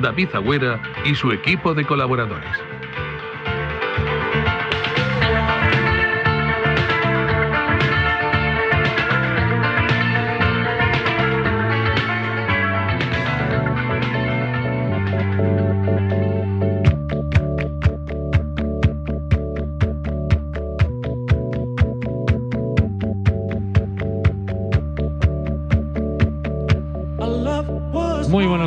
David 0.00 0.28
Agüera 0.34 0.80
y 1.04 1.14
su 1.14 1.32
equipo 1.32 1.74
de 1.74 1.84
colaboradores. 1.84 2.77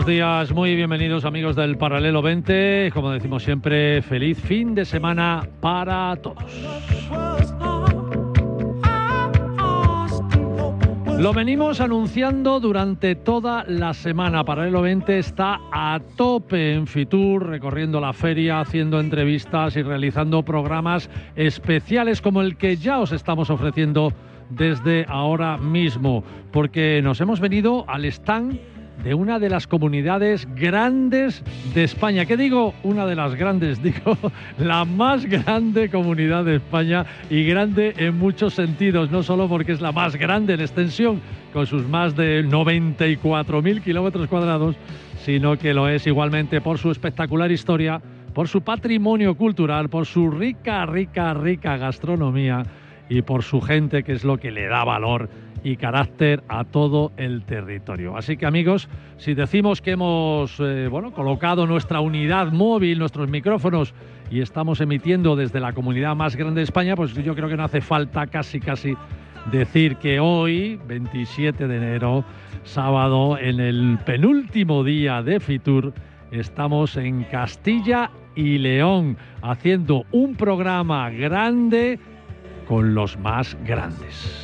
Buenos 0.01 0.15
días, 0.15 0.51
muy 0.55 0.75
bienvenidos 0.75 1.25
amigos 1.25 1.55
del 1.55 1.77
Paralelo 1.77 2.23
20. 2.23 2.89
Como 2.91 3.11
decimos 3.11 3.43
siempre, 3.43 4.01
feliz 4.01 4.39
fin 4.39 4.73
de 4.73 4.83
semana 4.83 5.47
para 5.59 6.15
todos. 6.15 6.43
Lo 11.19 11.33
venimos 11.33 11.81
anunciando 11.81 12.59
durante 12.59 13.13
toda 13.13 13.63
la 13.67 13.93
semana. 13.93 14.43
Paralelo 14.43 14.81
20 14.81 15.19
está 15.19 15.59
a 15.71 15.99
tope 16.15 16.73
en 16.73 16.87
Fitur, 16.87 17.45
recorriendo 17.47 18.01
la 18.01 18.13
feria, 18.13 18.59
haciendo 18.59 18.99
entrevistas 18.99 19.75
y 19.75 19.83
realizando 19.83 20.41
programas 20.41 21.11
especiales 21.35 22.23
como 22.23 22.41
el 22.41 22.57
que 22.57 22.75
ya 22.75 22.99
os 22.99 23.11
estamos 23.11 23.51
ofreciendo 23.51 24.11
desde 24.49 25.05
ahora 25.07 25.57
mismo, 25.57 26.23
porque 26.51 27.01
nos 27.03 27.21
hemos 27.21 27.39
venido 27.39 27.85
al 27.87 28.05
stand 28.05 28.70
de 29.03 29.13
una 29.13 29.39
de 29.39 29.49
las 29.49 29.67
comunidades 29.67 30.47
grandes 30.55 31.43
de 31.73 31.83
España. 31.83 32.25
¿Qué 32.25 32.37
digo? 32.37 32.73
Una 32.83 33.05
de 33.05 33.15
las 33.15 33.35
grandes, 33.35 33.81
digo, 33.83 34.17
la 34.57 34.85
más 34.85 35.25
grande 35.25 35.89
comunidad 35.89 36.45
de 36.45 36.57
España 36.57 37.05
y 37.29 37.43
grande 37.45 37.93
en 37.97 38.17
muchos 38.17 38.53
sentidos, 38.53 39.11
no 39.11 39.23
solo 39.23 39.47
porque 39.47 39.71
es 39.71 39.81
la 39.81 39.91
más 39.91 40.15
grande 40.15 40.53
en 40.53 40.61
extensión, 40.61 41.21
con 41.53 41.65
sus 41.65 41.87
más 41.87 42.15
de 42.15 42.45
94.000 42.45 43.81
kilómetros 43.81 44.27
cuadrados, 44.27 44.75
sino 45.23 45.57
que 45.57 45.73
lo 45.73 45.87
es 45.87 46.07
igualmente 46.07 46.61
por 46.61 46.77
su 46.77 46.91
espectacular 46.91 47.51
historia, 47.51 48.01
por 48.33 48.47
su 48.47 48.61
patrimonio 48.61 49.35
cultural, 49.35 49.89
por 49.89 50.05
su 50.05 50.29
rica, 50.31 50.85
rica, 50.85 51.33
rica 51.33 51.77
gastronomía 51.77 52.63
y 53.09 53.21
por 53.21 53.43
su 53.43 53.59
gente, 53.59 54.03
que 54.03 54.13
es 54.13 54.23
lo 54.23 54.37
que 54.37 54.51
le 54.51 54.67
da 54.67 54.85
valor 54.85 55.29
y 55.63 55.75
carácter 55.75 56.43
a 56.47 56.63
todo 56.63 57.11
el 57.17 57.43
territorio. 57.43 58.17
Así 58.17 58.37
que 58.37 58.45
amigos, 58.45 58.89
si 59.17 59.33
decimos 59.33 59.81
que 59.81 59.91
hemos 59.91 60.59
eh, 60.59 60.87
bueno, 60.89 61.11
colocado 61.13 61.67
nuestra 61.67 61.99
unidad 61.99 62.51
móvil, 62.51 62.99
nuestros 62.99 63.29
micrófonos 63.29 63.93
y 64.29 64.41
estamos 64.41 64.81
emitiendo 64.81 65.35
desde 65.35 65.59
la 65.59 65.73
comunidad 65.73 66.15
más 66.15 66.35
grande 66.35 66.61
de 66.61 66.63
España, 66.63 66.95
pues 66.95 67.13
yo 67.13 67.35
creo 67.35 67.49
que 67.49 67.57
no 67.57 67.63
hace 67.63 67.81
falta 67.81 68.27
casi 68.27 68.59
casi 68.59 68.95
decir 69.51 69.97
que 69.97 70.19
hoy, 70.19 70.79
27 70.87 71.67
de 71.67 71.77
enero, 71.77 72.23
sábado, 72.63 73.37
en 73.37 73.59
el 73.59 73.97
penúltimo 74.05 74.83
día 74.83 75.21
de 75.23 75.39
Fitur, 75.39 75.93
estamos 76.31 76.95
en 76.97 77.23
Castilla 77.25 78.11
y 78.35 78.57
León 78.57 79.17
haciendo 79.41 80.05
un 80.11 80.35
programa 80.35 81.09
grande 81.09 81.99
con 82.67 82.93
los 82.93 83.17
más 83.17 83.57
grandes. 83.65 84.40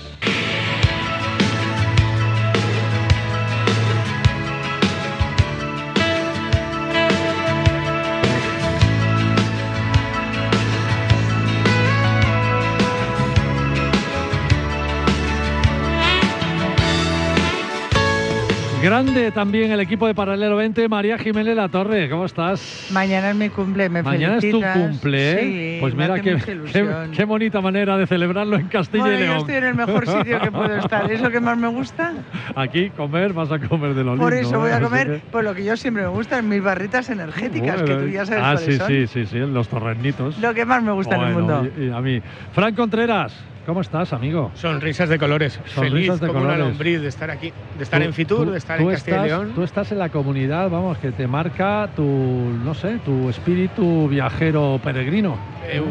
Grande 18.88 19.34
también 19.34 19.70
el 19.74 19.82
equipo 19.82 20.08
de 20.08 20.16
Paralelo 20.16 20.56
20, 20.56 20.88
María 20.88 21.18
Jiménez 21.18 21.58
La 21.58 21.68
Torre, 21.68 22.10
¿cómo 22.10 22.24
estás? 22.24 22.88
Mañana 22.90 23.32
es 23.32 23.36
mi 23.36 23.50
cumple, 23.50 23.90
me 23.90 24.02
Mañana 24.02 24.38
es 24.38 24.50
tu 24.50 24.62
cumple, 24.62 25.32
¿eh? 25.34 25.42
Sí, 25.42 25.78
pues 25.82 25.94
mira 25.94 26.16
qué, 26.22 26.38
qué, 26.72 27.10
qué 27.12 27.26
bonita 27.26 27.60
manera 27.60 27.98
de 27.98 28.08
celebrarlo 28.08 28.56
en 28.56 28.70
Castilla 28.70 29.04
Bueno, 29.04 29.18
y 29.18 29.20
yo 29.20 29.26
León. 29.26 29.38
estoy 29.40 29.56
en 29.56 29.64
el 29.66 29.76
mejor 29.76 30.08
sitio 30.08 30.40
que 30.40 30.52
puedo 30.54 30.78
estar. 30.78 31.12
¿Es 31.12 31.20
lo 31.20 31.30
que 31.30 31.42
más 31.42 31.58
me 31.58 31.68
gusta? 31.68 32.14
Aquí 32.56 32.90
comer, 32.92 33.34
vas 33.34 33.52
a 33.52 33.60
comer 33.60 33.94
de 33.94 34.06
lo 34.06 34.16
Por 34.16 34.32
lindo, 34.32 34.48
eso 34.48 34.58
voy 34.58 34.70
¿eh? 34.70 34.76
a 34.76 34.80
comer 34.80 35.08
que- 35.08 35.22
pues 35.32 35.44
lo 35.44 35.54
que 35.54 35.66
yo 35.66 35.76
siempre 35.76 36.04
me 36.04 36.10
gusta, 36.10 36.42
mis 36.42 36.64
barritas 36.64 37.10
energéticas, 37.10 37.82
que 37.82 37.94
Bueno, 37.94 38.00
tú 38.04 38.08
ya 38.08 38.26
sabes 38.26 38.42
Ah, 38.46 38.54
cuáles 38.54 38.74
sí, 38.74 38.78
son. 38.78 38.88
sí, 38.88 39.08
sí, 39.08 39.26
sí, 39.26 39.38
los 39.40 39.68
torrenitos. 39.68 40.38
Lo 40.38 40.54
que 40.54 40.64
más 40.66 40.82
me 40.82 40.94
gusta 40.94 41.18
en 41.18 41.22
el 41.24 41.34
Bueno, 41.34 41.58
mundo. 41.64 41.72
Y, 41.78 41.88
y 41.88 41.92
a 41.92 42.00
mí. 42.00 42.22
Fran 42.54 42.74
Contreras, 42.74 43.34
¿cómo 43.68 43.82
estás, 43.82 44.14
amigo? 44.14 44.50
Sonrisas 44.56 45.10
de 45.10 45.20
colores. 45.20 45.60
Sonrisas 45.66 45.76
Feliz 45.92 46.20
de 46.22 46.28
como 46.28 46.40
una 46.42 46.58
lombriz 46.58 47.02
de 47.02 47.10
estar 47.10 47.30
aquí, 47.30 47.52
de 47.78 47.84
estar 47.84 48.00
Tú- 48.00 48.06
en 48.08 48.14
Fitur, 48.14 48.46
tú- 48.46 48.52
de 48.52 48.58
estar 48.58 48.80
en 48.80 48.90
Castilla 48.90 49.26
y 49.26 49.28
León. 49.28 49.52
Tú 49.54 49.64
estás 49.64 49.92
en 49.92 50.00
la 50.00 50.08
comunidad, 50.10 50.70
vamos, 50.70 50.98
que 51.00 51.12
te 51.12 51.28
marca 51.28 51.90
tu, 51.94 52.04
no 52.04 52.74
sé, 52.74 52.98
tu 53.04 53.30
espíritu 53.30 54.08
viajero 54.08 54.80
peregrino. 54.82 55.38
Eh, 55.68 55.84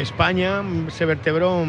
España 0.00 0.62
se 0.88 1.04
vertebró 1.06 1.64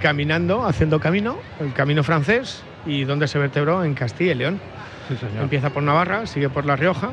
caminando, 0.00 0.64
haciendo 0.66 0.98
camino, 1.00 1.36
el 1.60 1.72
camino 1.74 2.02
francés, 2.02 2.62
y 2.86 3.04
donde 3.04 3.28
se 3.28 3.38
vertebró 3.38 3.84
en 3.84 3.92
Castilla 3.94 4.32
y 4.32 4.36
León. 4.36 4.60
Sí, 5.08 5.16
señor. 5.16 5.42
Empieza 5.42 5.68
por 5.68 5.82
Navarra, 5.82 6.26
sigue 6.26 6.48
por 6.48 6.64
La 6.64 6.76
Rioja, 6.76 7.10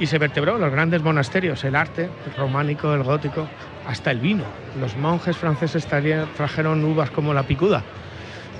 y 0.00 0.06
se 0.06 0.18
vertebró 0.18 0.58
los 0.58 0.72
grandes 0.72 1.02
monasterios, 1.02 1.62
el 1.64 1.76
arte, 1.76 2.08
el 2.24 2.32
románico, 2.32 2.92
el 2.94 3.02
gótico, 3.02 3.46
hasta 3.86 4.10
el 4.10 4.18
vino. 4.18 4.44
Los 4.80 4.96
monjes 4.96 5.36
franceses 5.36 5.86
trajeron- 5.86 6.84
uvas 6.84 7.10
como 7.10 7.34
la 7.34 7.42
picuda. 7.42 7.84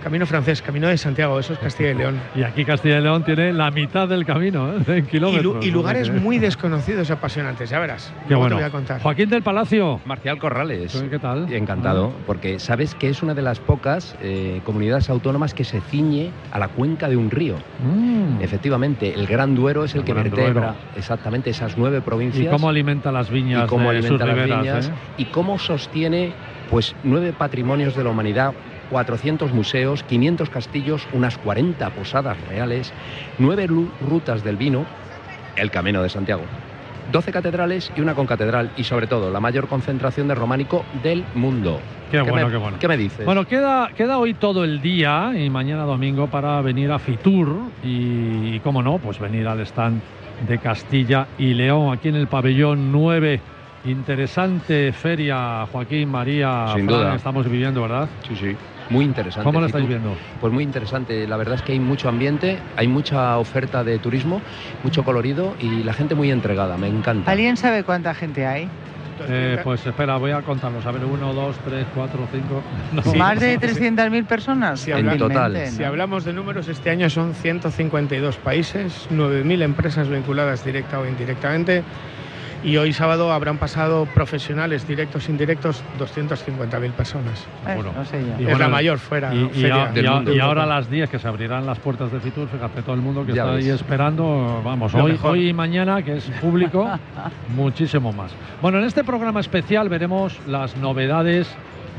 Camino 0.02 0.24
francés, 0.24 0.62
camino 0.62 0.88
de 0.88 0.96
Santiago, 0.96 1.38
eso 1.38 1.52
es 1.52 1.58
Castilla 1.58 1.90
y 1.90 1.94
León. 1.94 2.18
Y 2.34 2.42
aquí 2.42 2.64
Castilla 2.64 2.98
y 2.98 3.02
León 3.02 3.22
tiene 3.22 3.52
la 3.52 3.70
mitad 3.70 4.08
del 4.08 4.24
camino, 4.24 4.72
¿eh? 4.72 4.78
en 4.86 4.98
Y, 4.98 5.02
kilómetros. 5.02 5.64
y 5.64 5.70
lugares 5.70 6.10
muy 6.10 6.38
desconocidos 6.38 7.08
y 7.10 7.12
apasionantes, 7.12 7.68
ya 7.68 7.78
verás. 7.78 8.12
Qué 8.26 8.34
bueno. 8.34 8.56
te 8.56 8.62
voy 8.62 8.68
a 8.68 8.70
contar. 8.70 9.00
Joaquín 9.02 9.28
del 9.28 9.42
Palacio. 9.42 10.00
Marcial 10.06 10.38
Corrales. 10.38 11.04
¿Qué 11.10 11.18
tal? 11.18 11.52
Encantado, 11.52 12.12
porque 12.26 12.58
sabes 12.58 12.94
que 12.94 13.10
es 13.10 13.22
una 13.22 13.34
de 13.34 13.42
las 13.42 13.60
pocas 13.60 14.16
eh, 14.22 14.62
comunidades 14.64 15.10
autónomas 15.10 15.52
que 15.52 15.64
se 15.64 15.80
ciñe 15.82 16.30
a 16.50 16.58
la 16.58 16.68
cuenca 16.68 17.08
de 17.08 17.16
un 17.16 17.30
río. 17.30 17.56
Mm. 17.84 18.40
Efectivamente, 18.42 19.12
el 19.14 19.26
Gran 19.26 19.54
Duero 19.54 19.84
es 19.84 19.92
el, 19.94 20.00
El 20.00 20.06
que 20.06 20.12
Gran 20.12 20.24
vertebra 20.24 20.52
Duero. 20.52 20.74
exactamente 20.96 21.50
esas 21.50 21.76
nueve 21.76 22.00
provincias. 22.00 22.46
¿Y 22.46 22.48
cómo 22.48 22.68
alimenta 22.70 23.12
las 23.12 23.30
viñas 23.30 23.64
y 23.64 23.66
cómo 23.68 23.90
de 23.90 23.98
alimenta 23.98 24.24
sus 24.24 24.26
las 24.26 24.34
riberas, 24.44 24.60
viñas 24.62 24.88
eh? 24.88 24.92
y 25.18 25.24
cómo 25.26 25.58
sostiene 25.58 26.32
pues 26.70 26.94
nueve 27.04 27.34
patrimonios 27.36 27.96
de 27.96 28.04
la 28.04 28.10
humanidad 28.10 28.52
400 28.90 29.52
museos, 29.52 30.02
500 30.02 30.50
castillos, 30.50 31.06
unas 31.12 31.38
40 31.38 31.88
posadas 31.90 32.36
reales, 32.48 32.92
nueve 33.38 33.66
lu- 33.66 33.90
rutas 34.08 34.42
del 34.44 34.56
vino, 34.56 34.84
el 35.56 35.70
Camino 35.70 36.02
de 36.02 36.08
Santiago, 36.08 36.42
12 37.12 37.32
catedrales 37.32 37.90
y 37.96 38.00
una 38.00 38.14
concatedral 38.14 38.70
y 38.76 38.84
sobre 38.84 39.06
todo 39.06 39.30
la 39.30 39.40
mayor 39.40 39.66
concentración 39.68 40.28
de 40.28 40.34
románico 40.34 40.84
del 41.02 41.24
mundo. 41.34 41.80
Qué 42.10 42.20
bueno, 42.20 42.46
me, 42.46 42.52
qué 42.52 42.56
bueno. 42.58 42.76
¿Qué 42.80 42.88
me 42.88 42.96
dices? 42.96 43.24
Bueno, 43.24 43.46
queda, 43.46 43.90
queda 43.96 44.18
hoy 44.18 44.34
todo 44.34 44.64
el 44.64 44.82
día 44.82 45.32
y 45.36 45.48
mañana 45.48 45.84
domingo 45.84 46.26
para 46.26 46.60
venir 46.60 46.90
a 46.90 46.98
Fitur 46.98 47.56
y, 47.84 48.56
y, 48.56 48.60
cómo 48.64 48.82
no, 48.82 48.98
pues 48.98 49.18
venir 49.20 49.46
al 49.46 49.60
stand 49.60 50.00
de 50.48 50.58
Castilla 50.58 51.28
y 51.38 51.54
León, 51.54 51.92
aquí 51.92 52.08
en 52.08 52.16
el 52.16 52.26
pabellón 52.26 52.90
9. 52.90 53.40
Interesante 53.84 54.92
feria, 54.92 55.66
Joaquín, 55.70 56.08
María, 56.10 56.72
Sin 56.74 56.86
Fran, 56.86 56.98
duda. 57.00 57.14
estamos 57.14 57.48
viviendo, 57.48 57.82
¿verdad? 57.82 58.08
Sí, 58.26 58.34
sí. 58.34 58.56
Muy 58.90 59.04
interesante. 59.04 59.44
¿Cómo 59.44 59.60
lo 59.60 59.66
estáis 59.66 59.86
viendo? 59.86 60.16
Pues 60.40 60.52
muy 60.52 60.64
interesante. 60.64 61.26
La 61.26 61.36
verdad 61.36 61.54
es 61.54 61.62
que 61.62 61.72
hay 61.72 61.80
mucho 61.80 62.08
ambiente, 62.08 62.58
hay 62.76 62.88
mucha 62.88 63.38
oferta 63.38 63.84
de 63.84 63.98
turismo, 63.98 64.42
mucho 64.82 65.04
colorido 65.04 65.54
y 65.60 65.84
la 65.84 65.92
gente 65.92 66.14
muy 66.14 66.30
entregada. 66.30 66.76
Me 66.76 66.88
encanta. 66.88 67.30
¿Alguien 67.30 67.56
sabe 67.56 67.84
cuánta 67.84 68.14
gente 68.14 68.46
hay? 68.46 68.68
Eh, 69.28 69.58
pues 69.62 69.84
espera, 69.86 70.16
voy 70.16 70.30
a 70.30 70.42
contarlos. 70.42 70.84
A 70.86 70.90
ver, 70.92 71.04
uno, 71.04 71.32
dos, 71.34 71.56
tres, 71.64 71.86
cuatro, 71.94 72.26
cinco. 72.32 72.62
No. 72.92 73.02
Sí. 73.02 73.16
¿Más 73.16 73.38
de 73.38 73.58
300.000 73.60 74.26
personas? 74.26 74.88
En 74.88 75.18
total. 75.18 75.68
Si 75.68 75.84
hablamos 75.84 76.24
de 76.24 76.32
números, 76.32 76.66
este 76.68 76.90
año 76.90 77.08
son 77.08 77.34
152 77.34 78.36
países, 78.36 79.06
9.000 79.12 79.62
empresas 79.62 80.08
vinculadas 80.08 80.64
directa 80.64 80.98
o 80.98 81.06
indirectamente 81.06 81.84
Y 82.62 82.76
hoy 82.76 82.92
sábado 82.92 83.32
habrán 83.32 83.56
pasado 83.56 84.06
profesionales, 84.14 84.86
directos 84.86 85.26
e 85.28 85.32
indirectos, 85.32 85.82
250.000 85.98 86.92
personas. 86.92 87.46
Eh, 87.66 87.74
Bueno, 87.74 87.90
no 87.96 88.04
sé 88.04 88.20
yo. 88.20 88.26
Y 88.38 88.42
es 88.42 88.50
bueno, 88.50 88.58
la 88.58 88.68
mayor 88.68 88.98
fuera. 88.98 89.34
Y, 89.34 89.44
y 89.44 89.48
feria 89.62 89.84
a- 89.84 89.92
del 89.92 90.04
y 90.04 90.06
a- 90.08 90.12
mundo. 90.12 90.34
y 90.34 90.40
ahora 90.40 90.64
a 90.64 90.66
las 90.66 90.90
10 90.90 91.08
que 91.08 91.18
se 91.18 91.26
abrirán 91.26 91.64
las 91.64 91.78
puertas 91.78 92.12
de 92.12 92.20
Fitur, 92.20 92.48
fíjate 92.48 92.82
todo 92.82 92.94
el 92.94 93.00
mundo 93.00 93.24
que 93.24 93.32
Ya 93.32 93.44
está 93.44 93.54
ahí 93.54 93.70
esperando, 93.70 94.60
vamos, 94.62 94.92
Lo 94.92 95.04
hoy, 95.04 95.12
mejor. 95.12 95.30
hoy 95.32 95.48
y 95.48 95.52
mañana, 95.54 96.02
que 96.02 96.18
es 96.18 96.24
público, 96.42 96.86
muchísimo 97.56 98.12
más. 98.12 98.30
Bueno, 98.60 98.78
en 98.78 98.84
este 98.84 99.04
programa 99.04 99.40
especial 99.40 99.88
veremos 99.88 100.38
las 100.46 100.76
novedades 100.76 101.48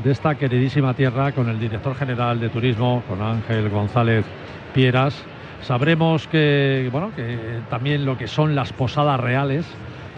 de 0.04 0.12
esta 0.12 0.36
queridísima 0.36 0.94
tierra 0.94 1.32
con 1.32 1.48
el 1.48 1.58
director 1.58 1.96
general 1.96 2.38
de 2.38 2.48
turismo, 2.50 3.02
con 3.08 3.20
Ángel 3.20 3.68
González 3.68 4.24
Pieras. 4.72 5.24
Sabremos 5.62 6.28
que, 6.28 6.88
bueno, 6.92 7.10
que 7.16 7.36
también 7.68 8.04
lo 8.04 8.16
que 8.16 8.28
son 8.28 8.54
las 8.54 8.72
posadas 8.72 9.18
reales 9.18 9.64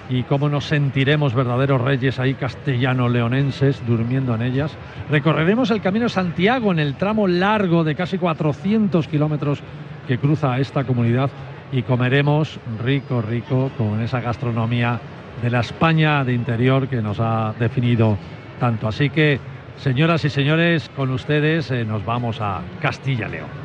y 0.09 0.23
cómo 0.25 0.49
nos 0.49 0.67
sentiremos 0.67 1.35
verdaderos 1.35 1.81
reyes 1.81 2.19
ahí 2.19 2.35
castellano-leonenses 2.35 3.83
durmiendo 3.87 4.35
en 4.35 4.43
ellas. 4.43 4.77
Recorreremos 5.11 5.71
el 5.71 5.81
Camino 5.81 6.09
Santiago 6.09 6.73
en 6.73 6.79
el 6.79 6.95
tramo 6.95 7.27
largo 7.27 7.85
de 7.85 7.95
casi 7.95 8.19
400 8.19 9.09
kilómetros 9.09 9.63
que 10.07 10.19
cruza 10.19 10.59
esta 10.59 10.85
comunidad 10.85 11.31
y 11.73 11.83
comeremos 11.83 12.59
rico, 12.85 13.23
rico 13.23 13.71
con 13.77 14.01
esa 14.01 14.21
gastronomía 14.21 15.01
de 15.43 15.51
la 15.51 15.61
España 15.61 16.25
de 16.25 16.35
interior 16.35 16.89
que 16.89 17.03
nos 17.03 17.19
ha 17.21 17.55
definido 17.59 18.17
tanto. 18.61 18.87
Así 18.87 19.11
que, 19.11 19.41
señoras 19.79 20.25
y 20.25 20.31
señores, 20.31 20.91
con 20.95 21.11
ustedes 21.11 21.71
eh, 21.71 21.85
nos 21.85 22.05
vamos 22.05 22.41
a 22.41 22.61
Castilla-León. 22.81 23.64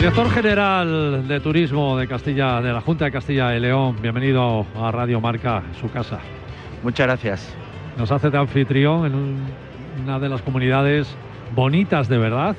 Director 0.00 0.30
General 0.30 1.28
de 1.28 1.40
Turismo 1.40 1.98
de 1.98 2.08
Castilla, 2.08 2.62
de 2.62 2.72
la 2.72 2.80
Junta 2.80 3.04
de 3.04 3.10
Castilla 3.12 3.54
y 3.54 3.60
León, 3.60 3.96
bienvenido 4.00 4.64
a 4.80 4.90
Radio 4.90 5.20
Marca, 5.20 5.62
su 5.78 5.90
casa. 5.90 6.18
Muchas 6.82 7.06
gracias. 7.06 7.54
Nos 7.98 8.10
hace 8.10 8.30
de 8.30 8.38
anfitrión 8.38 9.04
en 9.04 9.14
un- 9.14 9.40
una 10.02 10.18
de 10.18 10.30
las 10.30 10.40
comunidades 10.40 11.14
bonitas 11.54 12.08
de 12.08 12.16
verdad 12.16 12.56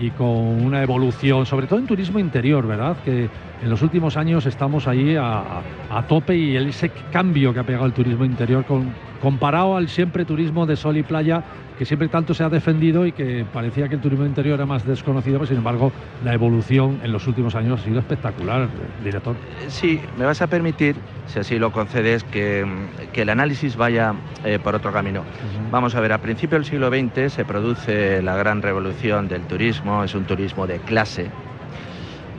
y 0.00 0.10
con 0.10 0.26
una 0.28 0.82
evolución, 0.82 1.46
sobre 1.46 1.68
todo 1.68 1.78
en 1.78 1.86
turismo 1.86 2.18
interior, 2.18 2.66
¿verdad? 2.66 2.96
Que 3.04 3.28
en 3.62 3.70
los 3.70 3.82
últimos 3.82 4.16
años 4.16 4.44
estamos 4.46 4.88
ahí 4.88 5.14
a, 5.14 5.42
a 5.90 6.02
tope 6.08 6.36
y 6.36 6.56
el- 6.56 6.70
ese 6.70 6.90
cambio 7.12 7.54
que 7.54 7.60
ha 7.60 7.64
pegado 7.64 7.86
el 7.86 7.92
turismo 7.92 8.24
interior 8.24 8.64
con- 8.64 8.92
comparado 9.22 9.76
al 9.76 9.88
siempre 9.88 10.24
turismo 10.24 10.66
de 10.66 10.74
sol 10.74 10.96
y 10.96 11.04
playa 11.04 11.44
que 11.80 11.86
siempre 11.86 12.08
tanto 12.08 12.34
se 12.34 12.44
ha 12.44 12.50
defendido 12.50 13.06
y 13.06 13.12
que 13.12 13.42
parecía 13.50 13.88
que 13.88 13.94
el 13.94 14.02
turismo 14.02 14.26
interior 14.26 14.56
era 14.56 14.66
más 14.66 14.84
desconocido, 14.86 15.38
pero 15.38 15.46
sin 15.46 15.56
embargo 15.56 15.90
la 16.22 16.34
evolución 16.34 17.00
en 17.02 17.10
los 17.10 17.26
últimos 17.26 17.54
años 17.54 17.80
ha 17.80 17.84
sido 17.84 17.98
espectacular, 18.00 18.68
director. 19.02 19.34
Sí, 19.68 19.98
me 20.18 20.26
vas 20.26 20.42
a 20.42 20.46
permitir, 20.46 20.94
si 21.26 21.38
así 21.38 21.58
lo 21.58 21.72
concedes, 21.72 22.22
que, 22.24 22.66
que 23.14 23.22
el 23.22 23.30
análisis 23.30 23.76
vaya 23.76 24.12
eh, 24.44 24.58
por 24.62 24.74
otro 24.74 24.92
camino. 24.92 25.24
Vamos 25.70 25.94
a 25.94 26.00
ver, 26.00 26.12
a 26.12 26.18
principios 26.18 26.60
del 26.60 26.70
siglo 26.70 26.90
XX 26.90 27.32
se 27.32 27.46
produce 27.46 28.20
la 28.20 28.36
gran 28.36 28.60
revolución 28.60 29.26
del 29.26 29.40
turismo, 29.44 30.04
es 30.04 30.14
un 30.14 30.24
turismo 30.24 30.66
de 30.66 30.80
clase. 30.80 31.28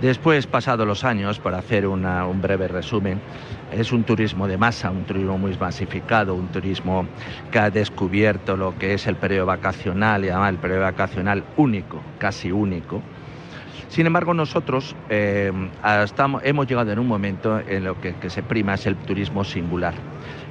Después, 0.03 0.45
pasados 0.45 0.85
los 0.87 1.03
años, 1.03 1.39
para 1.39 1.57
hacer 1.57 1.87
una- 1.87 2.27
un 2.27 2.41
breve 2.41 2.67
resumen, 2.67 3.19
es 3.71 3.91
un 3.91 4.03
turismo 4.03 4.47
de 4.47 4.57
masa, 4.57 4.91
un 4.91 5.05
turismo 5.05 5.37
muy 5.37 5.55
masificado, 5.57 6.35
un 6.35 6.49
turismo 6.49 7.09
que 7.49 7.59
ha 7.59 7.71
descubierto 7.71 8.57
lo 8.57 8.73
que 8.77 8.93
es 8.93 9.07
el 9.07 9.15
periodo 9.15 9.45
vacacional 9.47 10.25
y 10.25 10.29
además 10.29 10.49
el 10.51 10.59
periodo 10.59 10.81
vacacional 10.81 11.45
único, 11.55 12.05
casi 12.17 12.51
único. 12.51 13.03
Sin 13.87 14.05
embargo, 14.05 14.33
nosotros 14.33 14.95
eh, 15.09 15.51
estamos- 16.03 16.41
hemos 16.45 16.65
llegado 16.67 16.91
en 16.91 16.99
un 16.99 17.07
momento 17.07 17.61
en 17.65 17.83
lo 17.83 17.99
que, 17.99 18.15
que 18.15 18.29
se 18.29 18.41
prima 18.43 18.75
es 18.75 18.85
el 18.85 18.97
turismo 18.97 19.43
singular, 19.43 19.95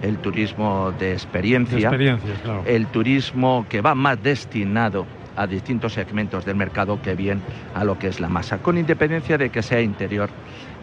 el 0.03 0.19
turismo 0.19 0.93
de 0.93 1.07
De 1.07 1.13
experiencia, 1.13 1.79
experiencias, 1.79 2.39
claro. 2.41 2.63
el 2.67 2.89
turismo 2.89 3.67
que 3.69 3.81
va 3.81 3.95
más 3.95 4.21
destinado 4.23 5.07
a 5.37 5.47
distintos 5.47 5.95
segmentos 5.95 6.45
del 6.45 6.57
mercado 6.57 7.01
que 7.03 7.15
bien 7.15 7.43
a 7.75 7.85
lo 7.85 7.99
que 7.99 8.09
es 8.09 8.21
la 8.21 8.29
masa, 8.29 8.59
con 8.59 8.79
independencia 8.79 9.39
de 9.39 9.51
que 9.51 9.63
sea 9.63 9.81
interior 9.81 10.31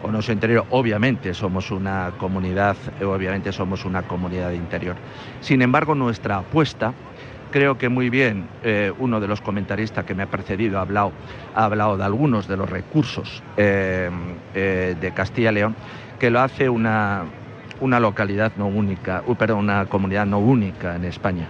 o 0.02 0.10
no 0.10 0.22
sea 0.22 0.34
interior. 0.34 0.64
Obviamente 0.70 1.34
somos 1.34 1.70
una 1.70 2.12
comunidad, 2.18 2.76
obviamente 3.02 3.52
somos 3.52 3.84
una 3.84 4.02
comunidad 4.02 4.50
de 4.50 4.56
interior. 4.56 4.96
Sin 5.40 5.62
embargo, 5.62 5.94
nuestra 5.94 6.38
apuesta, 6.38 6.94
creo 7.50 7.76
que 7.78 7.88
muy 7.88 8.10
bien 8.10 8.46
eh, 8.62 8.92
uno 8.98 9.20
de 9.20 9.28
los 9.28 9.40
comentaristas 9.40 10.04
que 10.04 10.14
me 10.14 10.22
ha 10.22 10.26
precedido 10.26 10.78
ha 10.78 10.82
hablado, 10.82 11.12
ha 11.54 11.64
hablado 11.64 11.96
de 11.96 12.04
algunos 12.04 12.46
de 12.46 12.56
los 12.56 12.68
recursos 12.68 13.42
eh, 13.56 14.10
eh, 14.54 14.94
de 15.00 15.12
Castilla 15.12 15.50
y 15.50 15.54
León, 15.54 15.76
que 16.18 16.30
lo 16.30 16.40
hace 16.40 16.68
una, 16.68 17.24
una 17.80 18.00
localidad 18.00 18.52
no 18.56 18.66
única, 18.66 19.22
perdón, 19.38 19.60
una 19.60 19.86
comunidad 19.86 20.26
no 20.26 20.38
única 20.38 20.96
en 20.96 21.04
España, 21.04 21.48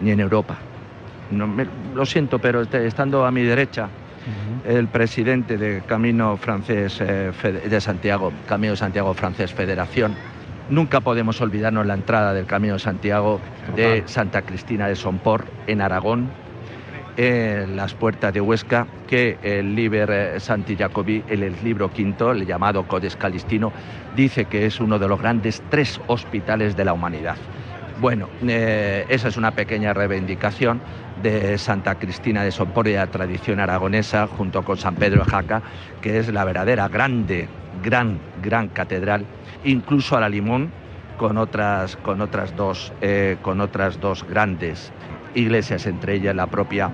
ni 0.00 0.10
en 0.10 0.20
Europa. 0.20 0.58
No, 1.34 1.46
me- 1.46 1.66
lo 1.94 2.06
siento, 2.06 2.38
pero 2.38 2.62
estando 2.62 3.26
a 3.26 3.30
mi 3.30 3.42
derecha, 3.42 3.88
el 4.66 4.88
presidente 4.88 5.58
de 5.58 5.82
Camino 5.82 6.36
Francés 6.38 6.98
eh, 7.00 7.30
de 7.68 7.80
Santiago, 7.80 8.32
Camino 8.48 8.72
de 8.72 8.76
Santiago 8.78 9.12
Francés 9.14 9.52
Federación. 9.52 10.14
Nunca 10.70 11.00
podemos 11.00 11.40
olvidarnos 11.42 11.84
la 11.86 11.92
entrada 11.94 12.32
del 12.32 12.46
Camino 12.46 12.74
de 12.74 12.80
Santiago 12.80 13.40
de. 13.76 14.02
Santa 14.06 14.40
Cristina 14.40 14.88
de 14.88 14.96
Sompor 14.96 15.44
en 15.66 15.82
Aragón, 15.82 16.30
en 17.18 17.76
las 17.76 17.92
puertas 17.94 18.32
de 18.32 18.40
Huesca, 18.40 18.86
que 19.06 19.36
el 19.42 19.76
Liber 19.76 20.10
eh, 20.10 20.40
Santi 20.40 20.74
Jacobi, 20.76 21.22
en 21.28 21.42
el 21.42 21.54
libro 21.62 21.90
quinto, 21.90 22.32
el 22.32 22.46
llamado 22.46 22.84
Codex 22.84 23.16
Calistino, 23.16 23.72
dice 24.16 24.46
que 24.46 24.64
es 24.64 24.80
uno 24.80 24.98
de 24.98 25.06
los 25.06 25.20
grandes 25.20 25.62
tres 25.68 26.00
hospitales 26.06 26.76
de 26.76 26.84
la 26.86 26.94
humanidad. 26.94 27.36
Bueno, 28.00 28.28
eh, 28.48 29.04
esa 29.08 29.28
es 29.28 29.36
una 29.36 29.52
pequeña 29.52 29.92
reivindicación 29.94 30.80
de 31.24 31.58
Santa 31.58 31.96
Cristina 31.96 32.44
de 32.44 32.52
Sompor 32.52 32.86
y 32.86 32.92
de 32.92 32.98
la 32.98 33.06
tradición 33.06 33.58
aragonesa, 33.58 34.26
junto 34.26 34.62
con 34.62 34.76
San 34.76 34.94
Pedro 34.94 35.24
de 35.24 35.30
Jaca, 35.30 35.62
que 36.00 36.18
es 36.18 36.32
la 36.32 36.44
verdadera 36.44 36.88
grande, 36.88 37.48
gran, 37.82 38.20
gran 38.42 38.68
catedral, 38.68 39.24
incluso 39.64 40.16
a 40.16 40.20
la 40.20 40.28
Limón, 40.28 40.70
con 41.16 41.38
otras, 41.38 41.96
con 41.96 42.20
otras, 42.20 42.54
dos, 42.56 42.92
eh, 43.00 43.38
con 43.40 43.60
otras 43.60 44.00
dos 44.00 44.24
grandes 44.28 44.92
iglesias, 45.34 45.86
entre 45.86 46.14
ellas 46.14 46.36
la 46.36 46.46
propia 46.46 46.90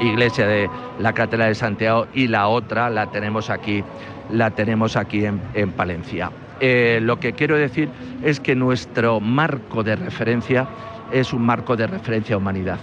iglesia 0.00 0.46
de 0.46 0.68
la 0.98 1.12
Catedral 1.12 1.48
de 1.48 1.54
Santiago 1.54 2.06
y 2.14 2.28
la 2.28 2.48
otra 2.48 2.90
la 2.90 3.10
tenemos 3.10 3.50
aquí, 3.50 3.84
la 4.30 4.50
tenemos 4.50 4.96
aquí 4.96 5.24
en, 5.24 5.40
en 5.54 5.72
Palencia. 5.72 6.30
Eh, 6.60 6.98
lo 7.02 7.20
que 7.20 7.34
quiero 7.34 7.56
decir 7.56 7.88
es 8.22 8.40
que 8.40 8.56
nuestro 8.56 9.20
marco 9.20 9.84
de 9.84 9.94
referencia 9.94 10.66
es 11.12 11.32
un 11.32 11.42
marco 11.42 11.76
de 11.76 11.86
referencia 11.86 12.34
a 12.34 12.38
humanidad. 12.38 12.78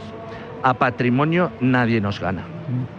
A 0.65 0.73
patrimonio 0.73 1.51
nadie 1.61 2.01
nos 2.01 2.19
gana. 2.19 2.41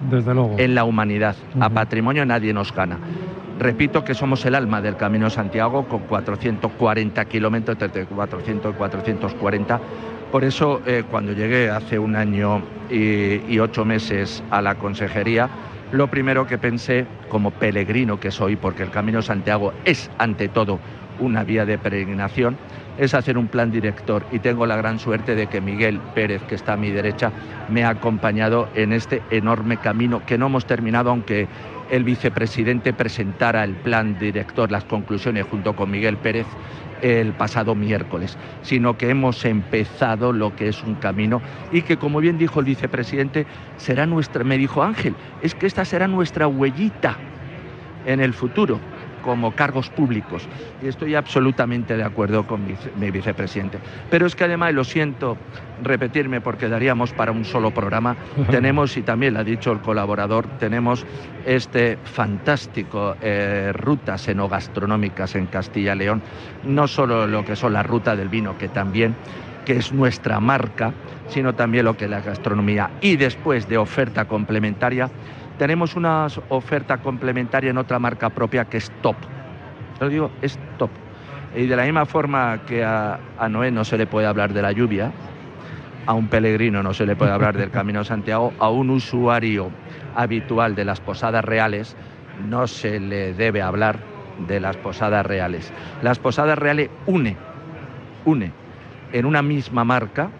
Desde 0.08 0.32
luego. 0.32 0.54
En 0.56 0.76
la 0.76 0.84
humanidad, 0.84 1.34
a 1.58 1.68
patrimonio 1.68 2.24
nadie 2.24 2.52
nos 2.52 2.72
gana. 2.72 2.96
Repito 3.58 4.04
que 4.04 4.14
somos 4.14 4.46
el 4.46 4.54
alma 4.54 4.80
del 4.80 4.94
Camino 4.94 5.24
de 5.24 5.32
Santiago 5.32 5.84
con 5.88 6.02
440 6.02 7.24
kilómetros, 7.24 7.76
entre 7.82 8.06
400 8.06 8.72
y 8.72 8.78
440. 8.78 9.80
Por 10.30 10.44
eso, 10.44 10.80
eh, 10.86 11.02
cuando 11.10 11.32
llegué 11.32 11.68
hace 11.68 11.98
un 11.98 12.14
año 12.14 12.62
y, 12.88 13.42
y 13.52 13.58
ocho 13.58 13.84
meses 13.84 14.44
a 14.52 14.62
la 14.62 14.76
consejería, 14.76 15.48
lo 15.90 16.06
primero 16.06 16.46
que 16.46 16.58
pensé, 16.58 17.04
como 17.28 17.50
peregrino 17.50 18.20
que 18.20 18.30
soy, 18.30 18.54
porque 18.54 18.84
el 18.84 18.90
Camino 18.90 19.18
de 19.18 19.22
Santiago 19.24 19.72
es 19.84 20.08
ante 20.18 20.46
todo 20.46 20.78
una 21.18 21.42
vía 21.42 21.66
de 21.66 21.78
peregrinación, 21.78 22.56
es 22.98 23.14
hacer 23.14 23.38
un 23.38 23.48
plan 23.48 23.70
director. 23.70 24.24
Y 24.32 24.38
tengo 24.38 24.66
la 24.66 24.76
gran 24.76 24.98
suerte 24.98 25.34
de 25.34 25.46
que 25.46 25.60
Miguel 25.60 26.00
Pérez, 26.14 26.42
que 26.42 26.54
está 26.54 26.74
a 26.74 26.76
mi 26.76 26.90
derecha, 26.90 27.32
me 27.68 27.84
ha 27.84 27.90
acompañado 27.90 28.68
en 28.74 28.92
este 28.92 29.22
enorme 29.30 29.76
camino 29.78 30.22
que 30.24 30.38
no 30.38 30.46
hemos 30.46 30.66
terminado, 30.66 31.10
aunque 31.10 31.48
el 31.90 32.04
vicepresidente 32.04 32.92
presentara 32.92 33.64
el 33.64 33.74
plan 33.74 34.18
director, 34.18 34.70
las 34.70 34.84
conclusiones 34.84 35.46
junto 35.46 35.74
con 35.76 35.90
Miguel 35.90 36.16
Pérez 36.16 36.46
el 37.02 37.32
pasado 37.34 37.74
miércoles, 37.74 38.38
sino 38.62 38.96
que 38.96 39.10
hemos 39.10 39.44
empezado 39.44 40.32
lo 40.32 40.56
que 40.56 40.68
es 40.68 40.82
un 40.82 40.94
camino 40.94 41.42
y 41.70 41.82
que, 41.82 41.98
como 41.98 42.20
bien 42.20 42.38
dijo 42.38 42.60
el 42.60 42.66
vicepresidente, 42.66 43.46
será 43.76 44.06
nuestra, 44.06 44.44
me 44.44 44.56
dijo 44.56 44.82
Ángel, 44.82 45.14
es 45.42 45.54
que 45.54 45.66
esta 45.66 45.84
será 45.84 46.08
nuestra 46.08 46.48
huellita 46.48 47.16
en 48.06 48.20
el 48.20 48.32
futuro 48.32 48.80
como 49.26 49.50
cargos 49.50 49.90
públicos. 49.90 50.46
Y 50.80 50.86
estoy 50.86 51.16
absolutamente 51.16 51.96
de 51.96 52.04
acuerdo 52.04 52.46
con 52.46 52.64
mi, 52.64 52.74
mi 53.00 53.10
vicepresidente. 53.10 53.78
Pero 54.08 54.24
es 54.24 54.36
que 54.36 54.44
además, 54.44 54.70
y 54.70 54.74
lo 54.74 54.84
siento 54.84 55.36
repetirme 55.82 56.40
porque 56.40 56.68
daríamos 56.68 57.12
para 57.12 57.32
un 57.32 57.44
solo 57.44 57.72
programa, 57.72 58.16
tenemos, 58.52 58.96
y 58.96 59.02
también 59.02 59.34
lo 59.34 59.40
ha 59.40 59.44
dicho 59.44 59.72
el 59.72 59.80
colaborador, 59.80 60.46
tenemos 60.60 61.04
este 61.44 61.98
fantástico 62.04 63.16
eh, 63.20 63.72
rutas 63.74 64.28
enogastronómicas 64.28 65.34
en 65.34 65.46
Castilla 65.46 65.96
y 65.96 65.98
León, 65.98 66.22
no 66.64 66.86
solo 66.86 67.26
lo 67.26 67.44
que 67.44 67.56
son 67.56 67.72
la 67.72 67.82
ruta 67.82 68.14
del 68.14 68.28
vino, 68.28 68.56
que 68.56 68.68
también 68.68 69.16
que 69.64 69.76
es 69.76 69.92
nuestra 69.92 70.38
marca, 70.38 70.92
sino 71.28 71.52
también 71.52 71.84
lo 71.84 71.96
que 71.96 72.04
es 72.04 72.10
la 72.10 72.20
gastronomía. 72.20 72.92
Y 73.00 73.16
después 73.16 73.68
de 73.68 73.76
oferta 73.76 74.24
complementaria, 74.26 75.10
tenemos 75.58 75.96
una 75.96 76.26
oferta 76.48 76.98
complementaria 76.98 77.70
en 77.70 77.78
otra 77.78 77.98
marca 77.98 78.30
propia 78.30 78.64
que 78.66 78.78
es 78.78 78.90
top. 79.02 79.16
Lo 80.00 80.08
digo, 80.08 80.30
es 80.42 80.58
top. 80.78 80.90
Y 81.56 81.66
de 81.66 81.76
la 81.76 81.84
misma 81.84 82.04
forma 82.04 82.60
que 82.66 82.84
a, 82.84 83.18
a 83.38 83.48
Noé 83.48 83.70
no 83.70 83.84
se 83.84 83.96
le 83.96 84.06
puede 84.06 84.26
hablar 84.26 84.52
de 84.52 84.62
la 84.62 84.72
lluvia, 84.72 85.12
a 86.06 86.12
un 86.12 86.28
peregrino 86.28 86.82
no 86.82 86.94
se 86.94 87.06
le 87.06 87.16
puede 87.16 87.32
hablar 87.32 87.56
del 87.56 87.70
Camino 87.70 88.00
de 88.00 88.04
Santiago, 88.04 88.52
a 88.58 88.68
un 88.70 88.90
usuario 88.90 89.70
habitual 90.14 90.74
de 90.74 90.84
las 90.84 91.00
posadas 91.00 91.44
reales 91.44 91.96
no 92.48 92.66
se 92.66 93.00
le 93.00 93.32
debe 93.34 93.62
hablar 93.62 93.98
de 94.46 94.60
las 94.60 94.76
posadas 94.76 95.24
reales. 95.24 95.72
Las 96.02 96.18
posadas 96.18 96.58
reales 96.58 96.90
une, 97.06 97.36
une 98.24 98.52
en 99.12 99.24
una 99.24 99.42
misma 99.42 99.84
marca, 99.84 100.30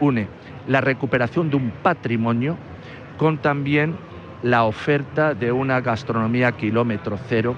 une 0.00 0.28
la 0.66 0.80
recuperación 0.80 1.50
de 1.50 1.56
un 1.56 1.70
patrimonio 1.70 2.56
con 3.16 3.38
también 3.38 3.96
la 4.44 4.64
oferta 4.64 5.32
de 5.32 5.50
una 5.52 5.80
gastronomía 5.80 6.52
kilómetro 6.52 7.18
cero 7.28 7.56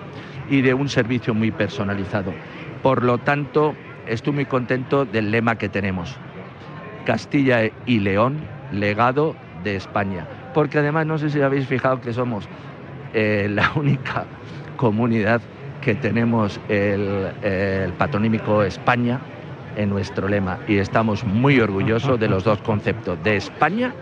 y 0.49 0.63
de 0.63 0.73
un 0.73 0.89
servicio 0.89 1.35
muy 1.35 1.51
personalizado. 1.51 2.33
Por 2.81 3.03
lo 3.03 3.19
tanto, 3.19 3.75
estoy 4.07 4.33
muy 4.33 4.47
contento 4.47 5.05
del 5.05 5.33
lema 5.33 5.59
que 5.59 5.69
tenemos. 5.69 6.17
Castilla 7.05 7.73
y 7.87 7.99
León, 7.99 8.37
legado 8.71 9.35
de 9.65 9.75
España. 9.75 10.29
Porque 10.55 10.79
además 10.79 11.07
no 11.07 11.19
sé 11.19 11.29
si 11.29 11.43
habéis 11.43 11.67
fijado 11.67 12.01
que 12.01 12.13
somos 12.13 12.49
eh, 13.15 13.49
la 13.51 13.73
única 13.75 14.25
comunidad 14.77 15.41
que 15.81 15.97
tenemos 15.97 16.61
el, 16.69 17.33
el 17.43 17.93
patronímico 17.95 18.63
España 18.63 19.19
en 19.77 19.91
nuestro 19.91 20.29
lema 20.29 20.61
y 20.69 20.79
estamos 20.79 21.25
muy 21.25 21.59
orgullosos 21.61 22.19
de 22.21 22.29
los 22.29 22.45
dos 22.45 22.61
conceptos, 22.63 23.23
de 23.25 23.37
España 23.37 23.93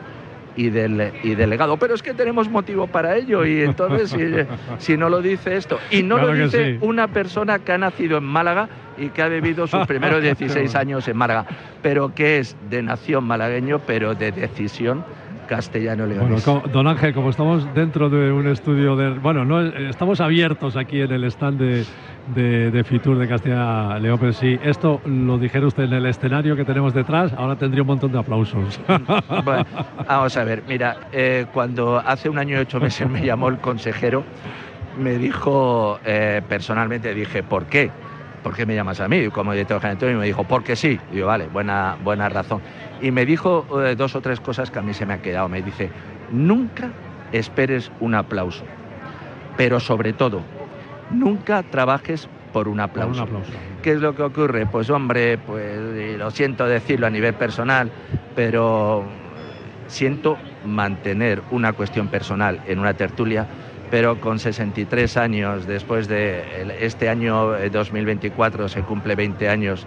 y 0.56 0.70
del, 0.70 1.12
y 1.22 1.34
del 1.34 1.50
legado. 1.50 1.76
Pero 1.76 1.94
es 1.94 2.02
que 2.02 2.14
tenemos 2.14 2.48
motivo 2.48 2.86
para 2.86 3.16
ello 3.16 3.44
y 3.44 3.62
entonces 3.62 4.10
si, 4.10 4.18
si 4.78 4.96
no 4.96 5.08
lo 5.08 5.20
dice 5.20 5.56
esto 5.56 5.78
y 5.90 6.02
no 6.02 6.16
Claro 6.16 6.34
lo 6.34 6.44
dice 6.44 6.72
sí. 6.74 6.78
una 6.80 7.08
persona 7.08 7.58
que 7.58 7.72
ha 7.72 7.78
nacido 7.78 8.18
en 8.18 8.24
Málaga 8.24 8.68
y 8.96 9.08
que 9.08 9.22
ha 9.22 9.28
vivido 9.28 9.66
sus 9.66 9.86
primeros 9.86 10.22
16 10.22 10.74
años 10.74 11.08
en 11.08 11.16
Málaga, 11.16 11.46
pero 11.82 12.14
que 12.14 12.38
es 12.38 12.56
de 12.70 12.82
nación 12.82 13.24
malagueño, 13.24 13.80
pero 13.86 14.14
de 14.14 14.32
decisión 14.32 15.04
Bueno, 15.44 15.56
castellano-leonés. 15.56 16.44
co- 16.44 16.62
don 16.70 16.86
Ángel, 16.86 17.12
como 17.14 17.30
estamos 17.30 17.72
dentro 17.74 18.08
de 18.08 18.32
un 18.32 18.46
estudio 18.46 18.96
de... 18.96 19.10
Bueno, 19.18 19.44
no, 19.44 19.60
estamos 19.62 20.20
abiertos 20.20 20.76
aquí 20.76 21.00
en 21.02 21.12
el 21.12 21.24
stand 21.24 21.60
de, 21.60 21.84
de, 22.26 22.70
de 22.70 22.84
Fitur 22.84 23.18
de 23.18 23.28
Castilla 23.28 23.98
León, 23.98 24.18
pero 24.18 24.32
si 24.32 24.58
esto 24.62 25.00
lo 25.04 25.38
dijera 25.38 25.66
usted 25.66 25.84
en 25.84 25.92
el 25.92 26.06
escenario 26.06 26.56
que 26.56 26.64
tenemos 26.64 26.94
detrás, 26.94 27.32
ahora 27.34 27.56
tendría 27.56 27.82
un 27.82 27.88
montón 27.88 28.12
de 28.12 28.18
aplausos. 28.18 28.80
Bueno, 29.44 29.64
vamos 30.08 30.36
a 30.36 30.44
ver, 30.44 30.62
mira, 30.68 30.96
eh, 31.12 31.46
cuando 31.52 31.98
hace 31.98 32.28
un 32.28 32.38
año 32.38 32.56
y 32.56 32.60
ocho 32.60 32.80
meses 32.80 33.08
me 33.08 33.24
llamó 33.24 33.48
el 33.48 33.58
consejero, 33.58 34.24
me 34.98 35.18
dijo 35.18 35.98
eh, 36.04 36.40
personalmente, 36.48 37.12
dije, 37.14 37.42
¿por 37.42 37.66
qué? 37.66 37.90
¿Por 38.44 38.54
qué 38.54 38.66
me 38.66 38.74
llamas 38.74 39.00
a 39.00 39.08
mí 39.08 39.28
como 39.30 39.52
director 39.52 39.80
general? 39.80 40.12
Y 40.12 40.14
me 40.18 40.26
dijo, 40.26 40.44
porque 40.44 40.76
sí. 40.76 41.00
Y 41.10 41.16
yo, 41.16 41.26
vale, 41.26 41.48
buena, 41.48 41.96
buena 42.04 42.28
razón. 42.28 42.60
Y 43.00 43.10
me 43.10 43.24
dijo 43.24 43.66
eh, 43.82 43.96
dos 43.96 44.14
o 44.14 44.20
tres 44.20 44.38
cosas 44.38 44.70
que 44.70 44.78
a 44.78 44.82
mí 44.82 44.92
se 44.92 45.06
me 45.06 45.14
han 45.14 45.20
quedado. 45.20 45.48
Me 45.48 45.62
dice, 45.62 45.90
nunca 46.30 46.90
esperes 47.32 47.90
un 48.00 48.14
aplauso, 48.14 48.64
pero 49.56 49.80
sobre 49.80 50.12
todo, 50.12 50.42
nunca 51.10 51.62
trabajes 51.62 52.28
por 52.52 52.68
un 52.68 52.74
Por 52.76 52.82
aplauso. 52.84 53.22
un 53.22 53.28
aplauso. 53.28 53.52
¿Qué 53.82 53.92
es 53.92 54.00
lo 54.00 54.14
que 54.14 54.22
ocurre? 54.22 54.66
Pues 54.66 54.90
hombre, 54.90 55.38
pues 55.38 56.18
lo 56.18 56.30
siento 56.30 56.66
decirlo 56.66 57.06
a 57.06 57.10
nivel 57.10 57.34
personal, 57.34 57.90
pero 58.36 59.04
siento 59.88 60.36
mantener 60.64 61.42
una 61.50 61.72
cuestión 61.72 62.08
personal 62.08 62.60
en 62.66 62.78
una 62.78 62.94
tertulia, 62.94 63.46
pero 63.90 64.20
con 64.20 64.38
63 64.38 65.16
años, 65.16 65.66
después 65.66 66.08
de 66.08 66.42
este 66.80 67.08
año 67.08 67.56
eh, 67.56 67.70
2024 67.70 68.68
se 68.68 68.82
cumple 68.82 69.14
20 69.14 69.48
años 69.48 69.86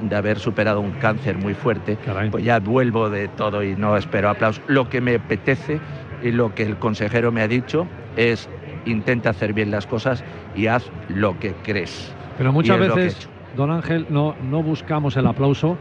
de 0.00 0.16
haber 0.16 0.38
superado 0.38 0.80
un 0.80 0.92
cáncer 0.92 1.38
muy 1.38 1.54
fuerte, 1.54 1.96
Caray. 2.04 2.30
pues 2.30 2.44
ya 2.44 2.58
vuelvo 2.58 3.10
de 3.10 3.28
todo 3.28 3.62
y 3.62 3.76
no 3.76 3.96
espero 3.96 4.30
aplausos. 4.30 4.62
Lo 4.66 4.88
que 4.88 5.00
me 5.00 5.16
apetece 5.16 5.80
y 6.22 6.32
lo 6.32 6.54
que 6.54 6.64
el 6.64 6.76
consejero 6.76 7.32
me 7.32 7.42
ha 7.42 7.48
dicho 7.48 7.86
es 8.16 8.48
intenta 8.84 9.30
hacer 9.30 9.52
bien 9.52 9.70
las 9.70 9.86
cosas 9.86 10.24
y 10.56 10.66
haz 10.66 10.90
lo 11.08 11.38
que 11.38 11.54
crees. 11.62 12.12
Pero 12.38 12.52
muchas 12.52 12.76
he 12.76 12.88
veces, 12.88 13.28
don 13.56 13.70
Ángel, 13.70 14.06
no, 14.08 14.34
no 14.42 14.62
buscamos 14.62 15.16
el 15.16 15.26
aplauso, 15.26 15.76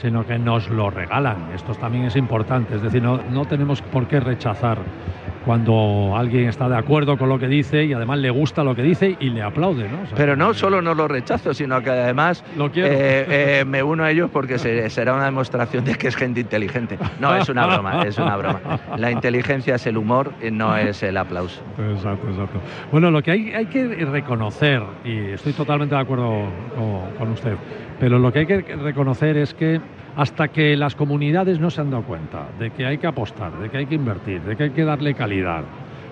sino 0.00 0.26
que 0.26 0.38
nos 0.38 0.68
lo 0.68 0.90
regalan. 0.90 1.50
Esto 1.54 1.74
también 1.74 2.04
es 2.04 2.16
importante. 2.16 2.74
Es 2.74 2.82
decir, 2.82 3.02
no, 3.02 3.20
no 3.30 3.44
tenemos 3.44 3.82
por 3.82 4.08
qué 4.08 4.20
rechazar 4.20 4.78
cuando 5.44 6.14
alguien 6.16 6.48
está 6.48 6.68
de 6.68 6.76
acuerdo 6.76 7.16
con 7.18 7.28
lo 7.28 7.38
que 7.38 7.48
dice 7.48 7.84
y 7.84 7.92
además 7.92 8.18
le 8.18 8.30
gusta 8.30 8.62
lo 8.64 8.74
que 8.74 8.82
dice 8.82 9.16
y 9.18 9.30
le 9.30 9.42
aplaude. 9.42 9.88
¿no? 9.88 10.02
O 10.02 10.06
sea, 10.06 10.16
Pero 10.16 10.36
no 10.36 10.54
solo 10.54 10.80
no 10.82 10.94
lo 10.94 11.08
rechazo, 11.08 11.52
sino 11.54 11.82
que 11.82 11.90
además 11.90 12.44
Lo 12.56 12.66
eh, 12.66 12.70
eh, 12.76 13.64
me 13.66 13.82
uno 13.82 14.04
a 14.04 14.10
ellos 14.10 14.30
porque 14.32 14.58
se- 14.58 14.88
será 14.90 15.14
una 15.14 15.24
demostración 15.26 15.84
de 15.84 15.94
que 15.96 16.08
es 16.08 16.16
gente 16.16 16.40
inteligente. 16.40 16.98
No, 17.18 17.34
es 17.34 17.48
una 17.48 17.66
broma, 17.66 18.02
es 18.04 18.18
una 18.18 18.36
broma. 18.36 18.60
La 18.96 19.10
inteligencia 19.10 19.74
es 19.76 19.86
el 19.86 19.96
humor 19.96 20.32
y 20.42 20.50
no 20.50 20.76
es 20.76 21.02
el 21.02 21.16
aplauso. 21.16 21.60
Exacto, 21.92 22.28
exacto. 22.28 22.60
Bueno, 22.90 23.10
lo 23.10 23.22
que 23.22 23.30
hay, 23.32 23.52
hay 23.52 23.66
que 23.66 23.86
reconocer, 24.06 24.82
y 25.04 25.32
estoy 25.32 25.52
totalmente 25.52 25.94
de 25.94 26.00
acuerdo 26.00 26.44
con, 26.76 27.10
con 27.18 27.30
usted, 27.32 27.54
pero 27.98 28.18
lo 28.18 28.32
que 28.32 28.40
hay 28.40 28.46
que 28.46 28.60
reconocer 28.76 29.36
es 29.36 29.54
que 29.54 29.80
hasta 30.16 30.48
que 30.48 30.76
las 30.76 30.94
comunidades 30.94 31.58
no 31.58 31.70
se 31.70 31.80
han 31.80 31.90
dado 31.90 32.02
cuenta 32.04 32.48
de 32.58 32.70
que 32.70 32.86
hay 32.86 32.98
que 32.98 33.06
apostar, 33.06 33.52
de 33.58 33.70
que 33.70 33.78
hay 33.78 33.86
que 33.86 33.94
invertir, 33.94 34.42
de 34.42 34.56
que 34.56 34.64
hay 34.64 34.70
que 34.70 34.84
darle 34.84 35.14
calidad, 35.14 35.64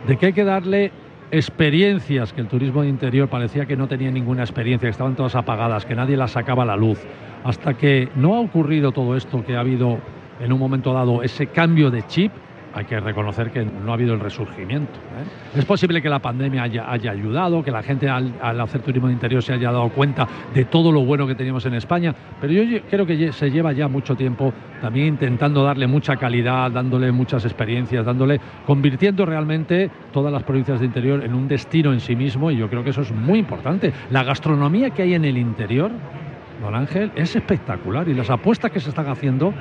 de 0.07 0.17
que 0.17 0.27
hay 0.27 0.33
que 0.33 0.45
darle 0.45 0.93
experiencias, 1.31 2.33
que 2.33 2.41
el 2.41 2.49
turismo 2.49 2.83
de 2.83 2.89
interior 2.89 3.29
parecía 3.29 3.67
que 3.67 3.77
no 3.77 3.87
tenía 3.87 4.11
ninguna 4.11 4.43
experiencia, 4.43 4.87
que 4.87 4.93
estaban 4.93 5.15
todas 5.15 5.37
apagadas, 5.37 5.85
que 5.85 5.95
nadie 5.95 6.17
las 6.17 6.33
sacaba 6.33 6.65
a 6.65 6.67
la 6.67 6.77
luz, 6.77 6.99
hasta 7.45 7.75
que 7.75 8.09
no 8.17 8.35
ha 8.35 8.41
ocurrido 8.41 8.93
todo 8.93 9.17
esto, 9.17 9.45
que 9.45 9.57
ha 9.57 9.61
habido 9.61 9.99
en 10.41 10.53
un 10.53 10.59
momento 10.59 10.93
dado 10.93 11.23
ese 11.23 11.47
cambio 11.49 11.91
de 11.91 12.07
chip, 12.07 12.33
hay 12.75 12.85
que 12.85 13.01
reconocer 13.01 13.51
que 13.51 13.65
no 13.65 13.91
ha 13.91 13.95
habido 13.95 14.15
el 14.15 14.21
resurgimiento. 14.21 14.93
¿eh? 14.95 15.59
Es 15.59 15.65
posible 15.65 16.01
que 16.01 16.09
la 16.09 16.21
pandemia 16.21 16.63
haya, 16.63 16.91
haya 16.91 17.11
ayudado, 17.11 17.63
que 17.63 17.71
la 17.71 17.83
gente 17.83 18.09
al, 18.09 18.35
al 18.41 18.61
hacer 18.61 18.83
turismo 18.83 19.09
de 19.09 19.15
interior 19.15 19.43
se 19.43 19.53
haya 19.53 19.73
dado 19.73 19.89
cuenta 19.91 20.27
de 20.55 20.65
todo 20.65 20.93
lo 20.93 21.05
bueno 21.05 21.27
que 21.27 21.35
teníamos 21.35 21.67
en 21.67 21.75
España, 21.75 22.15
pero 22.41 22.53
yo 22.53 22.81
creo 22.89 23.07
que 23.07 23.33
se 23.33 23.51
lleva 23.51 23.73
ya 23.73 23.89
mucho 23.89 24.15
tiempo 24.15 24.53
también 24.81 25.09
intentando 25.09 25.65
darle 25.65 25.87
mucha 25.87 26.17
calidad, 26.17 26.71
dándole 26.71 27.13
muchas 27.13 27.45
experiencias, 27.45 28.05
dándole, 28.05 28.41
convirtiendo 28.67 29.27
realmente 29.27 29.91
todas 30.13 30.33
las 30.33 30.43
provincias 30.43 30.81
de 30.81 30.87
interior 30.87 31.25
en 31.25 31.35
un 31.35 31.49
destino 31.49 31.93
en 31.93 32.01
sí 32.01 32.17
mismo 32.17 32.51
y 32.51 32.57
yo 32.57 32.69
creo 32.69 32.85
que 32.85 32.91
eso 32.91 33.03
es 33.03 33.13
muy 33.13 33.39
importante. 33.39 33.93
La 34.11 34.23
gastronomía 34.23 34.91
que 34.91 35.03
hay 35.03 35.15
en 35.15 35.25
el 35.25 35.37
interior, 35.37 35.91
don 36.63 36.75
Ángel, 36.75 37.11
es 37.15 37.35
espectacular 37.37 38.09
y 38.09 38.15
las 38.15 38.31
apuestas 38.31 38.71
que 38.71 38.81
se 38.81 38.91
están 38.91 39.09
haciendo 39.09 39.53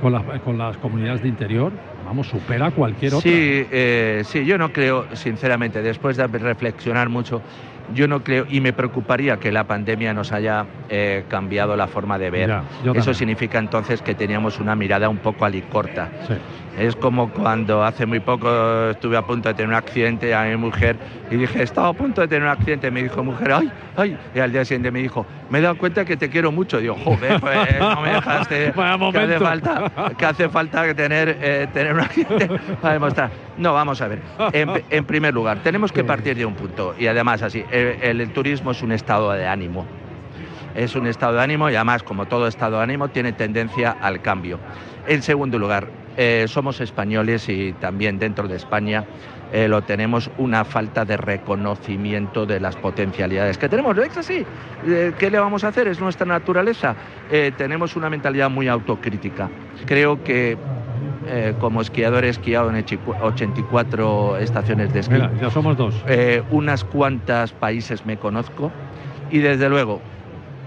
con 0.00 0.12
las, 0.12 0.22
con 0.40 0.58
las 0.58 0.76
comunidades 0.78 1.22
de 1.22 1.28
interior, 1.28 1.72
vamos, 2.06 2.28
supera 2.28 2.70
cualquier 2.70 3.14
otra. 3.14 3.20
Sí, 3.20 3.36
eh, 3.36 4.22
sí, 4.24 4.44
yo 4.46 4.56
no 4.56 4.72
creo, 4.72 5.04
sinceramente, 5.14 5.82
después 5.82 6.16
de 6.16 6.26
reflexionar 6.26 7.08
mucho, 7.08 7.42
yo 7.94 8.08
no 8.08 8.22
creo, 8.22 8.46
y 8.48 8.60
me 8.60 8.72
preocuparía 8.72 9.38
que 9.38 9.52
la 9.52 9.64
pandemia 9.64 10.14
nos 10.14 10.32
haya 10.32 10.66
eh, 10.88 11.24
cambiado 11.28 11.76
la 11.76 11.86
forma 11.86 12.18
de 12.18 12.30
ver. 12.30 12.48
Ya, 12.48 12.64
Eso 12.94 13.14
significa 13.14 13.58
entonces 13.58 14.02
que 14.02 14.14
teníamos 14.14 14.58
una 14.60 14.74
mirada 14.74 15.08
un 15.08 15.18
poco 15.18 15.44
alicorta. 15.44 16.08
Sí. 16.26 16.34
Es 16.78 16.94
como 16.94 17.30
cuando 17.30 17.82
hace 17.82 18.04
muy 18.04 18.20
poco 18.20 18.90
estuve 18.90 19.16
a 19.16 19.22
punto 19.22 19.48
de 19.48 19.54
tener 19.54 19.70
un 19.70 19.74
accidente 19.74 20.34
a 20.34 20.44
mi 20.44 20.56
mujer 20.56 20.96
y 21.30 21.36
dije, 21.36 21.62
estaba 21.62 21.88
a 21.88 21.92
punto 21.94 22.20
de 22.20 22.28
tener 22.28 22.42
un 22.42 22.50
accidente. 22.50 22.90
Me 22.90 23.02
dijo, 23.02 23.24
mujer, 23.24 23.52
ay, 23.52 23.72
ay. 23.96 24.18
Y 24.34 24.40
al 24.40 24.52
día 24.52 24.62
siguiente 24.64 24.90
me 24.90 25.00
dijo, 25.00 25.24
me 25.48 25.58
he 25.58 25.62
dado 25.62 25.78
cuenta 25.78 26.04
que 26.04 26.18
te 26.18 26.28
quiero 26.28 26.52
mucho. 26.52 26.78
Digo, 26.78 26.94
joder, 27.02 27.40
pues 27.40 27.56
no 27.78 28.02
me 28.02 28.10
dejaste. 28.10 28.74
Que 29.16 29.18
hace 29.18 29.38
falta, 29.38 29.92
que 30.18 30.26
hace 30.26 30.48
falta 30.48 30.94
tener, 30.94 31.38
eh, 31.40 31.66
tener 31.72 31.94
un 31.94 32.00
accidente 32.00 32.48
para 32.82 32.94
demostrar. 32.94 33.30
No, 33.56 33.72
vamos 33.72 34.00
a 34.02 34.08
ver. 34.08 34.20
En, 34.52 34.70
en 34.90 35.04
primer 35.04 35.32
lugar, 35.32 35.58
tenemos 35.62 35.92
que 35.92 36.04
partir 36.04 36.36
de 36.36 36.44
un 36.44 36.54
punto. 36.54 36.94
Y 36.98 37.06
además, 37.06 37.42
así, 37.42 37.64
el- 37.76 38.30
turismo 38.32 38.70
es 38.72 38.82
un 38.82 38.92
estado 38.92 39.32
de 39.32 39.46
ánimo 39.46 39.86
es 40.74 40.94
un 40.94 41.06
estado 41.06 41.34
de 41.34 41.42
ánimo 41.42 41.70
y 41.70 41.74
además, 41.74 42.02
como 42.02 42.26
todo 42.26 42.46
estado 42.46 42.76
de 42.76 42.82
ánimo, 42.82 43.08
tiene 43.08 43.32
tendencia 43.32 43.96
al 44.02 44.20
cambio. 44.20 44.60
En 45.06 45.22
segundo 45.22 45.58
lugar, 45.58 45.88
eh, 46.18 46.44
somos 46.48 46.80
españoles 46.80 47.48
y 47.48 47.72
también 47.74 48.18
dentro 48.18 48.46
de 48.46 48.56
España 48.56 49.04
eh, 49.52 49.68
lo 49.68 49.80
tenemos 49.82 50.30
una 50.36 50.64
falta 50.64 51.04
de 51.04 51.16
reconocimiento 51.16 52.44
de 52.46 52.60
las 52.60 52.76
potencialidades 52.76 53.56
que 53.56 53.68
tenemos. 53.68 53.96
Es 53.98 54.16
así. 54.18 54.44
Eh, 54.86 55.12
¿Qué 55.18 55.30
le 55.30 55.38
vamos 55.38 55.64
a 55.64 55.68
hacer? 55.68 55.88
Es 55.88 56.00
nuestra 56.00 56.26
naturaleza. 56.26 56.94
Tenemos 57.56 57.96
una 57.96 58.10
mentalidad 58.10 58.50
muy 58.50 58.68
autocrítica. 58.68 59.50
Creo 59.86 60.22
que 60.22 60.58
eh, 61.26 61.54
como 61.58 61.80
esquiador 61.80 62.24
he 62.24 62.28
esquiado 62.28 62.70
en 62.70 62.76
84 62.76 64.38
estaciones 64.38 64.92
de 64.92 65.00
esquí. 65.00 65.14
Mira, 65.14 65.32
ya 65.40 65.50
somos 65.50 65.76
dos. 65.76 65.94
Eh, 66.06 66.42
unas 66.50 66.84
cuantas 66.84 67.52
países 67.52 68.06
me 68.06 68.16
conozco 68.16 68.70
y 69.30 69.38
desde 69.38 69.68
luego, 69.68 70.00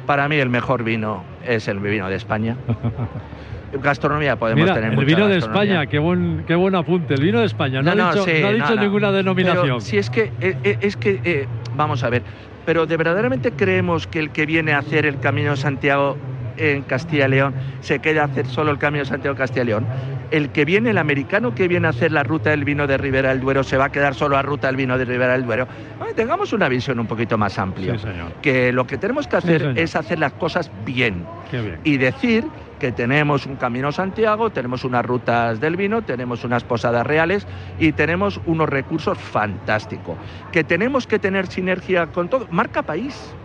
para 0.05 0.27
mí 0.27 0.35
el 0.37 0.49
mejor 0.49 0.83
vino 0.83 1.23
es 1.45 1.67
el 1.67 1.79
vino 1.79 2.09
de 2.09 2.15
España. 2.15 2.57
Gastronomía 3.71 4.35
podemos 4.35 4.63
Mira, 4.63 4.73
tener 4.73 4.89
el 4.91 4.95
mucha 4.95 5.05
vino 5.07 5.27
de. 5.27 5.37
España, 5.37 5.85
qué 5.85 5.99
buen, 5.99 6.43
qué 6.47 6.55
buen 6.55 6.75
apunte. 6.75 7.13
El 7.13 7.21
vino 7.21 7.39
de 7.39 7.45
España, 7.45 7.81
no, 7.81 7.91
ha 7.91 7.95
dicho, 7.95 8.25
sí, 8.25 8.41
no 8.41 8.47
ha 8.47 8.51
dicho 8.51 8.69
no, 8.69 8.75
no. 8.75 8.81
ninguna 8.81 9.11
denominación. 9.11 9.63
Pero 9.63 9.81
si 9.81 9.97
es 9.97 10.09
que, 10.09 10.31
eh, 10.41 10.77
es 10.81 10.97
que 10.97 11.21
eh, 11.23 11.47
vamos 11.75 12.03
a 12.03 12.09
ver, 12.09 12.23
pero 12.65 12.85
de 12.87 12.97
verdaderamente 12.97 13.51
creemos 13.51 14.07
que 14.07 14.19
el 14.19 14.31
que 14.31 14.45
viene 14.45 14.73
a 14.73 14.79
hacer 14.79 15.05
el 15.05 15.19
Camino 15.19 15.51
de 15.51 15.57
Santiago 15.57 16.17
en 16.57 16.81
Castilla 16.81 17.27
y 17.27 17.31
León 17.31 17.53
se 17.81 17.99
queda 17.99 18.23
a 18.23 18.25
hacer 18.25 18.47
solo 18.47 18.71
el 18.71 18.77
Camino 18.77 19.03
de 19.03 19.09
Santiago 19.09 19.37
Castilla 19.37 19.63
y 19.63 19.67
León. 19.67 19.85
El 20.31 20.51
que 20.51 20.65
viene, 20.65 20.91
el 20.91 20.97
americano 20.97 21.55
que 21.55 21.67
viene 21.67 21.87
a 21.87 21.89
hacer 21.89 22.11
la 22.11 22.23
ruta 22.23 22.51
del 22.51 22.63
vino 22.63 22.87
de 22.87 22.97
Ribera 22.97 23.29
del 23.29 23.39
Duero, 23.39 23.63
se 23.63 23.77
va 23.77 23.85
a 23.85 23.91
quedar 23.91 24.15
solo 24.15 24.37
a 24.37 24.41
ruta 24.41 24.67
del 24.67 24.75
vino 24.75 24.97
de 24.97 25.05
Ribera 25.05 25.33
del 25.33 25.45
Duero. 25.45 25.67
Bueno, 25.97 26.13
tengamos 26.13 26.53
una 26.53 26.69
visión 26.69 26.99
un 26.99 27.07
poquito 27.07 27.37
más 27.37 27.57
amplia. 27.57 27.93
Sí, 27.93 27.99
señor. 27.99 28.33
Que 28.41 28.71
lo 28.71 28.85
que 28.85 28.97
tenemos 28.97 29.27
que 29.27 29.37
hacer 29.37 29.73
es 29.75 29.95
hacer 29.95 30.19
las 30.19 30.33
cosas 30.33 30.71
bien 30.85 31.25
Qué 31.49 31.61
bien. 31.61 31.79
y 31.83 31.97
decir 31.97 32.45
que 32.79 32.91
tenemos 32.91 33.45
un 33.45 33.57
Camino 33.57 33.91
Santiago, 33.91 34.51
tenemos 34.51 34.83
unas 34.83 35.05
rutas 35.05 35.59
del 35.59 35.75
vino, 35.75 36.01
tenemos 36.03 36.43
unas 36.43 36.63
posadas 36.63 37.05
reales 37.05 37.45
y 37.77 37.91
tenemos 37.91 38.39
unos 38.45 38.69
recursos 38.69 39.17
fantásticos. 39.17 40.17
Que 40.51 40.63
tenemos 40.63 41.05
que 41.05 41.19
tener 41.19 41.47
sinergia 41.47 42.07
con 42.07 42.29
todo. 42.29 42.47
Marca 42.49 42.83
país. 42.83 43.35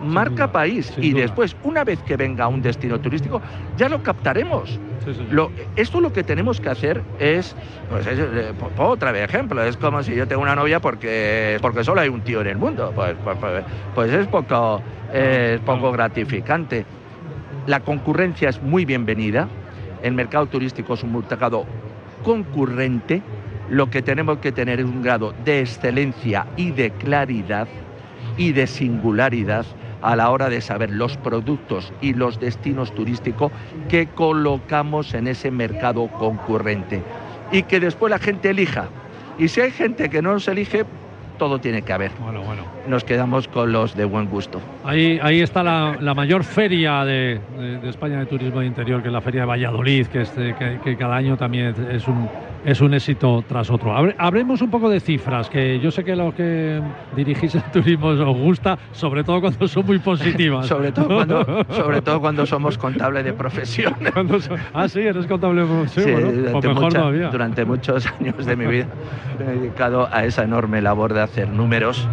Marca 0.00 0.48
país. 0.48 0.92
Y 0.98 1.12
después, 1.12 1.56
una 1.62 1.84
vez 1.84 2.02
que 2.02 2.16
venga 2.16 2.46
un 2.48 2.62
destino 2.62 3.00
turístico, 3.00 3.42
ya 3.76 3.88
lo 3.88 4.02
captaremos. 4.02 4.78
Sí, 5.04 5.14
señor. 5.14 5.32
Lo- 5.32 5.52
esto 5.76 6.00
lo 6.00 6.12
que 6.12 6.22
tenemos 6.24 6.60
que 6.60 6.68
hacer 6.68 7.02
es, 7.18 7.54
pues 7.88 8.06
es, 8.06 8.18
eh, 8.18 8.52
otra 8.78 9.12
vez 9.12 9.24
ejemplo, 9.28 9.62
es 9.62 9.76
como 9.76 10.02
si 10.02 10.14
yo 10.14 10.26
tengo 10.26 10.42
una 10.42 10.54
novia 10.54 10.80
porque, 10.80 11.58
porque 11.60 11.84
solo 11.84 12.00
hay 12.00 12.08
un 12.08 12.20
tío 12.20 12.40
en 12.40 12.48
el 12.48 12.58
mundo, 12.58 12.92
pues, 12.94 13.16
pues, 13.24 13.36
pues- 13.38 13.64
pues 13.94 14.12
es 14.12 14.26
poco, 14.28 14.82
eh, 15.12 15.58
poco 15.64 15.90
gratificante. 15.92 16.84
La 17.66 17.80
concurrencia 17.80 18.48
es 18.48 18.62
muy 18.62 18.84
bienvenida, 18.84 19.48
el 20.02 20.12
mercado 20.14 20.46
turístico 20.46 20.94
es 20.94 21.02
un 21.02 21.12
mercado 21.12 21.66
concurrente, 22.22 23.22
lo 23.70 23.88
que 23.90 24.02
tenemos 24.02 24.38
que 24.38 24.52
tener 24.52 24.80
es 24.80 24.86
un 24.86 25.02
grado 25.02 25.34
de 25.44 25.60
excelencia 25.60 26.46
y 26.56 26.70
de 26.70 26.90
claridad 26.90 27.68
y 28.36 28.52
de 28.52 28.66
singularidad 28.66 29.66
a 30.02 30.16
la 30.16 30.30
hora 30.30 30.48
de 30.48 30.60
saber 30.60 30.90
los 30.90 31.16
productos 31.16 31.92
y 32.00 32.14
los 32.14 32.40
destinos 32.40 32.94
turísticos 32.94 33.52
que 33.88 34.06
colocamos 34.08 35.14
en 35.14 35.26
ese 35.26 35.50
mercado 35.50 36.08
concurrente 36.08 37.02
y 37.52 37.62
que 37.62 37.80
después 37.80 38.10
la 38.10 38.18
gente 38.18 38.50
elija. 38.50 38.88
Y 39.38 39.48
si 39.48 39.60
hay 39.60 39.70
gente 39.70 40.08
que 40.10 40.22
no 40.22 40.32
nos 40.32 40.48
elige, 40.48 40.84
todo 41.38 41.60
tiene 41.60 41.82
que 41.82 41.92
haber. 41.92 42.12
Bueno, 42.20 42.42
bueno. 42.42 42.77
Nos 42.88 43.04
quedamos 43.04 43.48
con 43.48 43.70
los 43.70 43.94
de 43.94 44.06
buen 44.06 44.28
gusto. 44.28 44.60
Ahí, 44.82 45.18
ahí 45.22 45.40
está 45.42 45.62
la, 45.62 45.98
la 46.00 46.14
mayor 46.14 46.42
feria 46.42 47.04
de, 47.04 47.38
de- 47.58 47.78
de 47.78 47.88
España 47.90 48.18
de 48.18 48.24
turismo 48.26 48.60
de 48.60 48.66
interior, 48.66 49.02
que 49.02 49.08
es 49.08 49.12
la 49.12 49.20
feria 49.20 49.42
de 49.42 49.46
Valladolid, 49.46 50.06
que, 50.06 50.22
es 50.22 50.34
de- 50.34 50.54
que, 50.54 50.78
que 50.82 50.96
cada 50.96 51.16
año 51.16 51.36
también 51.36 51.74
es- 51.90 52.08
un, 52.08 52.26
es 52.64 52.80
un 52.80 52.94
éxito 52.94 53.44
tras 53.46 53.70
otro. 53.70 53.94
Hablemos 54.16 54.62
un 54.62 54.70
poco 54.70 54.88
de 54.88 55.00
cifras, 55.00 55.50
que 55.50 55.78
yo 55.80 55.90
sé 55.90 56.02
que 56.02 56.16
lo 56.16 56.34
que 56.34 56.80
dirigís 57.14 57.54
el 57.56 57.62
turismo 57.64 58.06
os 58.08 58.20
gusta, 58.38 58.78
sobre 58.92 59.22
todo 59.22 59.42
cuando 59.42 59.68
son 59.68 59.84
muy 59.84 59.98
positivas. 59.98 60.66
Sobre 60.78 60.90
todo 60.90 61.08
cuando, 61.08 61.44
sobre 61.70 62.00
todo 62.00 62.20
cuando 62.20 62.46
somos 62.46 62.78
contables 62.78 63.22
de 63.24 63.32
profesión. 63.34 63.94
Son- 64.40 64.58
ah, 64.72 64.88
sí, 64.88 65.00
eres 65.00 65.26
contable. 65.26 65.64
Sí, 65.88 66.00
Sí, 66.00 66.10
bueno, 66.12 66.28
pues 66.28 66.36
durante, 66.44 66.68
mejor 66.68 66.84
mucha- 66.84 66.98
todavía. 67.00 67.28
durante 67.28 67.64
muchos 67.66 68.06
años 68.18 68.46
de 68.46 68.56
mi 68.56 68.66
vida 68.66 68.86
me 69.38 69.44
he 69.44 69.56
dedicado 69.58 70.08
a 70.10 70.24
esa 70.24 70.44
enorme 70.44 70.80
labor 70.80 71.12
de 71.12 71.20
hacer 71.20 71.50
números. 71.50 72.08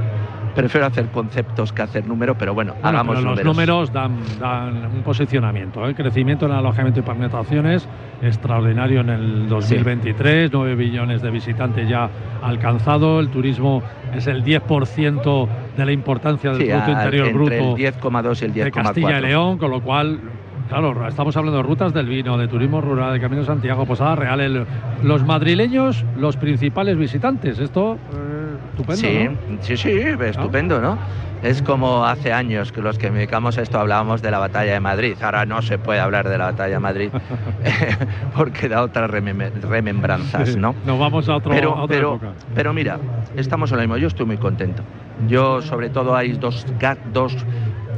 Prefiero 0.56 0.88
hacer 0.88 1.08
conceptos 1.08 1.74
que 1.74 1.82
hacer 1.82 2.08
números, 2.08 2.36
pero 2.40 2.54
bueno, 2.54 2.74
Bueno, 2.82 2.88
hagamos 2.88 3.18
pero 3.18 3.36
los 3.36 3.44
números 3.44 3.92
dan, 3.92 4.18
dan 4.40 4.86
un 4.86 5.04
posicionamiento. 5.04 5.86
El 5.86 5.96
crecimiento 5.96 6.46
en 6.46 6.54
alojamiento 6.54 7.02
y 7.02 7.04
pernoctaciones 7.04 7.88
extraordinario 8.22 9.02
en 9.02 9.10
el 9.10 9.50
2023, 9.50 10.52
9 10.52 10.76
billones 10.76 11.22
de 11.22 11.30
visitantes 11.30 11.88
ya 11.90 12.10
alcanzado. 12.42 13.20
El 13.20 13.30
turismo 13.30 13.84
es 14.16 14.28
el 14.28 14.44
10% 14.44 15.48
de 15.78 15.86
la 15.86 15.92
importancia 15.92 16.52
del 16.52 16.62
Sí, 16.62 16.68
Producto 16.68 16.92
Interior 16.92 17.34
Bruto 17.34 17.54
el 17.54 17.76
10,2 17.76 18.42
y 18.42 18.46
el 18.46 18.54
de 18.54 18.72
Castilla 18.72 19.20
y 19.20 19.22
10,4. 19.22 19.22
León, 19.22 19.58
con 19.58 19.72
lo 19.72 19.82
cual. 19.82 20.20
Claro, 20.68 21.08
estamos 21.08 21.38
hablando 21.38 21.58
de 21.58 21.64
rutas 21.64 21.94
del 21.94 22.08
vino, 22.08 22.38
de 22.38 22.48
turismo 22.48 22.82
rural, 22.82 23.14
de 23.14 23.20
Camino 23.20 23.42
de 23.42 23.48
Santiago, 23.48 23.86
Posada 23.86 24.16
Real. 24.16 24.42
el- 24.42 24.66
los 25.04 25.24
madrileños, 25.24 26.04
los 26.18 26.38
principales 26.38 26.98
visitantes. 26.98 27.60
Esto, 27.60 28.00
eh, 28.14 28.58
estupendo. 28.72 28.96
Sí, 28.96 29.28
¿no? 29.30 29.58
sí, 29.62 29.78
sí, 29.78 29.92
estupendo, 30.22 30.82
¿no? 30.82 30.98
Es 31.44 31.62
como 31.62 32.04
hace 32.06 32.34
años 32.34 32.72
que 32.72 32.82
los 32.82 32.98
que 32.98 33.12
me 33.12 33.18
dedicamos 33.20 33.58
a 33.60 33.62
esto 33.62 33.80
hablábamos 33.80 34.24
de 34.24 34.32
la 34.32 34.40
batalla 34.40 34.74
de 34.74 34.80
Madrid. 34.80 35.16
Ahora 35.22 35.46
no 35.46 35.62
se 35.62 35.78
puede 35.78 36.00
hablar 36.00 36.28
de 36.28 36.38
la 36.40 36.46
batalla 36.46 36.74
de 36.76 36.80
Madrid 36.80 37.10
porque 38.36 38.68
da 38.68 38.82
otras 38.82 39.12
remem- 39.12 39.52
remembranzas, 39.62 40.56
¿no? 40.58 40.74
Nos 40.86 40.98
vamos 40.98 41.30
a, 41.30 41.36
otro, 41.36 41.52
a 41.52 41.56
pero, 41.56 41.74
otra 41.76 41.88
pero, 41.88 42.10
época. 42.16 42.34
pero 42.56 42.74
mira, 42.74 42.98
estamos 43.36 43.70
en 43.72 43.78
lo 43.78 43.84
mismo. 43.84 43.98
Yo 43.98 44.08
estoy 44.08 44.26
muy 44.26 44.38
contento. 44.38 44.82
Yo, 45.28 45.62
sobre 45.62 45.90
todo, 45.90 46.16
hay 46.16 46.34
dos, 46.34 46.66
dos 47.14 47.36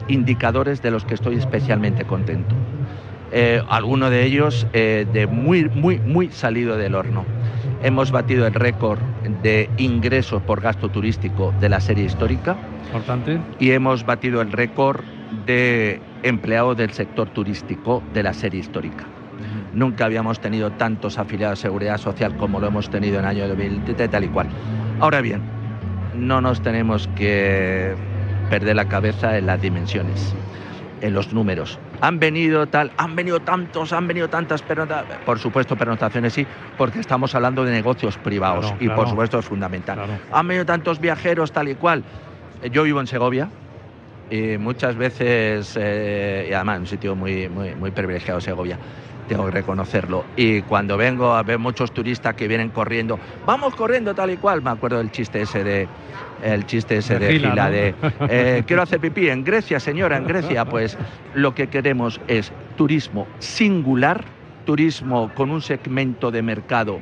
indicadores 0.08 0.82
de 0.82 0.92
los 0.92 1.06
que 1.06 1.14
estoy 1.14 1.36
especialmente 1.36 2.06
contento. 2.06 2.56
Eh, 3.32 3.62
alguno 3.68 4.10
de 4.10 4.24
ellos 4.24 4.68
eh, 4.74 5.06
de 5.12 5.28
muy, 5.28 5.66
muy, 5.70 6.00
muy 6.00 6.30
salido 6.30 6.78
del 6.78 6.96
horno. 6.96 7.26
Hemos 7.84 8.12
batido 8.12 8.48
el 8.48 8.54
récord 8.54 9.00
de 9.44 9.70
ingresos 9.78 10.42
por 10.42 10.62
gasto 10.62 10.90
turístico 10.90 11.54
de 11.60 11.70
la 11.70 11.80
serie 11.80 12.06
histórica 12.06 12.56
Importante. 12.86 13.40
y 13.60 13.72
hemos 13.72 14.06
batido 14.06 14.42
el 14.42 14.52
récord 14.52 15.02
de 15.46 16.00
empleados 16.24 16.78
del 16.78 16.92
sector 16.92 17.30
turístico 17.30 18.02
de 18.14 18.24
la 18.24 18.34
serie 18.34 18.62
histórica. 18.62 19.06
Nunca 19.74 20.06
habíamos 20.06 20.40
tenido 20.40 20.72
tantos 20.72 21.20
afiliados 21.20 21.60
de 21.60 21.64
seguridad 21.64 21.98
social 21.98 22.36
como 22.38 22.60
lo 22.60 22.68
hemos 22.68 22.90
tenido 22.90 23.20
en 23.20 23.26
el 23.26 23.30
año 23.30 23.48
2000, 23.48 23.96
tal 24.10 24.24
y 24.24 24.28
cual. 24.30 24.48
Ahora 25.00 25.22
bien, 25.22 25.42
no 26.16 26.42
nos 26.42 26.62
tenemos 26.62 27.08
que 27.16 27.94
perder 28.50 28.76
la 28.76 28.86
cabeza 28.86 29.38
en 29.38 29.46
las 29.46 29.62
dimensiones, 29.62 30.34
en 31.02 31.14
los 31.14 31.34
números. 31.34 31.80
Han 32.02 32.20
venido 32.20 32.68
tal, 32.68 32.92
han 32.98 33.16
venido 33.16 33.40
tantos, 33.40 33.94
han 33.94 34.08
venido 34.08 34.30
tantas 34.30 34.62
pernoctaciones. 34.62 35.18
Por 35.26 35.40
supuesto, 35.40 35.76
pernoctaciones 35.76 36.34
sí, 36.34 36.46
porque 36.78 37.00
estamos 37.00 37.34
hablando 37.36 37.64
de 37.64 37.72
negocios 37.72 38.18
privados 38.18 38.68
Claro, 38.68 38.78
y 38.84 38.90
por 38.90 39.10
supuesto 39.10 39.40
es 39.40 39.46
fundamental. 39.46 39.98
Claro. 39.98 40.14
Han 40.32 40.48
venido 40.48 40.66
tantos 40.66 41.00
viajeros, 41.00 41.52
tal 41.52 41.70
y 41.70 41.76
cual. 41.76 42.04
Eh, 42.62 42.70
Yo 42.70 42.84
vivo 42.84 43.00
en 43.00 43.08
Segovia 43.08 43.50
y 44.30 44.58
muchas 44.58 44.96
veces, 44.96 45.78
eh, 45.80 46.48
y 46.50 46.54
además 46.54 46.76
en 46.76 46.82
un 46.82 46.88
sitio 46.88 47.16
muy, 47.16 47.50
muy, 47.50 47.74
muy 47.76 47.92
privilegiado, 47.92 48.42
Segovia, 48.42 48.78
tengo 49.28 49.46
que 49.46 49.52
reconocerlo. 49.52 50.26
Y 50.36 50.62
cuando 50.64 50.98
vengo 50.98 51.34
a 51.34 51.44
ver 51.44 51.60
muchos 51.60 51.92
turistas 51.92 52.36
que 52.36 52.48
vienen 52.48 52.70
corriendo, 52.70 53.20
vamos 53.46 53.76
corriendo 53.76 54.14
tal 54.14 54.32
y 54.32 54.38
cual, 54.38 54.62
me 54.62 54.70
acuerdo 54.70 54.98
del 54.98 55.12
chiste 55.12 55.42
ese 55.42 55.64
de 55.64 55.88
el 56.44 56.66
chiste 56.66 56.98
ese 56.98 57.20
De 57.20 57.28
de 57.28 57.40
¿no? 57.40 57.70
de 57.70 57.96
eh, 58.30 58.64
quiero 58.66 58.82
hacer 58.82 59.00
pipí 59.00 59.30
en 59.30 59.44
Grecia, 59.44 59.80
señora, 59.80 60.18
en 60.18 60.26
Grecia. 60.26 60.66
Pues 60.66 60.98
lo 61.34 61.54
que 61.54 61.68
queremos 61.68 62.20
es 62.28 62.52
turismo 62.76 63.28
singular, 63.40 64.24
turismo 64.66 65.32
con 65.34 65.52
un 65.52 65.62
segmento 65.62 66.32
de 66.32 66.42
mercado 66.42 67.00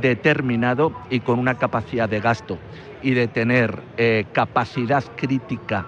determinado 0.00 0.92
y 1.10 1.20
con 1.20 1.38
una 1.38 1.54
capacidad 1.54 2.08
de 2.08 2.20
gasto 2.20 2.58
y 3.02 3.12
de 3.12 3.28
tener 3.28 3.82
eh, 3.96 4.24
capacidad 4.32 5.04
crítica 5.16 5.86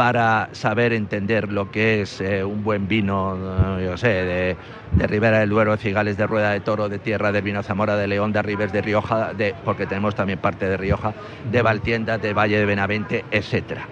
para 0.00 0.48
saber 0.52 0.94
entender 0.94 1.52
lo 1.52 1.70
que 1.70 2.00
es 2.00 2.22
eh, 2.22 2.42
un 2.42 2.64
buen 2.64 2.88
vino, 2.88 3.36
eh, 3.78 3.84
yo 3.84 3.98
sé, 3.98 4.08
de, 4.08 4.56
de 4.92 5.06
Ribera 5.06 5.40
del 5.40 5.50
Duero, 5.50 5.72
de 5.72 5.76
Cigales, 5.76 6.16
de 6.16 6.26
Rueda 6.26 6.52
de 6.52 6.60
Toro, 6.60 6.88
de 6.88 6.98
Tierra 6.98 7.32
del 7.32 7.42
Vino 7.42 7.62
Zamora, 7.62 7.96
de 7.96 8.08
León, 8.08 8.32
de 8.32 8.40
Ribes, 8.40 8.72
de 8.72 8.80
Rioja, 8.80 9.34
de, 9.34 9.54
porque 9.62 9.84
tenemos 9.84 10.14
también 10.14 10.38
parte 10.38 10.66
de 10.66 10.78
Rioja, 10.78 11.12
de 11.52 11.60
Valtienda, 11.60 12.16
de 12.16 12.32
Valle 12.32 12.58
de 12.58 12.64
Benavente, 12.64 13.26
etcétera. 13.30 13.86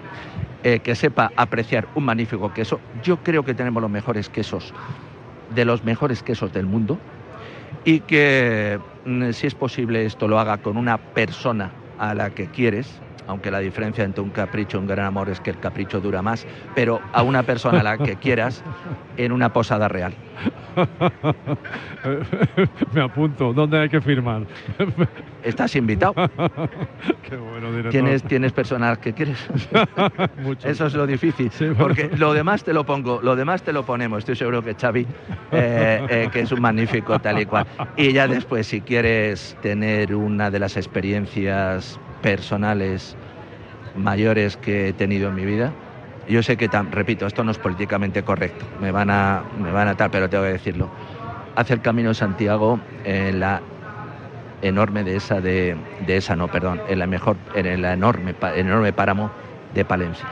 Eh, 0.63 0.79
que 0.79 0.95
sepa 0.95 1.31
apreciar 1.35 1.87
un 1.93 2.05
magnífico 2.05 2.51
queso. 2.55 2.79
Yo 3.03 3.17
creo 3.17 3.45
que 3.45 3.53
tenemos 3.53 3.79
los 3.79 3.91
mejores 3.91 4.29
quesos, 4.29 4.73
de 5.53 5.63
los 5.63 5.83
mejores 5.83 6.23
quesos 6.23 6.51
del 6.51 6.65
mundo, 6.65 6.97
y 7.85 7.99
que 7.99 8.79
mm, 9.05 9.29
si 9.29 9.45
es 9.45 9.53
posible 9.53 10.07
esto 10.07 10.27
lo 10.27 10.39
haga 10.39 10.57
con 10.57 10.75
una 10.75 10.97
persona 10.97 11.69
a 11.99 12.15
la 12.15 12.31
que 12.31 12.47
quieres, 12.47 12.99
aunque 13.29 13.51
la 13.51 13.59
diferencia 13.59 14.03
entre 14.03 14.23
un 14.23 14.31
capricho 14.31 14.77
y 14.77 14.79
un 14.79 14.87
gran 14.87 15.05
amor 15.05 15.29
es 15.29 15.39
que 15.39 15.51
el 15.51 15.59
capricho 15.59 16.01
dura 16.01 16.23
más, 16.23 16.47
pero 16.73 16.99
a 17.13 17.21
una 17.21 17.43
persona 17.43 17.81
a 17.81 17.83
la 17.83 17.97
que 17.97 18.15
quieras 18.15 18.63
en 19.17 19.31
una 19.31 19.53
posada 19.53 19.87
real. 19.87 20.13
Me 22.93 23.01
apunto. 23.01 23.53
¿Dónde 23.53 23.79
hay 23.79 23.89
que 23.89 24.01
firmar? 24.01 24.47
Estás 25.43 25.75
invitado. 25.75 26.15
Qué 27.29 27.37
bueno, 27.37 27.69
director. 27.69 27.91
¿Tienes, 27.91 28.23
tienes 28.23 28.51
personas 28.51 28.97
que 28.97 29.13
quieres? 29.13 29.37
Mucho. 30.41 30.67
Eso 30.67 30.87
es 30.87 30.95
lo 30.95 31.05
difícil. 31.05 31.51
Sí, 31.51 31.65
bueno. 31.65 31.79
Porque 31.79 32.09
lo 32.17 32.33
demás 32.33 32.63
te 32.63 32.73
lo 32.73 32.83
pongo, 32.83 33.21
lo 33.21 33.35
demás 33.35 33.61
te 33.61 33.73
lo 33.73 33.85
ponemos. 33.85 34.19
Estoy 34.19 34.37
seguro 34.37 34.63
que 34.63 34.73
Xavi, 34.73 35.05
eh, 35.51 36.05
eh, 36.09 36.29
que 36.31 36.41
es 36.41 36.51
un 36.51 36.61
magnífico 36.61 37.19
tal 37.19 37.39
y 37.39 37.45
cual. 37.45 37.67
Y 37.95 38.11
ya 38.11 38.27
después, 38.27 38.65
si 38.65 38.81
quieres 38.81 39.55
tener 39.61 40.15
una 40.15 40.49
de 40.49 40.59
las 40.59 40.77
experiencias 40.77 41.99
personales 42.21 43.15
mayores 43.95 44.57
que 44.57 44.89
he 44.89 44.93
tenido 44.93 45.29
en 45.29 45.35
mi 45.35 45.45
vida, 45.45 45.73
yo 46.27 46.43
sé 46.43 46.57
que, 46.57 46.69
repito, 46.91 47.25
esto 47.25 47.43
no 47.43 47.51
es 47.51 47.57
políticamente 47.57 48.21
correcto, 48.23 48.65
me 48.81 48.91
van 48.91 49.09
a, 49.09 49.43
me 49.59 49.71
van 49.71 49.87
a 49.87 49.95
tal, 49.95 50.11
pero 50.11 50.29
tengo 50.29 50.43
que 50.43 50.51
decirlo. 50.51 50.89
Hace 51.55 51.73
el 51.73 51.81
Camino 51.81 52.09
de 52.09 52.15
Santiago 52.15 52.79
en 53.03 53.39
la 53.39 53.61
enorme 54.61 55.03
de 55.03 55.15
esa 55.15 55.41
de, 55.41 55.75
de 56.05 56.17
esa 56.17 56.35
no, 56.35 56.47
perdón, 56.49 56.81
en 56.87 56.99
la 56.99 57.07
mejor, 57.07 57.37
en 57.55 57.81
la 57.81 57.93
enorme, 57.93 58.33
pa- 58.33 58.55
enorme 58.55 58.93
páramo 58.93 59.31
de 59.73 59.85
Palencia. 59.85 60.27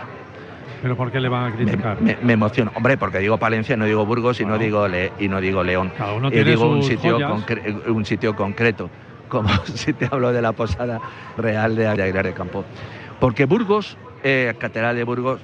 ¿Pero 0.82 0.96
por 0.96 1.12
qué 1.12 1.20
le 1.20 1.28
van 1.30 1.52
a 1.52 1.56
criticar? 1.56 2.00
me, 2.02 2.18
me 2.22 2.34
emociono, 2.34 2.72
hombre, 2.76 2.98
porque 2.98 3.18
digo 3.20 3.38
Palencia, 3.38 3.76
no 3.76 3.86
digo 3.86 4.06
Burgos 4.06 4.40
y 4.40 4.44
no 4.44 4.50
Claro. 4.50 4.64
digo 4.64 4.88
Le- 4.88 5.12
y 5.20 5.28
no 5.28 5.42
digo 5.42 5.64
León. 5.64 5.92
Cada 5.98 6.14
uno 6.14 6.30
Y 6.32 6.44
digo 6.44 6.70
un 6.70 6.82
sus 6.84 6.90
sitio, 6.90 7.14
joyas. 7.16 7.32
concre- 7.32 7.90
un 7.92 8.06
sitio 8.06 8.36
concreto, 8.36 8.92
como 9.28 9.50
si 9.66 9.94
te 9.94 10.08
hablo 10.12 10.32
de 10.32 10.42
la 10.42 10.52
posada 10.52 11.00
real 11.38 11.76
de 11.76 11.88
Aguilar 11.88 12.26
de 12.26 12.34
Campo. 12.34 12.64
Porque 13.20 13.46
Burgos, 13.46 13.98
eh, 14.24 14.54
Catedral 14.60 14.96
de 14.96 15.04
Burgos, 15.04 15.42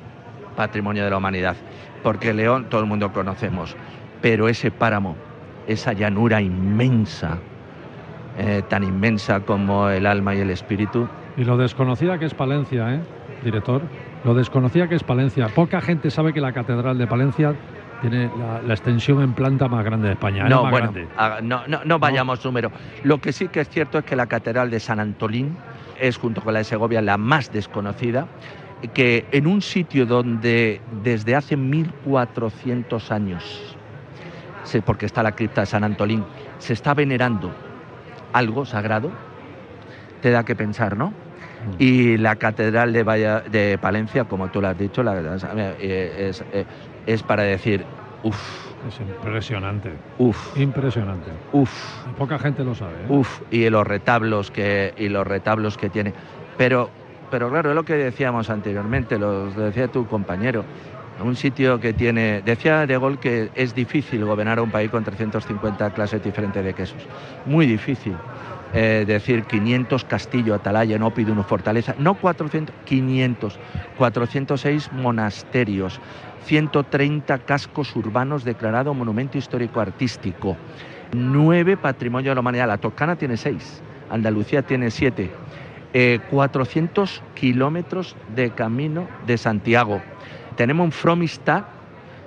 patrimonio 0.56 1.04
de 1.04 1.10
la 1.10 1.17
humanidad. 1.17 1.56
Porque 2.04 2.34
León, 2.34 2.67
todo 2.69 2.82
el 2.82 2.88
mundo 2.88 3.12
conocemos. 3.13 3.76
Pero 4.22 4.48
ese 4.48 4.72
páramo, 4.72 5.15
esa 5.67 5.93
llanura 5.93 6.41
inmensa, 6.41 7.39
eh, 8.38 8.62
tan 8.67 8.84
inmensa 8.84 9.41
como 9.41 9.89
el 9.89 10.06
alma 10.06 10.36
y 10.36 10.39
el 10.39 10.50
espíritu, 10.50 11.08
Y 11.36 11.46
lo 11.46 11.58
desconocida 11.58 12.19
que 12.19 12.26
es 12.26 12.36
Palencia, 12.36 12.93
¿eh, 12.93 13.02
director? 13.43 13.82
Lo 14.24 14.36
desconocida 14.36 14.88
que 14.88 14.96
es 14.96 15.04
Palencia. 15.04 15.48
Poca 15.48 15.82
gente 15.82 16.12
sabe 16.12 16.32
que 16.32 16.39
la 16.39 16.54
Catedral 16.54 16.98
de 16.98 17.08
Palencia 17.08 17.56
tiene 18.10 18.30
la, 18.38 18.62
la 18.62 18.74
extensión 18.74 19.22
en 19.22 19.34
planta 19.34 19.68
más 19.70 19.84
grande 19.86 20.08
de 20.08 20.13
España. 20.13 20.44
es 20.44 20.50
la 20.50 20.56
No, 20.58 20.70
bueno, 20.70 20.94
no, 21.42 21.68
no, 21.68 21.86
no 21.86 22.00
vayamos 22.00 22.44
número. 22.44 22.70
Lo 23.04 23.20
que 23.20 23.32
sí 23.32 23.48
que 23.48 23.62
es 23.62 23.70
cierto 23.70 23.98
es 24.00 24.04
que 24.06 24.16
la 24.18 24.28
Catedral 24.28 24.70
de 24.70 24.80
San 24.82 25.00
Antolín 25.00 25.56
es, 26.00 26.18
junto 26.18 26.42
con 26.42 26.54
la 26.54 26.60
de 26.60 26.66
Segovia, 26.66 27.02
la 27.02 27.18
más 27.18 27.52
desconocida, 27.52 28.28
que 28.94 29.26
en 29.32 29.48
un 29.48 29.62
sitio 29.62 30.06
donde 30.06 30.82
desde 31.02 31.36
hace 31.36 31.56
1400 31.56 33.10
años, 33.12 33.78
porque 34.86 35.06
está 35.06 35.24
la 35.24 35.32
cripta 35.32 35.62
de 35.62 35.68
San 35.68 35.86
Antolín, 35.86 36.26
se 36.60 36.74
está 36.74 36.94
venerando 36.94 37.52
algo 38.34 38.66
sagrado, 38.66 39.12
te 40.22 40.32
da 40.32 40.44
que 40.44 40.56
pensar, 40.58 40.98
¿no? 40.98 41.13
Y 41.80 42.18
la 42.18 42.36
Catedral 42.36 42.92
de, 42.92 43.04
Valla- 43.06 43.39
de 43.50 43.78
Palencia, 43.78 44.26
como 44.26 44.50
tú 44.50 44.60
lo 44.60 44.68
has 44.68 44.78
dicho, 44.78 45.02
la, 45.04 45.16
eh, 45.80 46.28
es, 46.30 46.44
eh, 46.52 46.66
es 47.06 47.24
para 47.24 47.44
decir, 47.44 47.84
uff, 48.24 48.38
Es 48.88 49.00
impresionante. 49.00 49.92
uff, 50.18 50.58
Impresionante. 50.58 51.32
uff. 51.54 51.72
Y 52.10 52.13
poca 52.13 52.38
gente 52.39 52.63
lo 52.63 52.76
sabe. 52.76 52.94
¿eh? 52.94 53.06
Uf, 53.10 53.42
y 53.52 53.70
los 53.70 53.86
retablos 53.88 54.52
que 54.52 54.94
y 54.98 55.10
los 55.10 55.26
retablos 55.26 55.78
que 55.78 55.89
tiene. 55.89 56.13
Pero 56.58 56.89
pero 57.32 57.50
claro, 57.50 57.70
es 57.70 57.76
lo 57.76 57.84
que 57.84 57.96
decíamos 57.96 58.50
anteriormente, 58.50 59.18
lo 59.18 59.50
decía 59.52 59.88
tu 59.88 60.06
compañero. 60.06 60.63
Un 61.24 61.36
sitio 61.36 61.80
que 61.80 61.94
tiene, 61.94 62.42
decía 62.44 62.86
De 62.86 62.98
Gaulle 62.98 63.18
que 63.18 63.50
es 63.56 63.74
difícil 63.74 64.26
gobernar 64.26 64.60
un 64.60 64.70
país 64.72 64.89
con 64.92 65.04
350 65.04 65.92
clases 65.92 66.24
diferentes 66.24 66.63
de 66.63 66.74
quesos. 66.74 66.98
Muy 67.46 67.66
difícil. 67.66 68.13
Eh, 68.75 69.03
decir 69.05 69.43
500 69.43 70.03
castillo, 70.05 70.55
atalaya, 70.55 70.97
no 70.97 71.13
pide 71.13 71.31
una 71.31 71.43
fortaleza, 71.43 71.93
no 71.99 72.15
400, 72.15 72.73
500, 72.86 73.59
406 73.99 74.91
monasterios, 74.93 75.99
130 76.45 77.38
cascos 77.39 77.95
urbanos 77.95 78.43
declarado 78.43 78.95
monumento 78.95 79.38
histórico 79.38 79.79
artístico, 79.79 80.57
nueve 81.12 81.77
patrimonio 81.77 82.31
de 82.31 82.36
la 82.36 82.41
humanidad. 82.41 82.67
La 82.67 82.79
Toscana 82.79 83.15
tiene 83.15 83.38
seis, 83.38 83.83
Andalucía 84.09 84.63
tiene 84.63 84.89
siete, 84.89 85.29
eh, 85.93 86.19
400 86.31 87.21
kilómetros 87.36 88.15
de 88.36 88.49
camino 88.49 89.07
de 89.27 89.38
Santiago. 89.38 90.01
Tenemos 90.55 90.86
un 90.86 90.91
Fromistad, 90.91 91.65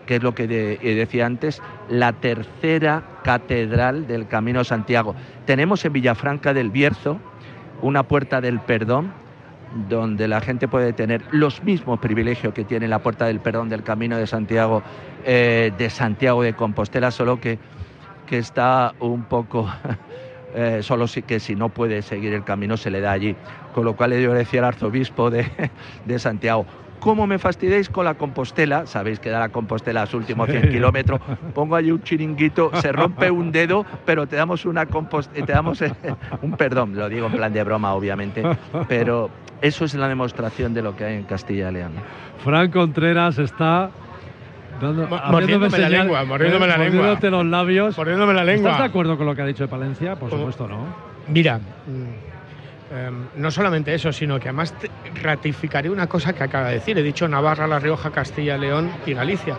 que 0.07 0.17
es 0.17 0.23
lo 0.23 0.33
que 0.33 0.45
eh, 0.45 0.95
decía 0.95 1.27
antes, 1.27 1.61
la 1.89 2.13
tercera 2.13 3.03
catedral 3.27 4.07
del 4.07 4.29
Camino 4.29 4.63
Santiago. 4.63 5.17
Tenemos 5.47 5.85
en 5.85 5.93
Villafranca 5.93 6.55
del 6.55 6.71
Bierzo 6.71 7.19
una 7.83 8.05
puerta 8.05 8.41
del 8.41 8.61
perdón 8.61 9.13
donde 9.89 10.29
la 10.29 10.41
gente 10.41 10.69
puede 10.69 10.93
tener 10.93 11.23
los 11.33 11.65
mismos 11.65 11.99
privilegios 11.99 12.55
que 12.55 12.65
tiene 12.65 12.87
la 12.87 13.01
puerta 13.01 13.27
del 13.27 13.41
perdón 13.41 13.69
del 13.69 13.83
Camino 13.83 14.17
de 14.17 14.29
Santiago, 14.29 14.81
eh, 15.25 15.73
de 15.77 15.91
Santiago 15.91 16.45
de 16.45 16.55
Compostela, 16.55 17.11
solo 17.11 17.41
que, 17.41 17.59
que 18.29 18.39
está 18.39 18.95
un 19.01 19.25
poco, 19.25 19.69
eh, 20.55 20.79
solo 20.83 21.09
si, 21.09 21.23
que 21.23 21.41
si 21.41 21.57
no 21.57 21.69
puede 21.71 22.03
seguir 22.03 22.33
el 22.33 22.45
camino 22.45 22.77
se 22.77 22.91
le 22.91 23.01
da 23.01 23.11
allí. 23.11 23.35
Con 23.75 23.85
lo 23.85 23.97
cual 23.97 24.13
yo 24.13 24.33
le 24.35 24.39
decía 24.39 24.61
al 24.61 24.67
arzobispo 24.67 25.31
de, 25.31 25.51
de 26.05 26.19
Santiago, 26.21 26.65
¿cómo 27.07 27.27
me 27.29 27.39
fastidiáis 27.39 27.89
con 27.89 28.05
la 28.05 28.15
Compostela? 28.15 28.85
Sabéis 28.87 29.21
que 29.21 29.31
da 29.31 29.39
la 29.39 29.49
Compostela 29.51 30.03
a 30.03 30.07
sus 30.07 30.15
últimos 30.23 30.49
100 30.51 30.63
Sí. 30.65 30.69
kilómetros, 30.71 31.21
pongo 31.55 31.77
allí 31.77 31.93
un 31.93 32.03
chiringuito, 32.03 32.73
se 32.81 32.91
rompe 32.91 33.31
un 33.31 33.53
dedo, 33.53 33.87
pero 34.05 34.27
te 34.27 34.35
damos 34.35 34.65
una 34.65 34.87
compost 34.87 35.33
te 35.33 35.53
damos 35.53 35.81
eh, 35.83 35.93
un 36.43 36.53
perdón, 36.53 36.97
lo 36.97 37.09
digo 37.09 37.27
en 37.29 37.33
plan 37.35 37.53
de 37.53 37.63
broma 37.63 37.95
obviamente, 37.95 38.43
pero 38.89 39.31
eso 39.63 39.85
es 39.85 39.95
la 39.95 40.09
demostración 40.09 40.75
de 40.75 40.83
lo 40.83 40.97
que 40.97 41.05
hay 41.05 41.15
en 41.19 41.23
Castilla 41.25 41.71
y 41.71 41.75
León. 41.75 41.93
Fran 42.43 42.71
Contreras 42.73 43.39
está 43.39 43.91
dando, 44.81 45.07
mordiéndome 45.31 45.79
la 45.79 45.87
señal- 45.89 45.93
lengua, 46.03 46.25
mordiéndome 46.25 46.67
la 46.67 46.77
lengua. 46.77 46.97
mordiéndote 46.97 47.31
los 47.31 47.47
labios. 47.47 47.95
Poniéndome 47.95 48.35
la 48.35 48.43
lengua. 48.45 48.71
¿Estás 48.73 48.83
de 48.83 48.89
acuerdo 48.89 49.17
con 49.17 49.27
lo 49.27 49.35
que 49.37 49.43
ha 49.43 49.47
dicho 49.47 49.63
de 49.63 49.69
Palencia? 49.69 50.17
Por 50.17 50.29
¿Cómo? 50.29 50.41
supuesto, 50.41 50.67
¿no? 50.67 50.87
Mira, 51.29 51.61
em, 52.91 53.27
no 53.37 53.51
solamente 53.51 53.95
eso, 53.95 54.13
sino 54.13 54.39
que 54.39 54.49
además 54.49 54.75
ratificaré 55.23 55.91
una 55.91 56.07
cosa 56.07 56.33
que 56.33 56.45
acaba 56.45 56.69
de 56.69 56.75
decir. 56.75 56.99
He 56.99 57.03
dicho 57.03 57.29
Navarra, 57.29 57.67
La 57.67 57.79
Rioja, 57.79 58.11
Castilla, 58.11 58.57
León 58.57 58.91
y 59.07 59.15
Galicia. 59.15 59.59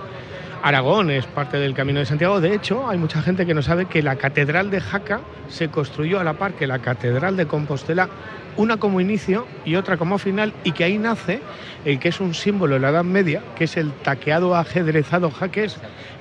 Aragón 0.63 1.11
es 1.11 1.25
parte 1.27 1.57
del 1.57 1.73
Camino 1.73 1.99
de 1.99 2.05
Santiago. 2.05 2.41
De 2.41 2.53
hecho, 2.53 2.89
hay 2.89 2.97
mucha 2.97 3.21
gente 3.21 3.45
que 3.45 3.53
no 3.53 3.61
sabe 3.61 3.85
que 3.85 4.01
la 4.01 4.15
Catedral 4.15 4.69
de 4.69 4.81
Jaca 4.81 5.21
se 5.47 5.69
construyó 5.69 6.19
a 6.19 6.23
la 6.23 6.33
par 6.33 6.53
que 6.53 6.67
la 6.67 6.79
Catedral 6.79 7.37
de 7.37 7.45
Compostela, 7.45 8.09
una 8.57 8.77
como 8.77 8.99
inicio 8.99 9.45
y 9.65 9.75
otra 9.75 9.97
como 9.97 10.17
final, 10.17 10.53
y 10.63 10.71
que 10.71 10.83
ahí 10.83 10.97
nace 10.97 11.41
el 11.85 11.99
que 11.99 12.09
es 12.09 12.19
un 12.19 12.33
símbolo 12.33 12.73
de 12.73 12.81
la 12.81 12.89
Edad 12.89 13.03
Media, 13.03 13.43
que 13.55 13.65
es 13.65 13.77
el 13.77 13.91
taqueado 13.91 14.55
ajedrezado 14.55 15.29
jaques, 15.29 15.77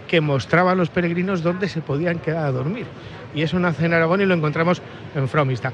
que 0.06 0.20
mostraba 0.20 0.72
a 0.72 0.74
los 0.74 0.90
peregrinos 0.90 1.42
dónde 1.42 1.68
se 1.68 1.80
podían 1.80 2.18
quedar 2.18 2.46
a 2.46 2.52
dormir. 2.52 2.86
Y 3.34 3.42
eso 3.42 3.58
nace 3.58 3.86
en 3.86 3.94
Aragón 3.94 4.20
y 4.20 4.26
lo 4.26 4.34
encontramos 4.34 4.82
en 5.14 5.28
Fromista. 5.28 5.72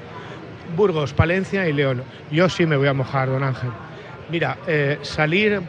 Burgos, 0.77 1.13
Palencia 1.13 1.69
y 1.69 1.73
León. 1.73 2.03
Yo 2.31 2.49
sí 2.49 2.67
me 2.67 2.77
voy 2.77 2.89
a 2.89 2.95
mojar, 2.95 3.29
don 3.29 3.43
Ángel. 3.43 3.71
Mira, 4.31 4.59
eh, 4.67 4.99
salir 5.03 5.61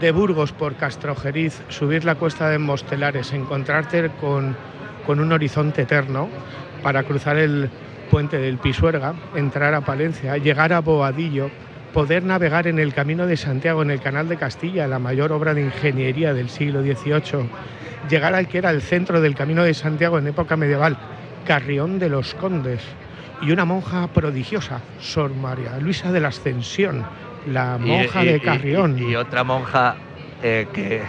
de 0.00 0.12
Burgos 0.12 0.52
por 0.52 0.74
Castrojeriz, 0.76 1.62
subir 1.68 2.04
la 2.04 2.14
cuesta 2.14 2.48
de 2.48 2.58
Mostelares, 2.58 3.32
encontrarte 3.32 4.10
con, 4.20 4.56
con 5.06 5.20
un 5.20 5.32
horizonte 5.32 5.82
eterno 5.82 6.28
para 6.82 7.02
cruzar 7.02 7.36
el 7.36 7.70
puente 8.10 8.38
del 8.38 8.58
Pisuerga, 8.58 9.14
entrar 9.34 9.74
a 9.74 9.80
Palencia, 9.80 10.36
llegar 10.36 10.72
a 10.72 10.80
Boadillo, 10.80 11.50
poder 11.92 12.24
navegar 12.24 12.66
en 12.66 12.78
el 12.78 12.92
Camino 12.92 13.26
de 13.26 13.36
Santiago, 13.36 13.82
en 13.82 13.90
el 13.90 14.00
Canal 14.00 14.28
de 14.28 14.36
Castilla, 14.36 14.86
la 14.86 14.98
mayor 14.98 15.32
obra 15.32 15.54
de 15.54 15.62
ingeniería 15.62 16.34
del 16.34 16.50
siglo 16.50 16.82
XVIII, 16.82 17.48
llegar 18.08 18.34
al 18.34 18.48
que 18.48 18.58
era 18.58 18.70
el 18.70 18.82
centro 18.82 19.20
del 19.20 19.34
Camino 19.34 19.62
de 19.64 19.74
Santiago 19.74 20.18
en 20.18 20.26
época 20.26 20.56
medieval, 20.56 20.98
Carrión 21.46 21.98
de 21.98 22.08
los 22.08 22.34
Condes, 22.34 22.82
y 23.40 23.50
una 23.50 23.64
monja 23.64 24.08
prodigiosa, 24.08 24.82
Sor 24.98 25.34
María 25.34 25.78
Luisa 25.78 26.12
de 26.12 26.20
la 26.20 26.28
Ascensión, 26.28 27.06
la 27.46 27.78
monja 27.78 28.24
Y- 28.24 28.28
de 28.28 28.40
Carrión. 28.40 28.98
Y, 28.98 29.16
otra 29.16 29.44
monja 29.44 29.96
eh, 30.42 30.66
que, 30.72 31.02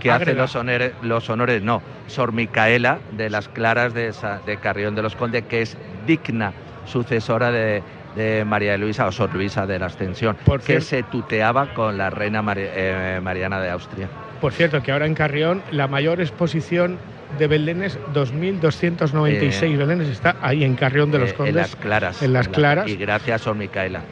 que 0.00 0.10
hace 0.10 0.34
los 0.34 0.54
honores, 0.56 0.92
los 1.02 1.28
honores, 1.30 1.62
no, 1.62 1.82
Sor 2.06 2.32
Micaela 2.32 3.00
de 3.12 3.30
las 3.30 3.48
Claras 3.48 3.94
de, 3.94 4.12
Sa- 4.12 4.40
de 4.44 4.58
Carrión 4.58 4.94
de 4.94 5.02
los 5.02 5.14
Condes, 5.16 5.44
que 5.44 5.62
es 5.62 5.76
digna 6.06 6.52
sucesora 6.84 7.50
de, 7.50 7.82
de 8.16 8.44
María 8.46 8.76
Luisa 8.78 9.06
o 9.06 9.12
Sor 9.12 9.32
Luisa 9.34 9.66
de 9.66 9.78
la 9.78 9.86
Ascensión, 9.86 10.36
Por 10.44 10.62
que 10.62 10.80
se 10.80 11.02
tuteaba 11.02 11.66
con 11.74 11.98
la 11.98 12.10
reina 12.10 12.42
eh, 12.56 13.20
Mariana 13.22 13.60
de 13.60 13.70
Austria. 13.70 14.08
Por 14.40 14.52
cierto, 14.52 14.82
que 14.82 14.92
ahora 14.92 15.06
en 15.06 15.14
Carrión 15.14 15.62
la 15.72 15.88
mayor 15.88 16.20
exposición 16.20 16.98
de 17.38 17.46
Belénes, 17.46 17.98
2.296 18.14 19.62
Eh, 19.74 19.76
Belénes, 19.76 20.08
está 20.08 20.36
ahí 20.40 20.64
en 20.64 20.74
Carrión 20.76 21.10
de 21.10 21.18
los 21.18 21.30
Eh, 21.30 21.34
Condes. 21.34 21.50
en 21.54 21.56
las 21.60 21.76
Claras. 21.76 22.22
en 22.22 22.32
las 22.32 22.46
la- 22.46 22.52
Claras. 22.52 22.88
Y 22.88 22.96
gracias, 22.96 23.42
Sor 23.42 23.56
Micaela. 23.56 24.02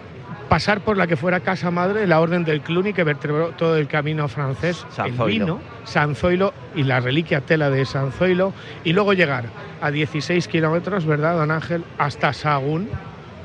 pasar 0.48 0.80
por 0.80 0.96
la 0.96 1.08
que 1.08 1.16
fuera 1.16 1.40
casa 1.40 1.72
madre, 1.72 2.06
la 2.06 2.20
Orden 2.20 2.44
del 2.44 2.60
Cluny, 2.60 2.92
que 2.92 3.02
vertebró 3.02 3.48
todo 3.50 3.76
el 3.76 3.88
camino 3.88 4.28
francés, 4.28 4.86
San 4.90 5.06
el 5.06 5.14
Zoilo. 5.14 5.44
vino, 5.44 5.60
San 5.82 6.14
Zoilo 6.14 6.54
y 6.76 6.84
la 6.84 7.00
reliquia 7.00 7.40
tela 7.40 7.68
de 7.68 7.84
San 7.84 8.12
Zoilo, 8.12 8.52
y 8.84 8.92
luego 8.92 9.12
llegar 9.12 9.46
a 9.80 9.90
16 9.90 10.46
kilómetros, 10.46 11.04
¿verdad, 11.04 11.34
don 11.36 11.50
Ángel? 11.50 11.82
Hasta 11.98 12.32
Sagún, 12.32 12.88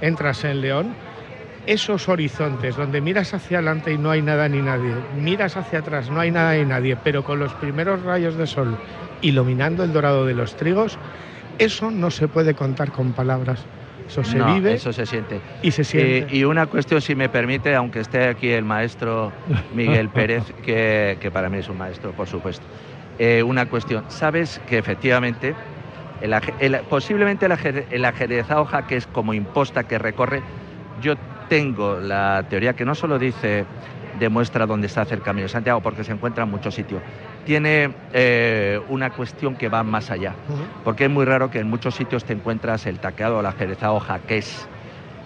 entras 0.02 0.44
en 0.44 0.62
León. 0.62 0.94
Esos 1.66 2.08
horizontes 2.10 2.76
donde 2.76 3.02
miras 3.02 3.34
hacia 3.34 3.58
adelante 3.58 3.92
y 3.94 3.98
no 3.98 4.12
hay 4.12 4.22
nada 4.22 4.48
ni 4.48 4.62
nadie, 4.62 4.94
miras 5.20 5.58
hacia 5.58 5.80
atrás, 5.80 6.10
no 6.12 6.20
hay 6.20 6.30
nada 6.30 6.54
ni 6.54 6.66
nadie, 6.66 6.96
pero 7.04 7.24
con 7.24 7.40
los 7.40 7.54
primeros 7.56 8.04
rayos 8.04 8.36
de 8.36 8.46
sol 8.48 8.78
iluminando 9.22 9.84
el 9.84 9.94
dorado 9.94 10.26
de 10.26 10.34
los 10.34 10.56
trigos, 10.56 10.98
eso 11.58 11.92
no 11.92 12.12
se 12.12 12.28
puede 12.28 12.54
contar 12.56 12.92
con 12.92 13.14
palabras. 13.14 13.60
Eso 14.10 14.24
se 14.24 14.40
No, 14.40 14.54
vive 14.56 14.74
Eso 14.74 14.92
se 14.92 15.06
siente. 15.06 15.40
y 15.62 15.72
se 15.72 15.84
siente. 15.84 16.36
Y 16.36 16.44
una 16.44 16.66
cuestión, 16.66 17.02
si 17.02 17.16
me 17.16 17.30
permite, 17.30 17.76
aunque 17.76 18.00
esté 18.00 18.28
aquí 18.28 18.50
el 18.50 18.66
maestro 18.66 19.32
Miguel 19.74 20.10
Pérez, 20.14 20.44
que, 20.64 21.18
que 21.22 21.32
para 21.32 21.50
mí 21.50 21.60
es 21.60 21.70
un 21.70 21.78
maestro, 21.78 22.12
por 22.12 22.28
supuesto. 22.28 22.66
Eh, 23.20 23.44
una 23.44 23.68
cuestión, 23.68 24.04
¿sabes 24.10 24.60
que 24.68 24.78
efectivamente 24.80 25.54
el, 26.22 26.34
aje- 26.34 26.54
el- 26.60 26.80
posiblemente 26.90 27.46
el, 27.46 27.52
ajer- 27.54 27.86
el 27.92 28.04
ajedrezado 28.06 28.68
que 28.88 28.98
es 28.98 29.06
como 29.08 29.34
imposta 29.34 29.84
que 29.84 29.98
recorre, 30.00 30.42
yo 31.02 31.14
tengo 31.48 32.00
la 32.00 32.44
teoría 32.50 32.74
que 32.74 32.86
no 32.86 32.96
solo 32.96 33.20
dice 33.20 33.66
demuestra 34.22 34.68
dónde 34.68 34.88
está 34.88 35.02
hace 35.02 35.16
el 35.16 35.22
Camino 35.22 35.48
de 35.48 35.50
Santiago, 35.50 35.82
porque 35.82 36.04
se 36.04 36.12
encuentra 36.12 36.44
en 36.44 36.52
muchos 36.52 36.76
sitios, 36.76 37.02
tiene 37.44 37.92
eh, 38.14 38.80
una 38.88 39.10
cuestión 39.10 39.56
que 39.56 39.68
va 39.68 39.84
más 39.84 40.12
allá. 40.12 40.34
Porque 40.84 41.06
es 41.06 41.10
muy 41.10 41.26
raro 41.26 41.50
que 41.50 41.60
en 41.60 41.70
muchos 41.70 41.96
sitios 41.96 42.24
te 42.24 42.34
encuentras 42.34 42.86
el 42.86 43.00
taqueado 43.00 43.38
o 43.38 43.40
el 43.40 43.48
ajerezado 43.48 44.00
jaqués 44.00 44.68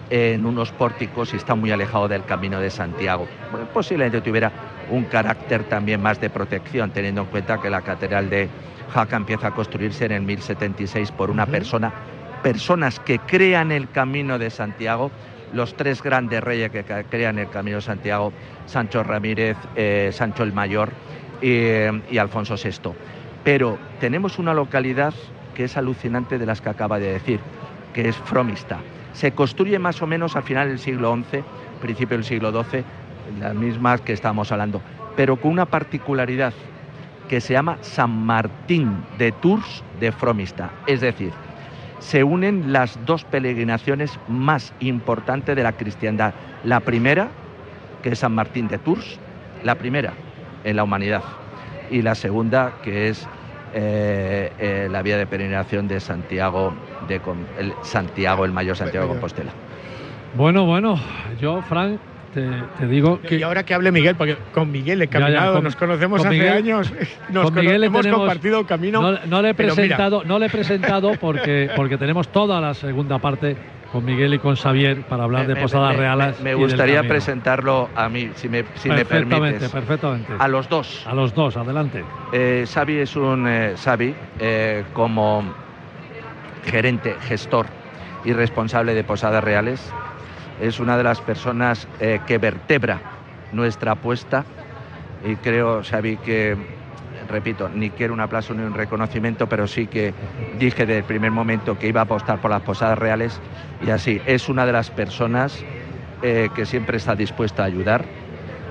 en 0.08 0.46
unos 0.46 0.72
pórticos 0.72 1.34
y 1.34 1.36
está 1.36 1.54
muy 1.54 1.70
alejado 1.72 2.08
del 2.08 2.24
camino 2.24 2.58
de 2.58 2.70
Santiago. 2.70 3.26
Bueno, 3.50 3.66
posiblemente 3.72 4.20
tuviera 4.22 4.50
un 4.90 5.04
carácter 5.04 5.64
también 5.64 6.00
más 6.00 6.18
de 6.20 6.30
protección, 6.30 6.90
teniendo 6.90 7.22
en 7.22 7.26
cuenta 7.26 7.60
que 7.60 7.68
la 7.68 7.82
catedral 7.82 8.30
de 8.30 8.48
Jaca 8.94 9.16
empieza 9.16 9.48
a 9.48 9.50
construirse 9.50 10.06
en 10.06 10.12
el 10.12 10.22
1076 10.22 11.12
por 11.12 11.30
una 11.30 11.44
persona, 11.44 11.92
personas 12.42 12.98
que 13.00 13.18
crean 13.18 13.72
el 13.72 13.90
camino 13.90 14.38
de 14.38 14.48
Santiago, 14.48 15.10
los 15.52 15.74
tres 15.76 16.02
grandes 16.02 16.42
reyes 16.42 16.70
que 16.70 16.84
crean 17.08 17.38
el 17.38 17.48
camino 17.48 17.76
de 17.76 17.82
Santiago, 17.82 18.32
Sancho 18.66 19.02
Ramírez, 19.02 19.56
eh, 19.74 20.10
Sancho 20.12 20.42
el 20.42 20.52
Mayor 20.52 20.90
y, 21.40 21.48
eh, 21.50 22.02
Alfonso 22.18 22.56
VI. 22.56 22.92
Pero 23.44 23.78
tenemos 24.00 24.38
una 24.38 24.54
localidad 24.54 25.14
que 25.54 25.64
es 25.64 25.76
alucinante 25.76 26.38
de 26.38 26.46
las 26.46 26.60
que 26.60 26.68
acaba 26.68 26.98
de 26.98 27.12
decir, 27.12 27.40
que 27.94 28.08
es 28.08 28.16
Fromista. 28.16 28.78
Se 29.12 29.32
construye 29.32 29.78
más 29.78 30.02
o 30.02 30.06
menos 30.06 30.36
al 30.36 30.42
final 30.42 30.68
del 30.68 30.78
siglo 30.78 31.16
XI, 31.30 31.42
principio 31.80 32.16
del 32.16 32.24
siglo 32.24 32.50
XII, 32.52 32.84
las 33.40 33.54
mismas 33.54 34.00
que 34.02 34.12
estamos 34.12 34.52
hablando, 34.52 34.82
pero 35.16 35.36
con 35.36 35.52
una 35.52 35.66
particularidad 35.66 36.52
que 37.28 37.40
se 37.40 37.54
llama 37.54 37.78
San 37.80 38.10
Martín 38.10 39.04
de 39.18 39.32
Tours 39.32 39.82
de 39.98 40.12
Fromista. 40.12 40.70
Es 40.86 41.00
decir, 41.00 41.32
se 41.98 42.24
unen 42.24 42.72
las 42.72 42.98
dos 43.06 43.24
peregrinaciones 43.24 44.18
más 44.28 44.72
importantes 44.80 45.56
de 45.56 45.62
la 45.62 45.72
cristiandad. 45.72 46.34
La 46.64 46.80
primera, 46.80 47.28
que 48.02 48.10
es 48.10 48.18
San 48.18 48.34
Martín 48.34 48.68
de 48.68 48.78
Tours, 48.78 49.18
la 49.64 49.74
primera 49.76 50.12
en 50.64 50.76
la 50.76 50.84
humanidad, 50.84 51.22
y 51.90 52.02
la 52.02 52.14
segunda, 52.14 52.74
que 52.82 53.08
es 53.08 53.26
eh, 53.72 54.52
eh, 54.58 54.88
la 54.90 55.02
vía 55.02 55.16
de 55.16 55.26
peregrinación 55.26 55.88
de 55.88 56.00
Santiago, 56.00 56.74
de 57.08 57.20
el 57.58 57.74
Santiago, 57.82 58.44
el 58.44 58.52
mayor 58.52 58.76
Santiago 58.76 59.06
de 59.06 59.12
Compostela. 59.12 59.52
Bueno, 60.36 60.66
bueno, 60.66 60.98
yo, 61.40 61.62
Frank, 61.62 61.98
te, 62.36 62.46
te 62.78 62.86
digo 62.86 63.18
que... 63.22 63.36
Y 63.36 63.42
ahora 63.42 63.62
que 63.64 63.72
hable 63.72 63.90
Miguel, 63.90 64.14
porque 64.14 64.36
con 64.52 64.70
Miguel 64.70 65.00
he 65.00 65.06
Ya, 65.06 65.12
ya, 65.12 65.24
caminado, 65.24 65.54
con- 65.54 65.64
nos 65.64 65.74
conocemos 65.76 66.18
con 66.18 66.26
hace 66.28 66.36
Miguel- 66.38 66.52
años, 66.52 66.92
nos 67.30 67.44
con 67.46 67.54
Miguel 67.54 67.82
hemos 67.84 68.02
tenemos- 68.02 68.20
compartido 68.20 68.66
camino. 68.66 69.00
No, 69.00 69.18
no 69.26 69.40
le 69.42 69.50
he 69.50 69.54
presentado, 69.54 70.22
no 70.24 70.38
le 70.38 70.46
he 70.46 70.50
presentado 70.50 71.12
porque, 71.18 71.70
porque 71.74 71.96
tenemos 71.96 72.28
toda 72.28 72.60
la 72.60 72.74
segunda 72.74 73.18
parte 73.18 73.56
con 73.90 74.04
Miguel 74.04 74.34
y 74.34 74.38
con 74.38 74.54
Xavier 74.56 75.02
para 75.02 75.24
hablar 75.24 75.46
de 75.46 75.54
Me- 75.54 75.62
Posadas 75.62 75.92
me- 75.92 75.96
Reales. 75.96 76.40
Me, 76.42 76.54
gustaría 76.54 77.02
presentarlo 77.04 77.88
a 77.94 78.08
mí, 78.10 78.30
si 78.34 78.48
me, 78.50 78.64
si 78.74 78.90
me 78.90 78.96
perfectamente, 78.96 79.38
permites. 79.40 79.70
perfectamente. 79.70 80.32
A 80.38 80.48
los 80.48 80.68
dos. 80.68 81.06
A 81.06 81.14
los 81.14 81.34
dos, 81.34 81.56
adelante. 81.56 82.04
Eh, 82.32 82.66
Xavi 82.70 82.98
es 82.98 83.16
un 83.16 83.46
eh, 83.48 83.74
Xavi 83.82 84.14
eh, 84.40 84.84
como 84.92 85.42
gerente, 86.66 87.16
gestor 87.28 87.66
y 88.24 88.32
responsable 88.32 88.92
de 88.94 89.04
Posadas 89.04 89.42
Reales. 89.42 89.92
Es 90.60 90.80
una 90.80 90.96
de 90.96 91.04
las 91.04 91.20
personas 91.20 91.86
eh, 92.00 92.20
que 92.26 92.38
vertebra 92.38 93.00
nuestra 93.52 93.92
apuesta 93.92 94.44
y 95.24 95.36
creo, 95.36 95.82
Xavi, 95.82 96.16
que, 96.18 96.56
repito, 97.28 97.68
ni 97.68 97.90
quiero 97.90 98.14
un 98.14 98.20
aplauso 98.20 98.54
ni 98.54 98.62
un 98.62 98.74
reconocimiento, 98.74 99.46
pero 99.48 99.66
sí 99.66 99.86
que 99.86 100.14
dije 100.58 100.86
desde 100.86 100.98
el 100.98 101.04
primer 101.04 101.30
momento 101.30 101.78
que 101.78 101.88
iba 101.88 102.00
a 102.00 102.04
apostar 102.04 102.40
por 102.40 102.50
las 102.50 102.62
Posadas 102.62 102.98
Reales 102.98 103.38
y 103.84 103.90
así, 103.90 104.20
es 104.26 104.48
una 104.48 104.66
de 104.66 104.72
las 104.72 104.90
personas 104.90 105.64
eh, 106.22 106.48
que 106.54 106.64
siempre 106.64 106.96
está 106.96 107.14
dispuesta 107.14 107.62
a 107.62 107.66
ayudar, 107.66 108.04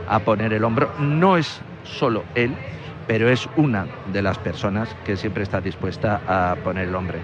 a 0.08 0.20
poner 0.20 0.54
el 0.54 0.64
hombro. 0.64 0.90
No 1.00 1.38
es 1.38 1.62
solo 1.84 2.24
él, 2.36 2.52
pero 3.08 3.30
es 3.30 3.48
una 3.56 3.88
de 4.12 4.22
las 4.22 4.38
personas 4.38 4.96
que 5.04 5.18
siempre 5.18 5.44
está 5.44 5.62
dispuesta 5.62 6.22
a 6.26 6.56
poner 6.64 6.88
el 6.88 6.96
hombre. 6.96 7.20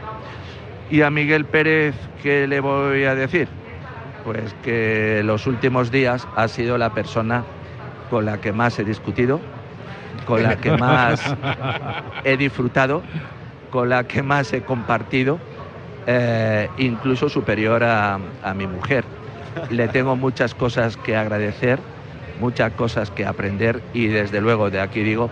Y 0.89 1.01
a 1.01 1.09
Miguel 1.09 1.45
Pérez, 1.45 1.95
¿qué 2.21 2.47
le 2.47 2.59
voy 2.59 3.05
a 3.05 3.15
decir? 3.15 3.47
Pues 4.23 4.53
que 4.63 5.21
los 5.23 5.47
últimos 5.47 5.91
días 5.91 6.27
ha 6.35 6.47
sido 6.47 6.77
la 6.77 6.93
persona 6.93 7.43
con 8.09 8.25
la 8.25 8.39
que 8.39 8.51
más 8.51 8.77
he 8.77 8.83
discutido, 8.83 9.39
con 10.25 10.43
la 10.43 10.57
que 10.57 10.77
más 10.77 11.35
he 12.23 12.37
disfrutado, 12.37 13.01
con 13.71 13.89
la 13.89 14.03
que 14.03 14.21
más 14.21 14.53
he 14.53 14.61
compartido, 14.61 15.39
eh, 16.05 16.69
incluso 16.77 17.29
superior 17.29 17.83
a, 17.83 18.19
a 18.43 18.53
mi 18.53 18.67
mujer. 18.67 19.05
Le 19.69 19.87
tengo 19.87 20.15
muchas 20.15 20.53
cosas 20.53 20.97
que 20.97 21.15
agradecer, 21.15 21.79
muchas 22.39 22.73
cosas 22.73 23.09
que 23.11 23.25
aprender 23.25 23.81
y 23.93 24.07
desde 24.07 24.41
luego 24.41 24.69
de 24.69 24.81
aquí 24.81 25.01
digo 25.03 25.29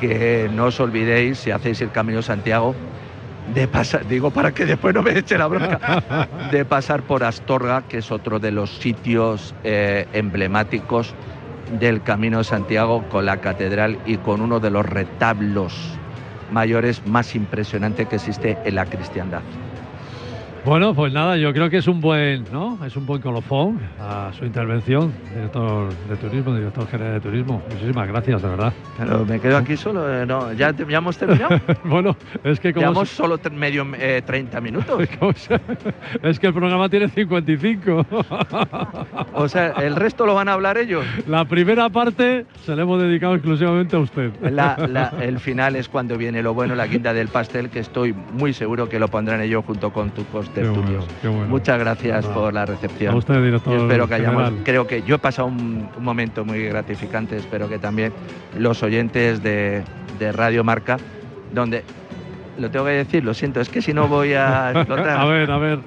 que 0.00 0.50
no 0.52 0.66
os 0.66 0.80
olvidéis 0.80 1.38
si 1.38 1.50
hacéis 1.50 1.80
el 1.80 1.90
Camino 1.92 2.22
Santiago 2.22 2.74
de 3.46 3.68
pasar, 3.68 4.06
digo 4.06 4.30
para 4.30 4.52
que 4.52 4.64
después 4.64 4.94
no 4.94 5.02
me 5.02 5.18
eche 5.18 5.36
la 5.36 5.46
bronca, 5.46 6.28
de 6.50 6.64
pasar 6.64 7.02
por 7.02 7.24
Astorga, 7.24 7.82
que 7.82 7.98
es 7.98 8.10
otro 8.10 8.38
de 8.38 8.52
los 8.52 8.78
sitios 8.78 9.54
eh, 9.64 10.06
emblemáticos 10.12 11.14
del 11.78 12.02
Camino 12.02 12.38
de 12.38 12.44
Santiago 12.44 13.04
con 13.08 13.26
la 13.26 13.38
catedral 13.38 13.98
y 14.06 14.18
con 14.18 14.40
uno 14.40 14.60
de 14.60 14.70
los 14.70 14.86
retablos 14.86 15.74
mayores 16.50 17.04
más 17.06 17.34
impresionantes 17.34 18.08
que 18.08 18.16
existe 18.16 18.58
en 18.64 18.74
la 18.74 18.86
cristiandad. 18.86 19.42
Bueno, 20.64 20.94
pues 20.94 21.12
nada, 21.12 21.36
yo 21.36 21.52
creo 21.52 21.68
que 21.70 21.78
es 21.78 21.88
un 21.88 22.00
buen, 22.00 22.44
¿no? 22.52 22.78
Es 22.86 22.94
un 22.96 23.04
buen 23.04 23.20
colofón 23.20 23.80
a 23.98 24.30
su 24.32 24.44
intervención, 24.44 25.12
director 25.34 25.92
de 26.08 26.16
turismo, 26.16 26.54
director 26.54 26.86
general 26.86 27.14
de 27.14 27.20
turismo. 27.20 27.60
Muchísimas 27.68 28.06
gracias, 28.06 28.40
de 28.42 28.48
verdad. 28.48 28.72
Pero 28.96 29.24
me 29.26 29.40
quedo 29.40 29.56
aquí 29.56 29.76
solo, 29.76 30.08
eh, 30.22 30.24
no, 30.24 30.52
¿ya, 30.52 30.72
te- 30.72 30.86
ya 30.88 30.98
hemos 30.98 31.18
terminado. 31.18 31.58
bueno, 31.84 32.16
es 32.44 32.60
que 32.60 32.72
como 32.72 32.82
Llevamos 32.86 33.08
se- 33.08 33.16
solo 33.16 33.40
medio 33.50 33.84
eh, 33.98 34.22
30 34.24 34.60
minutos. 34.60 35.08
se- 35.34 35.60
es 36.22 36.38
que 36.38 36.46
el 36.46 36.54
programa 36.54 36.88
tiene 36.88 37.08
55. 37.08 38.06
O 39.34 39.48
sea, 39.48 39.70
el 39.82 39.96
resto 39.96 40.26
lo 40.26 40.34
van 40.34 40.48
a 40.48 40.52
hablar 40.52 40.78
ellos. 40.78 41.04
La 41.26 41.44
primera 41.44 41.88
parte 41.88 42.46
se 42.64 42.76
la 42.76 42.82
hemos 42.82 43.00
dedicado 43.02 43.34
exclusivamente 43.34 43.96
a 43.96 43.98
usted. 43.98 44.30
La- 44.42 44.76
la- 44.88 45.12
el 45.20 45.40
final 45.40 45.74
es 45.74 45.88
cuando 45.88 46.16
viene 46.16 46.42
lo 46.42 46.54
bueno, 46.54 46.74
la 46.76 46.86
guinda 46.86 47.12
del 47.12 47.28
pastel, 47.28 47.70
que 47.70 47.80
estoy 47.80 48.12
muy 48.12 48.52
seguro 48.52 48.88
que 48.88 48.98
lo 49.00 49.08
pondrán 49.08 49.40
ellos 49.40 49.64
junto 49.66 49.90
con 49.92 50.10
tus 50.52 50.62
Qué 50.62 50.68
bueno, 50.68 50.74
tertulios. 50.82 51.06
qué 51.22 51.28
bueno. 51.28 51.46
Muchas 51.46 51.78
gracias 51.78 52.22
Nada. 52.24 52.34
por 52.34 52.52
la 52.54 52.66
recepción. 52.66 53.14
A 53.14 53.18
espero 53.18 54.08
que 54.08 54.14
hayamos, 54.14 54.44
general. 54.44 54.64
creo 54.64 54.86
que 54.86 55.02
yo 55.02 55.16
he 55.16 55.18
pasado 55.18 55.48
un, 55.48 55.88
un 55.96 56.04
momento 56.04 56.44
muy 56.44 56.64
gratificante, 56.64 57.36
espero 57.36 57.68
que 57.68 57.78
también 57.78 58.12
los 58.58 58.82
oyentes 58.82 59.42
de, 59.42 59.82
de 60.18 60.32
Radio 60.32 60.64
Marca, 60.64 60.96
donde 61.52 61.84
lo 62.58 62.70
tengo 62.70 62.84
que 62.86 62.92
decir, 62.92 63.24
lo 63.24 63.34
siento, 63.34 63.60
es 63.60 63.68
que 63.68 63.80
si 63.82 63.92
no 63.94 64.08
voy 64.08 64.34
a 64.34 64.72
explotar, 64.72 65.08
a 65.20 65.24
ver, 65.26 65.50
a 65.50 65.58
ver. 65.58 65.78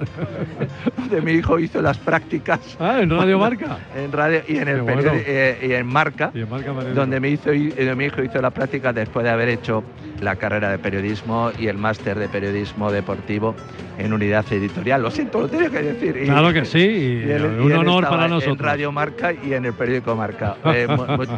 donde 0.98 1.22
mi 1.22 1.34
hijo 1.34 1.60
hizo 1.60 1.82
las 1.82 1.98
prácticas 1.98 2.76
Ah, 2.80 3.00
en 3.02 3.10
Radio 3.10 3.38
Marca. 3.40 3.78
en 3.96 4.12
radio 4.12 4.42
y 4.48 4.58
en 4.58 4.68
el 4.68 4.82
bueno. 4.82 5.12
eh, 5.14 5.58
y 5.62 5.74
en 5.74 5.86
Marca, 5.88 6.32
Y 6.34 6.42
en 6.42 6.50
Marca 6.50 6.72
donde 6.72 7.20
mi, 7.20 7.30
hizo, 7.30 7.52
eh, 7.52 7.94
mi 7.96 8.06
hijo 8.06 8.24
hizo 8.24 8.42
las 8.42 8.52
prácticas 8.54 8.94
después 8.96 9.24
de 9.24 9.30
haber 9.30 9.50
hecho 9.50 9.84
la 10.22 10.36
carrera 10.38 10.70
de 10.72 10.80
periodismo 10.80 11.52
y 11.60 11.68
el 11.68 11.78
máster 11.78 12.18
de 12.18 12.28
periodismo 12.30 12.92
deportivo 12.92 13.56
en 13.98 14.12
unidad 14.14 14.46
editorial. 14.52 15.02
Lo 15.04 15.12
siento, 15.12 15.42
lo 15.42 15.48
tenía 15.48 15.70
que 15.70 15.82
decir. 15.82 16.18
Y- 16.24 16.26
Claro 16.26 16.52
que 16.54 16.66
sí, 16.66 16.80
y, 16.80 17.28
y 17.28 17.32
él- 17.32 17.46
un 17.62 17.72
honor 17.74 18.08
para 18.10 18.26
En 18.26 18.32
nosotros. 18.32 18.58
Radio 18.60 18.92
Marca 18.92 19.32
y 19.34 19.54
en 19.54 19.66
el 19.66 19.74
periódico 19.74 20.16
Marca. 20.16 20.56
Eh, 20.66 20.88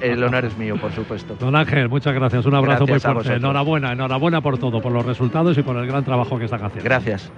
el 0.02 0.24
honor 0.24 0.46
es 0.46 0.58
mío, 0.58 0.78
por 0.78 0.92
supuesto. 0.94 1.36
Don 1.40 1.56
Ángel, 1.56 1.90
muchas 1.90 2.13
gracias. 2.13 2.46
Un 2.46 2.56
abrazo 2.56 2.86
Gracias 2.86 3.13
muy 3.13 3.24
fuerte. 3.24 3.38
Enhorabuena, 3.38 3.92
enhorabuena 3.92 4.42
por 4.42 4.58
todo, 4.58 4.82
por 4.82 4.92
los 4.92 5.02
resultados 5.06 5.16
y 5.19 5.63
por 5.63 5.77
el 5.77 5.88
gran 5.88 6.03
trabajo 6.03 6.38
que 6.38 6.45
están 6.45 6.63
haciendo. 6.63 6.84
Gracias. 6.84 7.32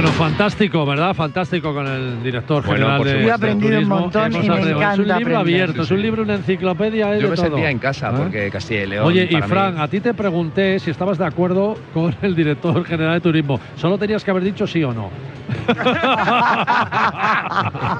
Bueno, 0.00 0.12
fantástico, 0.12 0.86
¿verdad? 0.86 1.12
Fantástico 1.12 1.74
con 1.74 1.84
el 1.88 2.22
director 2.22 2.64
Bueno, 2.64 2.86
general 2.86 2.98
por 2.98 3.06
de. 3.08 3.20
Yo 3.20 3.28
he 3.28 3.32
aprendido 3.32 3.78
un 3.80 3.88
montón 3.88 4.32
y 4.32 4.38
me 4.48 4.54
aprendido. 4.54 4.60
Es 4.60 4.64
un 4.64 4.76
encanta 4.76 4.96
libro 4.96 5.12
aprender. 5.14 5.36
abierto, 5.36 5.82
es 5.82 5.90
un 5.90 6.02
libro, 6.02 6.22
una 6.22 6.34
enciclopedia. 6.36 7.06
Yo 7.16 7.22
de 7.22 7.28
me 7.30 7.34
todo. 7.34 7.46
sentía 7.46 7.70
en 7.70 7.78
casa 7.80 8.10
¿Eh? 8.10 8.14
porque 8.16 8.48
Castilla 8.52 8.84
y 8.84 8.86
León. 8.86 9.06
Oye, 9.08 9.26
y 9.28 9.34
mí- 9.34 9.42
Fran, 9.42 9.80
a 9.80 9.88
ti 9.88 9.98
te 9.98 10.14
pregunté 10.14 10.78
si 10.78 10.92
estabas 10.92 11.18
de 11.18 11.26
acuerdo 11.26 11.76
con 11.92 12.14
el 12.22 12.36
director 12.36 12.84
general 12.84 13.14
de 13.14 13.20
turismo. 13.22 13.58
Solo 13.74 13.98
tenías 13.98 14.22
que 14.22 14.30
haber 14.30 14.44
dicho 14.44 14.68
sí 14.68 14.84
o 14.84 14.92
no. 14.94 15.10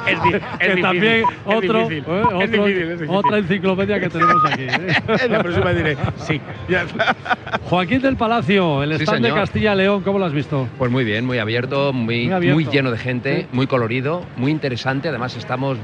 Es 0.07 0.23
di- 0.23 0.31
es 0.35 0.41
que 0.59 0.67
difícil, 0.67 0.83
también 0.83 1.15
es 1.15 1.25
otro, 1.45 1.89
difícil, 1.89 2.05
¿eh? 2.09 2.23
es 2.43 2.51
difícil, 2.51 2.83
es 2.83 2.89
difícil. 3.01 3.17
otra 3.17 3.39
enciclopedia 3.39 4.01
que 4.01 4.09
tenemos 4.09 4.45
aquí. 4.45 4.63
¿eh? 4.63 4.97
En 5.25 5.33
la 5.33 5.43
próxima 5.43 5.73
diré 5.73 5.97
sí. 6.17 6.41
Ya 6.69 6.83
está. 6.83 7.17
Joaquín 7.65 8.01
del 8.01 8.17
Palacio, 8.17 8.83
el 8.83 8.97
Sí, 8.99 9.05
stand 9.05 9.25
de. 9.27 9.35
Castilla 9.35 9.75
y 9.75 9.77
León, 9.79 10.03
¿cómo 10.03 10.19
lo 10.19 10.27
has 10.27 10.33
visto? 10.33 10.69
Pues 10.79 10.91
muy 10.91 11.05
bien, 11.05 11.25
muy 11.27 11.39
abierto, 11.89 11.93
muy, 11.93 12.25
Muy 12.27 12.33
abierto. 12.35 12.55
muy 12.55 12.65
lleno 12.67 12.91
de 12.91 12.99
gente, 12.99 13.43
Sí. 13.43 13.49
muy 13.53 13.67
colorido, 13.67 14.23
muy 14.37 14.51
interesante. 14.51 15.09
Además, 15.09 15.37
estamos 15.37 15.79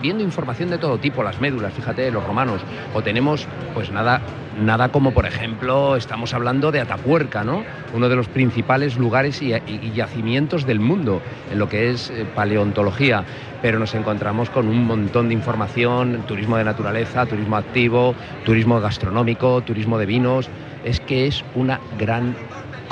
viendo 0.00 0.22
información 0.24 0.68
de 0.68 0.78
todo 0.78 0.98
tipo, 0.98 1.22
las 1.22 1.40
médulas, 1.40 1.72
fíjate, 1.74 2.10
los 2.10 2.24
romanos. 2.24 2.60
O 2.92 3.02
tenemos, 3.02 3.46
pues 3.72 3.92
nada, 3.92 4.20
nada 4.58 4.88
como, 4.88 5.12
por 5.12 5.26
ejemplo, 5.26 5.94
estamos 5.96 6.34
hablando 6.34 6.72
de 6.72 6.80
Atapuerca, 6.80 7.44
¿no? 7.44 7.64
Uno 7.94 8.08
de 8.08 8.16
los 8.16 8.26
principales 8.26 8.96
lugares 8.98 9.40
y, 9.42 9.52
y- 9.54 9.60
y 9.66 9.92
yacimientos 9.92 10.66
del 10.66 10.80
mundo 10.80 11.22
en 11.52 11.58
lo 11.60 11.68
que 11.68 11.90
es 11.90 12.10
eh, 12.10 12.26
paleontología. 12.34 13.24
Pero 13.62 13.78
nos 13.78 13.94
encontramos 13.94 14.50
con 14.50 14.66
un 14.66 14.84
montón 14.86 15.28
de 15.28 15.34
información, 15.34 16.24
turismo 16.26 16.56
de 16.56 16.64
naturaleza, 16.64 17.24
turismo 17.26 17.56
activo, 17.56 18.16
turismo 18.44 18.80
gastronómico, 18.80 19.62
turismo 19.62 19.98
de 19.98 20.06
vinos. 20.06 20.50
Es 20.82 20.98
que 20.98 21.28
es 21.28 21.44
una 21.54 21.80
gran 21.96 22.34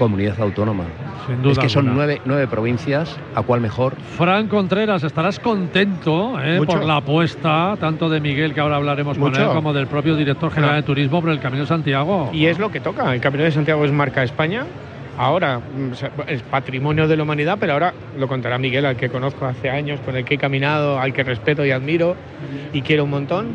comunidad 0.00 0.40
autónoma. 0.40 0.84
Sin 1.26 1.42
duda 1.42 1.52
Es 1.52 1.58
que 1.58 1.68
son 1.68 1.94
nueve, 1.94 2.22
nueve 2.24 2.48
provincias, 2.48 3.18
¿a 3.34 3.42
cuál 3.42 3.60
mejor? 3.60 3.94
Fran 4.16 4.48
Contreras, 4.48 5.04
estarás 5.04 5.38
contento 5.38 6.40
eh, 6.42 6.58
por 6.64 6.82
la 6.82 6.96
apuesta, 6.96 7.76
tanto 7.78 8.08
de 8.08 8.18
Miguel, 8.18 8.54
que 8.54 8.60
ahora 8.60 8.76
hablaremos 8.76 9.18
con 9.18 9.36
él, 9.36 9.46
como 9.48 9.74
del 9.74 9.88
propio 9.88 10.16
director 10.16 10.50
general 10.50 10.76
de 10.76 10.82
turismo 10.84 11.20
por 11.20 11.28
el 11.28 11.38
Camino 11.38 11.64
de 11.64 11.68
Santiago. 11.68 12.30
Y 12.32 12.46
es 12.46 12.58
lo 12.58 12.70
que 12.70 12.80
toca. 12.80 13.14
El 13.14 13.20
Camino 13.20 13.44
de 13.44 13.52
Santiago 13.52 13.84
es 13.84 13.92
marca 13.92 14.22
España. 14.22 14.64
Ahora 15.18 15.58
mm, 15.58 15.92
es 16.28 16.42
patrimonio 16.44 17.06
de 17.06 17.18
la 17.18 17.24
humanidad, 17.24 17.58
pero 17.60 17.74
ahora 17.74 17.92
lo 18.18 18.26
contará 18.26 18.56
Miguel, 18.56 18.86
al 18.86 18.96
que 18.96 19.10
conozco 19.10 19.44
hace 19.44 19.68
años, 19.68 20.00
con 20.00 20.16
el 20.16 20.24
que 20.24 20.34
he 20.36 20.38
caminado, 20.38 20.98
al 20.98 21.12
que 21.12 21.24
respeto 21.24 21.62
y 21.66 21.72
admiro 21.72 22.16
y 22.72 22.80
quiero 22.80 23.04
un 23.04 23.10
montón. 23.10 23.48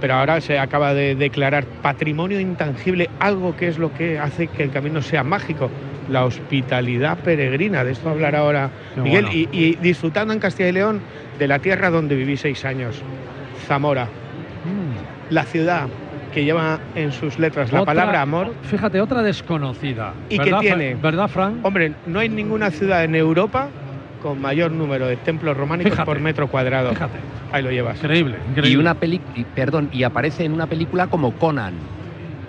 Pero 0.00 0.14
ahora 0.14 0.40
se 0.40 0.58
acaba 0.58 0.94
de 0.94 1.14
declarar 1.14 1.64
patrimonio 1.80 2.40
intangible, 2.40 3.08
algo 3.20 3.54
que 3.54 3.68
es 3.68 3.78
lo 3.78 3.92
que 3.92 4.18
hace 4.18 4.48
que 4.48 4.64
el 4.64 4.72
camino 4.72 5.00
sea 5.00 5.22
mágico, 5.22 5.70
la 6.08 6.24
hospitalidad 6.24 7.18
peregrina. 7.18 7.84
De 7.84 7.92
esto 7.92 8.08
hablará 8.10 8.40
ahora 8.40 8.70
Qué 8.94 9.00
Miguel. 9.00 9.24
bueno. 9.26 9.38
Y, 9.38 9.48
y 9.52 9.76
disfrutando 9.76 10.32
en 10.32 10.40
Castilla 10.40 10.68
y 10.68 10.72
León 10.72 11.02
de 11.38 11.48
la 11.48 11.58
tierra 11.58 11.90
donde 11.90 12.14
viví 12.16 12.36
seis 12.36 12.64
años, 12.64 13.02
Zamora, 13.66 14.08
Mm. 14.64 15.32
la 15.34 15.44
ciudad 15.44 15.88
que 16.32 16.44
lleva 16.44 16.78
en 16.94 17.10
sus 17.12 17.38
letras 17.38 17.72
la 17.72 17.84
palabra 17.84 18.22
amor. 18.22 18.54
Fíjate, 18.62 19.00
otra 19.00 19.22
desconocida. 19.22 20.14
¿Y 20.28 20.38
¿Verdad, 20.38 20.60
tiene? 20.60 20.92
Fra- 20.92 21.02
¿Verdad, 21.10 21.28
Fran? 21.28 21.60
Hombre, 21.62 21.92
no 22.06 22.20
hay 22.20 22.28
ninguna 22.28 22.70
ciudad 22.70 23.02
en 23.04 23.14
Europa 23.16 23.68
con 24.22 24.40
mayor 24.40 24.70
número 24.70 25.08
de 25.08 25.16
templos 25.16 25.56
románicos 25.56 25.92
Fíjate. 25.92 26.06
por 26.06 26.20
metro 26.20 26.46
cuadrado. 26.46 26.90
Fíjate, 26.90 27.18
Ahí 27.50 27.62
lo 27.62 27.70
llevas. 27.72 27.96
increíble, 27.98 28.36
increíble. 28.48 28.70
Y 28.70 28.76
una 28.76 28.94
peli, 28.94 29.20
y, 29.34 29.42
perdón, 29.44 29.90
y 29.92 30.04
aparece 30.04 30.44
en 30.44 30.52
una 30.52 30.66
película 30.68 31.08
como 31.08 31.32
Conan, 31.32 31.74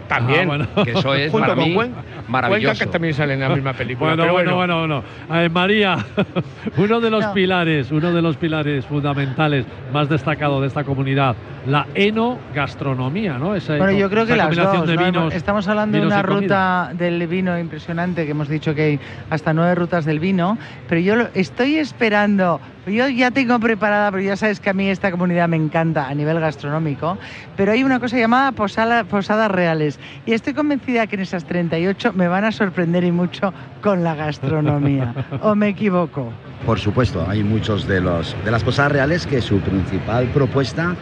También. 0.08 0.42
Ah, 0.42 0.46
bueno. 0.46 0.68
que 0.84 0.92
eso 0.92 1.14
es 1.16 1.32
Junto 1.32 1.48
para 1.48 1.56
con 1.60 1.70
mí 1.70 1.76
Cuen- 1.76 1.92
maravilloso. 2.28 2.68
Cuenca, 2.70 2.86
que 2.86 2.92
también 2.92 3.14
sale 3.14 3.34
en 3.34 3.40
la 3.40 3.50
misma 3.50 3.74
película. 3.74 4.10
Bueno, 4.16 4.24
pero 4.24 4.34
bueno, 4.34 4.56
bueno, 4.56 4.80
bueno. 4.80 5.04
Eh, 5.44 5.50
María, 5.50 5.98
uno 6.78 7.00
de 7.02 7.10
los 7.10 7.26
No. 7.26 7.34
pilares, 7.34 7.92
uno 7.92 8.12
de 8.12 8.22
los 8.22 8.38
pilares 8.38 8.86
fundamentales 8.86 9.66
más 9.92 10.10
destacados 10.10 10.62
de 10.62 10.68
esta 10.68 10.84
comunidad, 10.84 11.36
la 11.68 11.86
enogastronomía, 11.96 13.38
¿no? 13.38 13.56
Esa, 13.56 13.78
Bueno, 13.78 13.98
yo 13.98 14.10
creo 14.10 14.26
que 14.26 14.36
las 14.36 14.48
combinación 14.48 14.82
dos. 14.82 14.90
de 14.90 14.96
¿no? 14.96 15.06
vinos, 15.06 15.34
Estamos 15.34 15.68
hablando 15.68 15.98
de 16.00 16.06
una 16.06 16.22
ruta 16.22 16.92
del 16.94 17.26
vino 17.28 17.58
impresionante, 17.58 18.26
que 18.26 18.32
hemos 18.32 18.48
dicho 18.50 18.76
que 18.76 18.82
hay 18.84 19.00
hasta 19.30 19.54
nueve 19.54 19.76
rutas 19.76 20.06
del 20.06 20.20
vino, 20.20 20.58
pero 20.88 21.02
yo 21.02 21.16
lo- 21.16 21.28
estoy 21.34 21.78
esperando, 21.78 22.60
yo 22.86 23.08
ya 23.10 23.32
tengo 23.32 23.60
preparada, 23.60 24.12
pero 24.12 24.24
ya 24.24 24.36
sabes 24.36 24.60
que 24.60 24.70
a 24.70 24.74
mí 24.74 24.90
esta 24.90 25.12
comunidad 25.12 25.48
me 25.48 25.58
encanta 25.58 26.08
a 26.08 26.14
nivel 26.14 26.40
gastronómico, 26.40 27.18
pero 27.56 27.72
hay 27.72 27.84
una 27.84 28.00
cosa 28.00 28.18
llamada 28.18 28.52
posada- 28.52 29.04
posadas 29.06 29.50
reales 29.52 30.00
y 30.26 30.34
estoy 30.34 30.54
convencida 30.54 31.08
que 31.08 31.16
en 31.16 31.22
esas 31.22 31.46
38 31.46 32.14
me 32.14 32.28
van 32.28 32.44
a 32.46 32.52
sorprender 32.52 33.04
y 33.04 33.12
mucho 33.12 33.54
con 33.82 34.04
la 34.04 34.16
gastronomía. 34.16 35.14
¿O 35.42 35.56
me 35.56 35.70
equivoco? 35.70 36.32
Por 36.66 36.80
supuesto, 36.80 37.26
hay 37.30 37.44
muchos 37.44 37.88
de 37.88 38.00
los 38.02 38.36
de 38.46 38.52
las 38.52 38.64
posadas 38.64 38.92
reales 38.92 39.26
que 39.28 39.42
su 39.42 39.60
principal 39.60 40.26
propuesta 40.28 40.96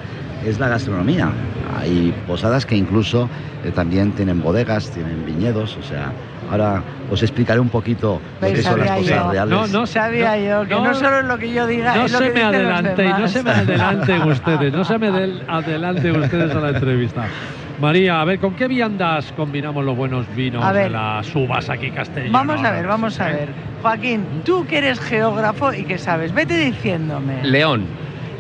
es 0.45 0.59
la 0.59 0.69
gastronomía. 0.69 1.29
Hay 1.79 2.13
posadas 2.27 2.65
que 2.65 2.75
incluso 2.75 3.29
eh, 3.63 3.71
también 3.71 4.11
tienen 4.11 4.41
bodegas, 4.41 4.89
tienen 4.89 5.23
viñedos, 5.25 5.77
o 5.77 5.83
sea, 5.83 6.11
ahora 6.51 6.83
os 7.09 7.21
explicaré 7.23 7.59
un 7.59 7.69
poquito 7.69 8.21
lo 8.33 8.39
Pues 8.39 8.53
que 8.53 8.61
son 8.63 8.79
las 8.79 9.01
yo. 9.05 9.29
reales. 9.31 9.49
No, 9.49 9.67
no, 9.67 9.85
Sabía 9.87 10.35
no, 10.35 10.63
yo 10.63 10.67
que 10.67 10.75
no, 10.75 10.83
no, 10.85 10.93
solo 10.93 11.19
es 11.19 11.25
lo 11.25 11.37
que 11.37 11.51
yo 11.53 11.65
diga, 11.67 11.95
No 11.95 12.05
es 12.05 12.11
lo 12.11 12.17
se 12.19 12.27
que 12.27 12.31
me 12.33 12.43
adelante, 12.43 13.05
no 13.05 13.27
se 13.27 13.43
me 13.43 13.51
adelanten 13.51 14.21
ustedes, 14.29 14.73
no 14.73 14.83
se 14.83 14.97
me 14.97 15.11
del- 15.11 15.43
adelanten 15.47 16.21
ustedes 16.21 16.55
a 16.55 16.59
la 16.59 16.69
entrevista. 16.69 17.25
María, 17.79 18.21
a 18.21 18.25
ver, 18.25 18.39
¿con 18.39 18.53
qué 18.53 18.67
viandas 18.67 19.33
combinamos 19.35 19.83
los 19.83 19.95
buenos 19.97 20.25
vinos 20.35 20.63
A 20.63 20.71
ver. 20.71 20.83
de 20.83 20.89
las 20.91 21.35
uvas 21.35 21.67
aquí 21.69 21.89
castellanas? 21.89 22.31
Vamos 22.31 22.63
a 22.63 22.71
ver, 22.71 22.85
vamos 22.85 23.19
a 23.19 23.25
ver. 23.27 23.49
Joaquín, 23.81 24.23
tú 24.45 24.67
que 24.67 24.77
eres 24.77 24.99
geógrafo 24.99 25.73
y 25.73 25.83
que 25.85 25.97
sabes, 25.97 26.31
vete 26.31 26.55
diciéndome. 26.57 27.43
León, 27.43 27.85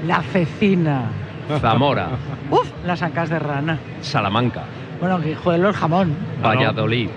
La 0.05 0.21
cecina. 0.21 1.05
Zamora, 1.59 2.09
Uf, 2.51 2.69
las 2.85 3.01
ancas 3.01 3.29
de 3.29 3.39
rana. 3.39 3.77
Salamanca, 4.01 4.61
Bueno, 4.99 5.19
Guijuelo, 5.19 5.69
el 5.69 5.73
jamón. 5.75 6.15
Valladolid, 6.43 7.09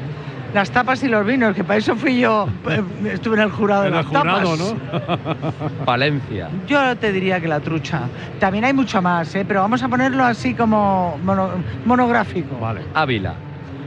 Las 0.54 0.70
tapas 0.70 1.02
y 1.02 1.08
los 1.08 1.26
vinos, 1.26 1.54
que 1.54 1.64
para 1.64 1.78
eso 1.80 1.96
fui 1.96 2.20
yo, 2.20 2.48
eh, 2.70 2.82
estuve 3.12 3.34
en 3.36 3.42
el 3.42 3.50
jurado 3.50 3.82
de 3.82 3.90
las 3.90 4.06
jurado, 4.06 4.56
tapas. 4.56 4.58
¿no? 4.60 5.84
Valencia, 5.84 6.48
Yo 6.68 6.96
te 6.96 7.12
diría 7.12 7.40
que 7.40 7.48
la 7.48 7.58
trucha. 7.58 8.02
También 8.38 8.64
hay 8.64 8.72
mucho 8.72 9.02
más, 9.02 9.34
¿eh? 9.34 9.44
pero 9.46 9.60
vamos 9.62 9.82
a 9.82 9.88
ponerlo 9.88 10.24
así 10.24 10.54
como 10.54 11.18
mono- 11.24 11.50
monográfico. 11.84 12.56
Vale. 12.60 12.82
Ávila, 12.94 13.34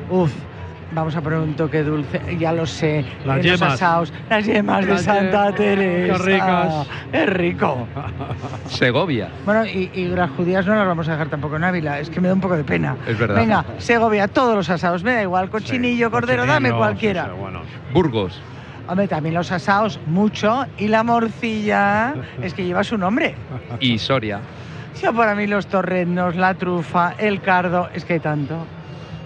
Uf, 0.10 0.34
vamos 0.91 1.15
a 1.15 1.21
poner 1.21 1.39
un 1.39 1.54
toque 1.56 1.84
dulce, 1.84 2.21
ya 2.39 2.52
lo 2.54 2.65
sé. 2.65 3.06
Las 3.26 3.38
en 3.38 3.43
yemas. 3.43 3.60
Los 3.62 3.71
asaos, 3.73 4.13
las 4.30 4.45
yemas 4.45 4.86
de 4.86 4.97
Santa 4.97 5.21
yemas, 5.45 5.52
qué 5.54 5.58
Teresa. 5.63 6.17
ricas. 6.23 6.88
Es 7.12 7.30
rico. 7.30 7.88
Segovia. 8.67 9.30
Bueno, 9.45 9.65
y, 9.65 9.89
y 9.93 10.06
las 10.08 10.30
judías 10.32 10.65
no 10.65 10.76
las 10.76 10.88
vamos 10.88 11.08
a 11.08 11.12
dejar 11.12 11.30
tampoco 11.30 11.56
en 11.58 11.63
Ávila, 11.63 12.00
es 12.00 12.10
que 12.10 12.19
me 12.21 12.28
da 12.28 12.34
un 12.34 12.41
poco 12.41 12.56
de 12.58 12.63
pena. 12.63 12.95
Es 13.08 13.17
verdad. 13.17 13.36
Venga, 13.36 13.65
Segovia, 13.78 14.28
todos 14.28 14.56
los 14.56 14.69
asados, 14.69 15.04
me 15.04 15.13
da 15.13 15.21
igual, 15.21 15.50
cochinillo, 15.50 16.08
Sí, 16.08 16.12
cordero, 16.12 16.43
cochinillo, 16.43 16.54
dame 16.54 16.69
sí, 16.69 16.76
cualquiera. 16.76 17.26
sí, 17.26 17.32
bueno. 17.39 17.62
Burgos, 17.93 18.39
Hombre, 18.89 19.08
también 19.10 19.36
los 19.36 19.52
asados, 19.52 20.00
mucho, 20.06 20.65
y 20.78 20.88
la 20.88 21.04
morcilla, 21.04 22.13
es 22.41 22.54
que 22.54 22.63
lleva 22.63 22.86
su 22.86 22.97
nombre. 22.97 23.36
y 23.82 23.97
Soria. 23.97 24.39
Yo 25.04 25.13
para 25.13 25.36
mí 25.36 25.45
los 25.45 25.67
torrenos, 25.67 26.36
la 26.38 26.54
trufa, 26.54 27.13
el 27.17 27.41
cardo, 27.41 27.89
es 27.93 28.06
que 28.06 28.13
hay 28.13 28.19
tanto. 28.21 28.65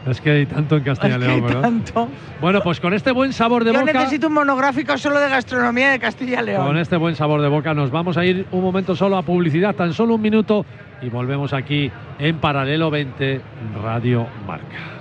Es 0.08 0.20
que 0.20 0.32
hay 0.32 0.46
tanto 0.48 0.78
en 0.78 0.84
Castilla 0.84 1.16
Es 1.16 1.18
y 1.18 1.20
que 1.22 1.28
León, 1.28 1.42
¿verdad? 1.44 1.62
tanto. 1.62 2.10
Bueno, 2.42 2.62
pues 2.64 2.80
con 2.80 2.94
este 2.94 3.12
buen 3.12 3.34
sabor 3.34 3.64
de 3.64 3.72
Yo 3.72 3.80
boca. 3.80 3.94
necesito 3.94 4.28
un 4.28 4.34
monográfico 4.34 4.98
solo 4.98 5.20
de 5.20 5.30
gastronomía 5.30 5.92
de 5.92 6.00
Castilla 6.00 6.42
y 6.42 6.46
León. 6.46 6.66
Con 6.66 6.78
este 6.78 6.98
buen 6.98 7.16
sabor 7.16 7.42
de 7.42 7.48
boca 7.48 7.74
nos 7.74 7.92
vamos 7.92 8.18
a 8.18 8.26
ir 8.26 8.48
un 8.52 8.62
momento 8.64 8.96
solo 8.96 9.18
a 9.18 9.22
publicidad, 9.22 9.76
tan 9.76 9.94
solo 9.94 10.16
un 10.16 10.22
minuto, 10.22 10.66
y 11.02 11.10
volvemos 11.10 11.54
aquí 11.54 11.92
en 12.18 12.38
Paralelo 12.40 12.90
20 12.90 13.42
Radio 13.84 14.26
Marca. 14.48 15.01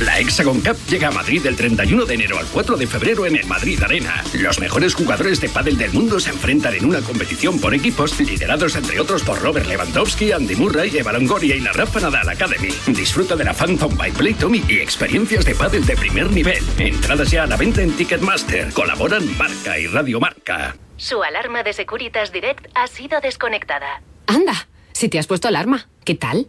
La 0.00 0.20
Hexagon 0.20 0.60
Cup 0.60 0.76
llega 0.90 1.08
a 1.08 1.10
Madrid 1.10 1.42
del 1.42 1.56
31 1.56 2.04
de 2.04 2.14
enero 2.14 2.38
al 2.38 2.44
4 2.48 2.76
de 2.76 2.86
febrero 2.86 3.24
en 3.24 3.36
el 3.36 3.46
Madrid 3.46 3.82
Arena. 3.82 4.22
Los 4.34 4.60
mejores 4.60 4.94
jugadores 4.94 5.40
de 5.40 5.48
pádel 5.48 5.78
del 5.78 5.94
mundo 5.94 6.20
se 6.20 6.28
enfrentan 6.28 6.74
en 6.74 6.84
una 6.84 7.00
competición 7.00 7.58
por 7.58 7.72
equipos 7.72 8.20
liderados 8.20 8.76
entre 8.76 9.00
otros 9.00 9.22
por 9.22 9.40
Robert 9.40 9.66
Lewandowski, 9.66 10.32
Andy 10.32 10.54
Murray, 10.54 10.94
Eva 10.98 11.12
Longoria 11.12 11.56
y 11.56 11.60
la 11.60 11.72
Rafa 11.72 12.00
Nadal 12.00 12.28
Academy. 12.28 12.68
Disfruta 12.88 13.36
de 13.36 13.44
la 13.44 13.54
Phantom 13.54 13.96
by 13.96 14.12
Play 14.12 14.34
Tommy 14.34 14.62
y 14.68 14.80
experiencias 14.80 15.46
de 15.46 15.54
pádel 15.54 15.86
de 15.86 15.96
primer 15.96 16.30
nivel. 16.30 16.62
Entradas 16.76 17.30
ya 17.30 17.44
a 17.44 17.46
la 17.46 17.56
venta 17.56 17.80
en 17.80 17.96
Ticketmaster. 17.96 18.74
Colaboran 18.74 19.24
Marca 19.38 19.78
y 19.78 19.86
Radio 19.86 20.20
Marca. 20.20 20.76
Su 20.98 21.22
alarma 21.22 21.62
de 21.62 21.72
Securitas 21.72 22.32
Direct 22.32 22.66
ha 22.74 22.86
sido 22.86 23.22
desconectada. 23.22 24.02
Anda, 24.26 24.68
si 24.92 25.08
te 25.08 25.18
has 25.18 25.26
puesto 25.26 25.48
alarma, 25.48 25.88
¿qué 26.04 26.14
tal? 26.14 26.48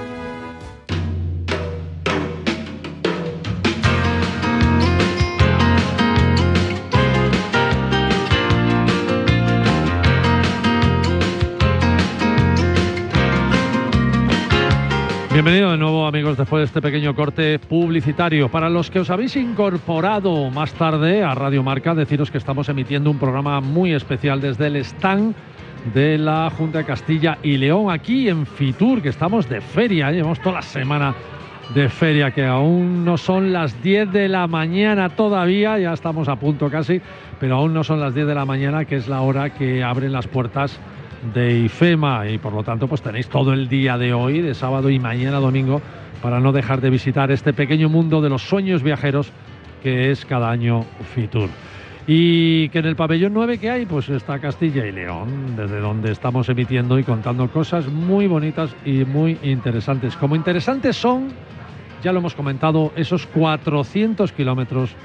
Bienvenido 15.33 15.71
de 15.71 15.77
nuevo 15.77 16.05
amigos 16.05 16.35
después 16.35 16.59
de 16.59 16.65
este 16.65 16.81
pequeño 16.81 17.15
corte 17.15 17.57
publicitario. 17.57 18.51
Para 18.51 18.69
los 18.69 18.91
que 18.91 18.99
os 18.99 19.09
habéis 19.09 19.37
incorporado 19.37 20.49
más 20.49 20.73
tarde 20.73 21.23
a 21.23 21.33
Radio 21.33 21.63
Marca, 21.63 21.95
deciros 21.95 22.29
que 22.29 22.37
estamos 22.37 22.67
emitiendo 22.67 23.09
un 23.09 23.17
programa 23.17 23.61
muy 23.61 23.93
especial 23.93 24.41
desde 24.41 24.67
el 24.67 24.75
stand 24.75 25.33
de 25.93 26.17
la 26.17 26.49
Junta 26.49 26.79
de 26.79 26.83
Castilla 26.83 27.37
y 27.43 27.55
León 27.55 27.89
aquí 27.89 28.27
en 28.27 28.45
Fitur, 28.45 29.01
que 29.01 29.07
estamos 29.07 29.47
de 29.47 29.61
feria, 29.61 30.11
¿eh? 30.11 30.15
llevamos 30.15 30.41
toda 30.41 30.55
la 30.55 30.61
semana 30.63 31.15
de 31.73 31.87
feria, 31.87 32.31
que 32.31 32.45
aún 32.45 33.05
no 33.05 33.17
son 33.17 33.53
las 33.53 33.81
10 33.81 34.11
de 34.11 34.27
la 34.27 34.47
mañana 34.47 35.07
todavía, 35.07 35.79
ya 35.79 35.93
estamos 35.93 36.27
a 36.27 36.35
punto 36.35 36.69
casi, 36.69 36.99
pero 37.39 37.55
aún 37.55 37.73
no 37.73 37.85
son 37.85 38.01
las 38.01 38.13
10 38.13 38.27
de 38.27 38.35
la 38.35 38.43
mañana, 38.43 38.83
que 38.83 38.97
es 38.97 39.07
la 39.07 39.21
hora 39.21 39.51
que 39.51 39.81
abren 39.81 40.11
las 40.11 40.27
puertas 40.27 40.77
de 41.33 41.59
IFEMA 41.59 42.27
y 42.29 42.37
por 42.37 42.53
lo 42.53 42.63
tanto 42.63 42.87
pues 42.87 43.01
tenéis 43.01 43.27
todo 43.27 43.53
el 43.53 43.67
día 43.67 43.97
de 43.97 44.13
hoy, 44.13 44.41
de 44.41 44.53
sábado 44.53 44.89
y 44.89 44.99
mañana 44.99 45.37
domingo, 45.39 45.81
para 46.21 46.39
no 46.39 46.51
dejar 46.51 46.81
de 46.81 46.89
visitar 46.89 47.31
este 47.31 47.53
pequeño 47.53 47.89
mundo 47.89 48.21
de 48.21 48.29
los 48.29 48.43
sueños 48.43 48.83
viajeros 48.83 49.31
que 49.81 50.11
es 50.11 50.25
cada 50.25 50.49
año 50.49 50.85
Fitur. 51.13 51.49
Y 52.07 52.69
que 52.69 52.79
en 52.79 52.85
el 52.85 52.95
pabellón 52.95 53.33
9 53.33 53.59
que 53.59 53.69
hay, 53.69 53.85
pues 53.85 54.09
está 54.09 54.39
Castilla 54.39 54.85
y 54.85 54.91
León, 54.91 55.55
desde 55.55 55.79
donde 55.79 56.11
estamos 56.11 56.49
emitiendo 56.49 56.97
y 56.97 57.03
contando 57.03 57.47
cosas 57.49 57.87
muy 57.87 58.27
bonitas 58.27 58.75
y 58.85 59.05
muy 59.05 59.37
interesantes. 59.43 60.15
Como 60.17 60.35
interesantes 60.35 60.95
son, 60.95 61.29
ya 62.03 62.11
lo 62.11 62.19
hemos 62.19 62.33
comentado, 62.33 62.91
esos 62.95 63.27
400 63.27 64.31
kilómetros 64.31 64.95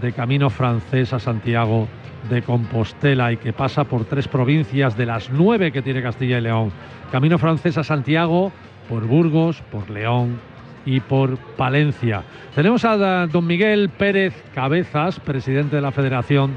de 0.00 0.12
camino 0.12 0.50
francés 0.50 1.12
a 1.12 1.18
Santiago 1.18 1.88
de 2.28 2.42
Compostela 2.42 3.32
y 3.32 3.36
que 3.36 3.52
pasa 3.52 3.84
por 3.84 4.04
tres 4.04 4.28
provincias 4.28 4.96
de 4.96 5.06
las 5.06 5.30
nueve 5.30 5.72
que 5.72 5.82
tiene 5.82 6.02
Castilla 6.02 6.38
y 6.38 6.42
León. 6.42 6.72
Camino 7.12 7.38
francés 7.38 7.78
a 7.78 7.84
Santiago, 7.84 8.52
por 8.88 9.06
Burgos, 9.06 9.62
por 9.70 9.90
León 9.90 10.38
y 10.86 11.00
por 11.00 11.36
Palencia. 11.56 12.22
Tenemos 12.54 12.84
a 12.84 13.26
don 13.26 13.46
Miguel 13.46 13.88
Pérez 13.88 14.34
Cabezas, 14.54 15.20
presidente 15.20 15.76
de 15.76 15.82
la 15.82 15.92
Federación 15.92 16.56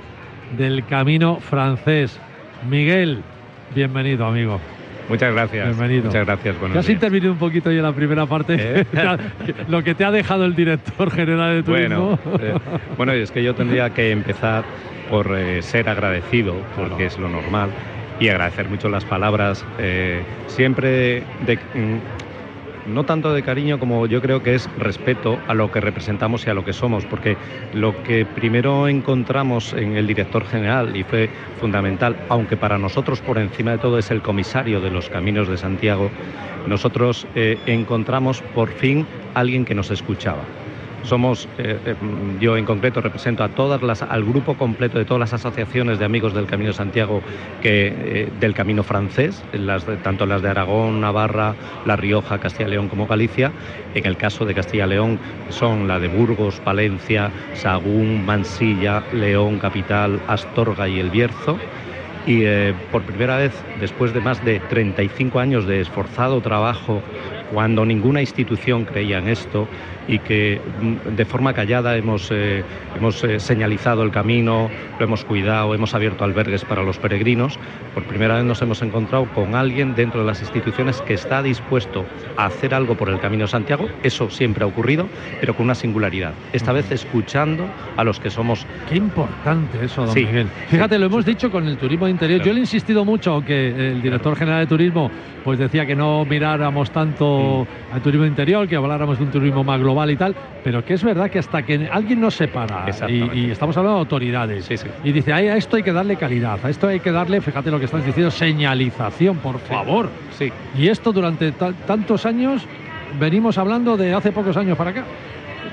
del 0.57 0.85
Camino 0.85 1.38
Francés. 1.39 2.19
Miguel, 2.69 3.21
bienvenido, 3.75 4.25
amigo. 4.25 4.59
Muchas 5.10 5.34
gracias. 5.34 5.68
Bienvenido. 5.68 6.05
Muchas 6.05 6.26
gracias. 6.26 6.55
has 6.76 6.89
intervenido 6.89 7.32
un 7.32 7.38
poquito 7.38 7.70
ahí 7.70 7.78
en 7.78 7.84
la 7.84 7.93
primera 7.93 8.26
parte. 8.26 8.55
¿Eh? 8.58 8.86
lo 9.70 9.84
que 9.84 9.95
te 9.95 10.03
ha 10.03 10.12
dejado 10.12 10.45
el 10.45 10.55
director 10.55 11.12
general 11.12 11.55
de 11.55 11.64
turismo. 11.64 12.20
Bueno, 12.26 12.39
eh, 12.41 12.60
bueno, 12.97 13.12
es 13.14 13.32
que 13.32 13.43
yo 13.43 13.55
tendría 13.55 13.89
que 13.91 14.12
empezar 14.12 14.64
por 15.10 15.38
eh, 15.38 15.62
ser 15.62 15.89
agradecido, 15.89 16.55
porque 16.76 17.05
es 17.05 17.18
lo 17.18 17.30
normal, 17.30 17.70
y 18.20 18.30
agradecer 18.30 18.68
mucho 18.68 18.89
las 18.89 19.05
palabras, 19.05 19.66
eh, 19.80 20.22
siempre 20.47 21.24
de, 21.45 21.55
mm, 21.55 22.16
no 22.88 23.03
tanto 23.03 23.33
de 23.33 23.43
cariño 23.43 23.79
como 23.79 24.05
yo 24.07 24.21
creo 24.21 24.41
que 24.41 24.55
es 24.55 24.69
respeto 24.77 25.38
a 25.47 25.53
lo 25.53 25.71
que 25.71 25.81
representamos 25.81 26.45
y 26.45 26.49
a 26.49 26.53
lo 26.53 26.63
que 26.63 26.73
somos, 26.73 27.05
porque 27.05 27.38
lo 27.73 28.03
que 28.03 28.25
primero 28.25 28.88
encontramos 28.88 29.73
en 29.73 29.97
el 29.97 30.07
director 30.07 30.45
general 30.45 30.95
y 30.95 31.03
fue 31.03 31.29
fundamental, 31.59 32.15
aunque 32.29 32.57
para 32.57 32.77
nosotros 32.77 33.21
por 33.21 33.38
encima 33.38 33.71
de 33.71 33.77
todo 33.77 33.97
es 33.97 34.11
el 34.11 34.21
comisario 34.21 34.81
de 34.81 34.91
los 34.91 35.09
caminos 35.09 35.47
de 35.47 35.57
Santiago, 35.57 36.09
nosotros 36.67 37.27
eh, 37.35 37.57
encontramos 37.65 38.41
por 38.53 38.69
fin 38.69 39.05
alguien 39.33 39.65
que 39.65 39.75
nos 39.75 39.91
escuchaba 39.91 40.43
somos, 41.04 41.48
eh, 41.58 41.80
eh, 41.86 41.95
yo 42.39 42.58
en 42.58 42.66
concreto 42.66 43.02
represento 43.02 43.43
a 43.43 43.50
todas 43.50 43.82
las, 43.82 44.02
al 44.02 44.24
grupo 44.24 44.56
completo 44.56 44.98
de 44.98 45.06
todas 45.06 45.20
las 45.20 45.34
asociaciones 45.34 46.00
de 46.00 46.06
amigos 46.06 46.34
del 46.34 46.48
Camino 46.48 46.74
Santiago 46.74 47.22
que, 47.62 47.88
eh, 47.88 48.30
del 48.39 48.54
Camino 48.54 48.84
francés, 48.84 49.43
tanto 50.04 50.26
las 50.26 50.41
de 50.41 50.50
Aragón, 50.50 51.02
Navarra, 51.02 51.56
La 51.86 51.95
Rioja, 51.95 52.39
Castilla 52.39 52.68
y 52.68 52.72
León 52.72 52.89
como 52.89 53.08
Galicia. 53.08 53.52
En 53.93 54.06
el 54.06 54.18
caso 54.18 54.45
de 54.45 54.54
Castilla 54.54 54.86
y 54.86 54.89
León 54.89 55.20
son 55.50 55.88
la 55.88 56.00
de 56.00 56.08
Burgos, 56.08 56.60
Palencia, 56.60 57.32
Sagún, 57.54 58.26
Mansilla, 58.26 59.04
León, 59.14 59.60
Capital, 59.60 60.20
Astorga 60.28 60.88
y 60.88 61.00
El 61.00 61.10
Bierzo 61.10 61.58
y 62.26 62.43
por 62.91 63.04
primera 63.04 63.38
vez, 63.38 63.54
después 63.80 64.14
de 64.14 64.20
más 64.20 64.43
de 64.43 64.60
35 64.60 65.39
años 65.39 65.66
de 65.66 65.80
esforzado 65.80 66.41
trabajo, 66.41 67.02
cuando 67.54 67.86
ninguna 67.86 68.20
institución 68.20 68.84
creía 68.84 69.20
en 69.20 69.30
esto, 69.30 69.66
y 70.08 70.20
que 70.20 70.62
mm, 70.82 71.16
de 71.16 71.26
forma 71.26 71.53
callada 71.53 71.97
hemos, 71.97 72.30
eh, 72.32 72.64
hemos 72.95 73.24
eh, 73.24 73.39
señalizado 73.39 74.03
el 74.03 74.12
camino, 74.12 74.70
lo 74.99 75.05
hemos 75.05 75.26
cuidado, 75.26 75.74
hemos 75.76 75.93
abierto 75.93 76.24
albergues 76.24 76.66
para 76.66 76.84
los 76.84 76.97
peregrinos. 76.97 77.60
Por 77.93 78.03
primera 78.03 78.36
vez 78.36 78.45
nos 78.45 78.62
hemos 78.62 78.82
encontrado 78.82 79.26
con 79.34 79.55
alguien 79.55 79.95
dentro 79.95 80.22
de 80.22 80.28
las 80.28 80.41
instituciones 80.41 81.01
que 81.01 81.14
está 81.14 81.41
dispuesto 81.41 82.05
a 82.38 82.45
hacer 82.45 82.74
algo 82.74 82.95
por 82.95 83.10
el 83.10 83.20
Camino 83.20 83.43
de 83.43 83.49
Santiago. 83.49 83.88
Eso 84.03 84.30
siempre 84.30 84.64
ha 84.64 84.68
ocurrido, 84.68 85.08
pero 85.39 85.55
con 85.55 85.66
una 85.66 85.76
singularidad. 85.76 86.34
Esta 86.53 86.72
vez 86.72 86.91
escuchando 86.91 87.68
a 87.95 88.03
los 88.03 88.20
que 88.20 88.30
somos. 88.30 88.66
Qué 88.89 88.95
importante 88.95 89.84
eso, 89.84 90.05
don 90.05 90.16
Miguel. 90.16 90.47
Fíjate, 90.70 90.97
lo 90.97 91.08
hemos 91.08 91.26
dicho 91.26 91.51
con 91.51 91.68
el 91.68 91.78
turismo 91.78 92.08
interior. 92.08 92.41
Yo 92.41 92.53
le 92.53 92.60
he 92.60 92.62
insistido 92.62 93.03
mucho 93.03 93.43
que 93.45 93.91
el 93.91 94.01
director 94.01 94.36
general 94.36 94.62
de 94.62 94.68
turismo 94.68 95.12
pues 95.43 95.60
decía 95.60 95.86
que 95.86 95.95
no 95.95 96.26
miráramos 96.26 96.91
tanto 96.91 97.66
al 97.93 98.01
turismo 98.01 98.26
interior, 98.26 98.68
que 98.68 98.76
habláramos 98.76 99.18
de 99.18 99.24
un 99.24 99.32
turismo 99.32 99.64
más 99.64 99.80
global 99.80 99.97
y 100.06 100.16
tal, 100.16 100.36
pero 100.64 100.86
que 100.86 100.93
es 100.93 101.04
verdad 101.04 101.30
que 101.30 101.39
hasta 101.39 101.64
que 101.64 101.89
alguien 101.91 102.22
nos 102.22 102.36
separa, 102.36 102.86
y, 103.10 103.50
estamos 103.50 103.76
hablando 103.78 103.98
de 103.98 104.02
autoridades, 104.02 104.70
y 105.04 105.12
dice, 105.12 105.34
a 105.34 105.56
esto 105.56 105.78
hay 105.78 105.84
que 105.84 105.91
darle 105.91 106.16
calidad, 106.16 106.60
a 106.64 106.70
esto 106.70 106.88
hay 106.88 107.00
que 107.00 107.12
darle, 107.12 107.41
fíjate 107.41 107.72
lo 107.72 107.80
que 107.80 107.86
estás 107.86 108.06
diciendo, 108.06 108.30
señalización, 108.30 109.38
por 109.38 109.60
favor. 109.60 110.10
Sí. 110.38 110.52
Y 110.78 110.88
esto 110.88 111.12
durante 111.12 111.52
tantos 111.52 112.26
años 112.26 112.64
venimos 113.20 113.58
hablando 113.58 113.98
de 113.98 114.14
hace 114.14 114.32
pocos 114.32 114.56
años 114.58 114.78
para 114.78 114.91
acá. 114.91 115.04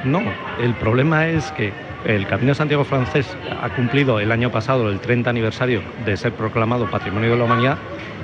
No, 0.05 0.23
el 0.61 0.73
problema 0.75 1.29
es 1.29 1.53
que 1.53 1.73
el 2.07 2.27
Camino 2.27 2.49
de 2.49 2.55
Santiago 2.55 2.85
francés 2.85 3.37
ha 3.63 3.71
cumplido 3.71 4.21
el 4.21 4.31
año 4.33 4.51
pasado 4.51 4.91
el 4.91 5.01
30 5.01 5.31
aniversario 5.31 5.83
de 6.05 6.17
ser 6.17 6.33
proclamado 6.33 6.91
Patrimonio 6.91 7.31
de 7.31 7.37
la 7.37 7.45
Humanidad 7.45 7.79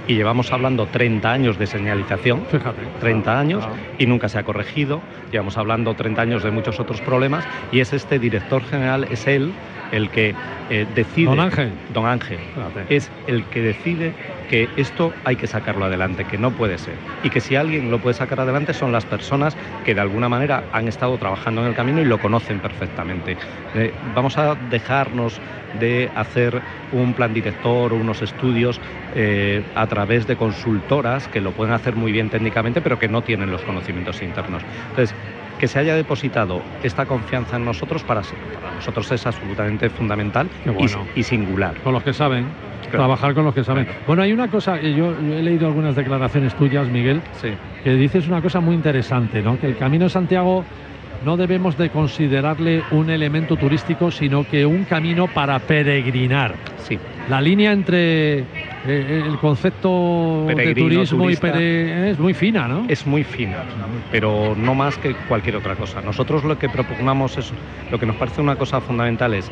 y 0.07 0.15
llevamos 0.15 0.53
hablando 0.53 0.87
30 0.87 1.31
años 1.31 1.59
de 1.59 1.67
señalización, 1.67 2.45
Fíjate, 2.51 2.83
30 3.01 3.39
años 3.39 3.69
y 3.99 4.07
nunca 4.07 4.29
se 4.29 4.39
ha 4.39 4.43
corregido, 4.43 5.03
llevamos 5.31 5.57
hablando 5.57 5.95
30 5.95 6.23
años 6.23 6.43
de 6.43 6.51
muchos 6.51 6.81
otros 6.81 7.01
problemas 7.01 7.45
y 7.73 7.81
es 7.81 7.93
este 7.93 8.19
director 8.19 8.63
general, 8.65 9.07
es 9.11 9.27
él 9.27 9.53
el 9.93 10.11
que 10.11 10.35
eh, 10.71 10.87
decide... 10.95 11.27
Don 11.27 11.41
Ángel. 11.41 11.73
Don 11.95 12.07
Ángel. 12.07 12.39
Es 12.89 13.11
el 13.27 13.45
que 13.47 13.61
decide 13.63 14.15
que 14.51 14.69
esto 14.77 15.13
hay 15.25 15.37
que 15.37 15.47
sacarlo 15.47 15.85
adelante, 15.85 16.25
que 16.25 16.37
no 16.37 16.51
puede 16.51 16.77
ser. 16.77 16.95
Y 17.23 17.31
que 17.31 17.41
si 17.41 17.55
alguien 17.55 17.91
lo 17.91 18.01
puede 18.01 18.15
sacar 18.15 18.41
adelante 18.41 18.75
son 18.75 18.91
las 18.91 19.07
personas 19.07 19.57
que 19.85 19.95
de 19.95 20.01
alguna 20.01 20.29
manera 20.29 20.65
han 20.73 20.89
estado 20.89 21.17
trabajando 21.19 21.61
en 21.63 21.69
el 21.69 21.75
camino 21.75 22.01
y 22.01 22.05
lo 22.05 22.19
conocen 22.19 22.59
perfectamente. 22.59 23.37
Eh, 23.77 23.93
vamos 24.15 24.37
a 24.39 24.57
dejarnos 24.57 25.41
de 25.79 26.11
hacer 26.17 26.61
un 26.91 27.15
plan 27.15 27.33
director 27.33 27.93
o 27.93 27.97
unos 27.97 28.23
estudios 28.23 28.81
eh, 29.15 29.63
a 29.77 29.87
través 29.87 30.27
de 30.27 30.35
consultoras 30.35 31.29
que 31.29 31.41
lo 31.41 31.53
pueden 31.53 31.73
hacer 31.73 31.95
muy 31.95 32.11
bien 32.11 32.29
técnicamente, 32.29 32.81
pero 32.81 32.99
que 32.99 33.09
no 33.09 33.23
tienen 33.23 33.53
los 33.53 33.63
conocimientos 33.63 34.21
internos. 34.21 34.65
Entonces, 34.91 35.15
que 35.61 35.69
se 35.69 35.79
haya 35.79 35.95
depositado 35.95 36.63
esta 36.83 37.05
confianza 37.05 37.57
en 37.57 37.67
nosotros 37.67 38.03
para, 38.03 38.23
nosotros 38.75 39.13
es 39.13 39.27
absolutamente 39.27 39.91
fundamental 39.91 40.49
y, 41.15 41.23
singular. 41.23 41.75
Con 41.83 41.93
los 41.93 42.03
que 42.03 42.15
saben. 42.15 42.47
Trabajar 42.91 43.35
con 43.35 43.45
los 43.45 43.55
que 43.55 43.63
saben. 43.63 43.87
Bueno, 44.07 44.23
hay 44.23 44.33
una 44.33 44.49
cosa, 44.49 44.81
yo 44.81 45.13
he 45.13 45.43
leído 45.43 45.69
algunas 45.69 45.95
declaraciones 45.95 46.55
tuyas, 46.55 46.89
Miguel, 46.89 47.21
que 47.85 47.95
dices 47.95 48.27
una 48.27 48.41
cosa 48.41 48.61
muy 48.61 48.75
interesante, 48.75 49.43
¿no? 49.43 49.61
Que 49.61 49.67
el 49.67 49.77
Camino 49.77 50.05
de 50.05 50.11
Santiago 50.11 50.65
no 51.25 51.37
debemos 51.37 51.77
de 51.77 51.91
considerarle 51.91 52.83
un 52.91 53.11
elemento 53.11 53.57
turístico, 53.57 54.11
sino 54.11 54.45
que 54.49 54.65
un 54.65 54.85
camino 54.85 55.29
para 55.29 55.59
peregrinar. 55.59 56.55
Sí. 56.79 56.99
La 57.29 57.41
línea 57.41 57.73
entre 57.73 58.39
eh, 58.39 59.25
el 59.27 59.39
concepto 59.39 60.47
de 60.47 60.75
turismo 60.75 61.31
y 61.31 61.35
es 61.35 62.19
muy 62.19 62.35
fina, 62.35 62.67
¿no? 62.67 62.87
Es 62.89 63.07
muy 63.07 63.25
fina, 63.25 63.59
pero 64.11 64.55
no 64.57 64.75
más 64.75 64.97
que 64.99 65.15
cualquier 65.29 65.57
otra 65.57 65.77
cosa. 65.77 66.01
Nosotros 66.01 66.45
lo 66.45 66.59
que 66.59 66.69
propugnamos 66.69 67.37
es, 67.39 67.53
lo 67.91 67.99
que 67.99 68.07
nos 68.07 68.17
parece 68.17 68.41
una 68.41 68.57
cosa 68.57 68.81
fundamental 68.81 69.35
es 69.35 69.51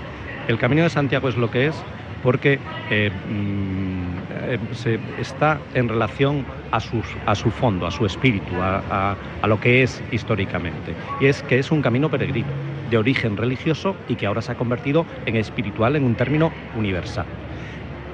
el 0.48 0.58
Camino 0.58 0.82
de 0.82 0.90
Santiago 0.90 1.28
es 1.28 1.36
lo 1.36 1.50
que 1.50 1.66
es 1.66 1.76
porque 2.22 2.58
eh, 2.90 3.10
mm, 3.10 4.07
eh, 4.28 4.58
se 4.72 5.00
está 5.16 5.64
en 5.72 5.88
relación 5.88 6.46
a, 6.70 6.80
sus, 6.80 7.18
a 7.24 7.34
su 7.34 7.50
fondo, 7.50 7.86
a 7.86 7.90
su 7.90 8.06
espíritu, 8.06 8.62
a, 8.62 8.84
a- 8.88 9.18
a 9.40 9.46
lo 9.48 9.58
que 9.58 9.82
es 9.82 10.04
históricamente. 10.10 10.96
Y 11.18 11.26
es 11.26 11.42
que 11.42 11.58
es 11.58 11.70
un 11.70 11.82
camino 11.82 12.10
peregrino, 12.10 12.60
de 12.84 12.96
origen 12.98 13.36
religioso 13.36 14.00
y 14.06 14.16
que 14.16 14.26
ahora 14.26 14.42
se 14.42 14.52
ha 14.52 14.56
convertido 14.56 15.06
en 15.24 15.36
espiritual 15.36 15.96
en 15.96 16.04
un 16.04 16.16
término 16.16 16.54
universal. 16.72 17.36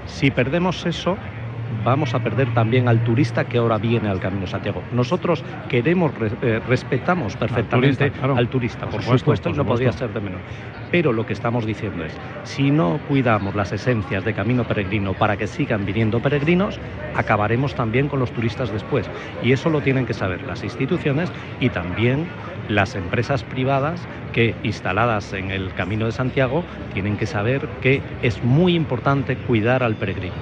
Si 0.05 0.31
perdemos 0.31 0.87
eso, 0.87 1.21
vamos 1.85 2.15
a 2.15 2.21
perder 2.21 2.53
también 2.55 2.89
al 2.89 3.03
turista 3.05 3.45
que 3.45 3.59
ahora 3.59 3.79
viene 3.79 4.09
al 4.09 4.21
Camino 4.21 4.43
de 4.43 4.51
Santiago. 4.51 4.83
Nosotros 4.93 5.45
queremos, 5.69 6.15
re- 6.15 6.31
eh, 6.43 6.61
respetamos 6.67 7.37
perfectamente 7.37 8.05
al 8.23 8.49
turista, 8.49 8.87
claro. 8.87 8.97
por, 8.97 9.05
Por 9.05 9.19
supuesto, 9.19 9.19
supuesto, 9.19 9.51
y 9.51 9.53
no 9.55 9.65
podría 9.65 9.93
ser 9.93 10.13
de 10.13 10.21
menos. 10.21 10.41
Pero 10.91 11.13
lo 11.13 11.27
que 11.27 11.33
estamos 11.33 11.67
diciendo 11.67 12.05
es, 12.05 12.13
si 12.45 12.71
no 12.71 13.01
cuidamos 13.09 13.55
las 13.55 13.73
esencias 13.73 14.25
de 14.25 14.35
Camino 14.35 14.65
Peregrino 14.65 15.15
para 15.15 15.37
que 15.37 15.47
sigan 15.47 15.85
viniendo 15.85 16.21
peregrinos, 16.21 16.79
acabaremos 17.15 17.75
también 17.75 18.09
con 18.09 18.21
los 18.21 18.31
turistas 18.33 18.71
después. 18.71 19.09
Y 19.43 19.53
eso 19.53 19.71
lo 19.71 19.81
tienen 19.81 20.07
que 20.07 20.15
saber 20.15 20.43
las 20.43 20.63
instituciones 20.63 21.31
y 21.61 21.71
también 21.71 22.27
las 22.69 22.95
empresas 22.95 23.43
privadas 23.43 24.07
que 24.33 24.55
instaladas 24.63 25.33
en 25.33 25.51
el 25.51 25.73
Camino 25.75 26.07
de 26.07 26.13
Santiago 26.13 26.65
tienen 26.93 27.17
que 27.17 27.27
saber 27.27 27.69
que 27.83 28.03
es 28.23 28.43
muy 28.43 28.75
importante 28.75 29.37
cuidar 29.37 29.83
al 29.83 29.97
peregrino. 29.97 30.35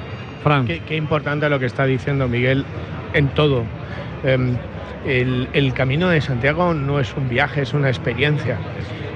Qué, 0.66 0.80
qué 0.80 0.97
importante 0.97 1.49
lo 1.49 1.59
que 1.59 1.66
está 1.66 1.84
diciendo 1.84 2.28
Miguel 2.28 2.64
en 3.14 3.28
todo. 3.28 3.64
Em, 4.24 4.57
el, 5.07 5.49
el 5.53 5.74
camino 5.74 6.09
de 6.09 6.20
Santiago 6.20 6.74
no 6.74 7.01
es 7.01 7.14
un 7.16 7.28
viaje, 7.28 7.62
es 7.62 7.74
una 7.74 7.88
experiencia. 7.88 8.59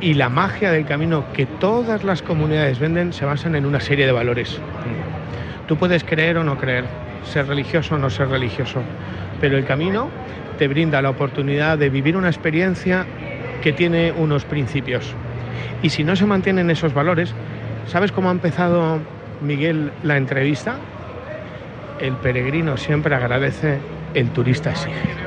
Y 0.01 0.14
la 0.14 0.29
magia 0.29 0.70
del 0.72 0.85
camino 0.85 1.24
que 1.33 1.47
todas 1.47 2.05
las 2.05 2.22
comunidades 2.22 2.79
venden 2.79 3.12
se 3.12 3.24
basan 3.24 3.55
en 3.55 3.66
una 3.66 3.81
serie 3.81 4.07
de 4.07 4.12
valores. 4.12 4.61
Tú 5.66 5.77
puedes 5.77 6.05
creer 6.05 6.39
o 6.39 6.45
no 6.45 6.59
creer, 6.59 6.85
ser 7.24 7.47
religioso 7.47 7.95
o 7.95 7.99
no 7.99 8.11
ser 8.11 8.29
religioso, 8.29 8.83
pero 9.41 9.57
el 9.57 9.64
camino 9.64 10.09
te 10.59 10.68
brinda 10.68 11.03
la 11.03 11.11
oportunidad 11.11 11.79
de 11.79 11.91
vivir 11.91 12.16
una 12.16 12.29
experiencia 12.29 13.07
que 13.62 13.72
tiene 13.72 14.12
unos 14.12 14.45
principios. 14.45 15.14
Y 15.83 15.91
si 15.91 16.05
no 16.05 16.16
se 16.16 16.27
mantienen 16.27 16.70
esos 16.70 16.95
valores, 16.95 17.35
¿sabes 17.87 18.12
cómo 18.12 18.29
ha 18.29 18.33
empezado 18.33 19.01
Miguel 19.41 19.93
la 20.03 20.16
entrevista? 20.16 20.77
El 22.01 22.14
peregrino 22.16 22.76
siempre 22.76 23.14
agradece, 23.14 23.78
el 24.14 24.30
turista 24.30 24.70
exige. 24.70 25.26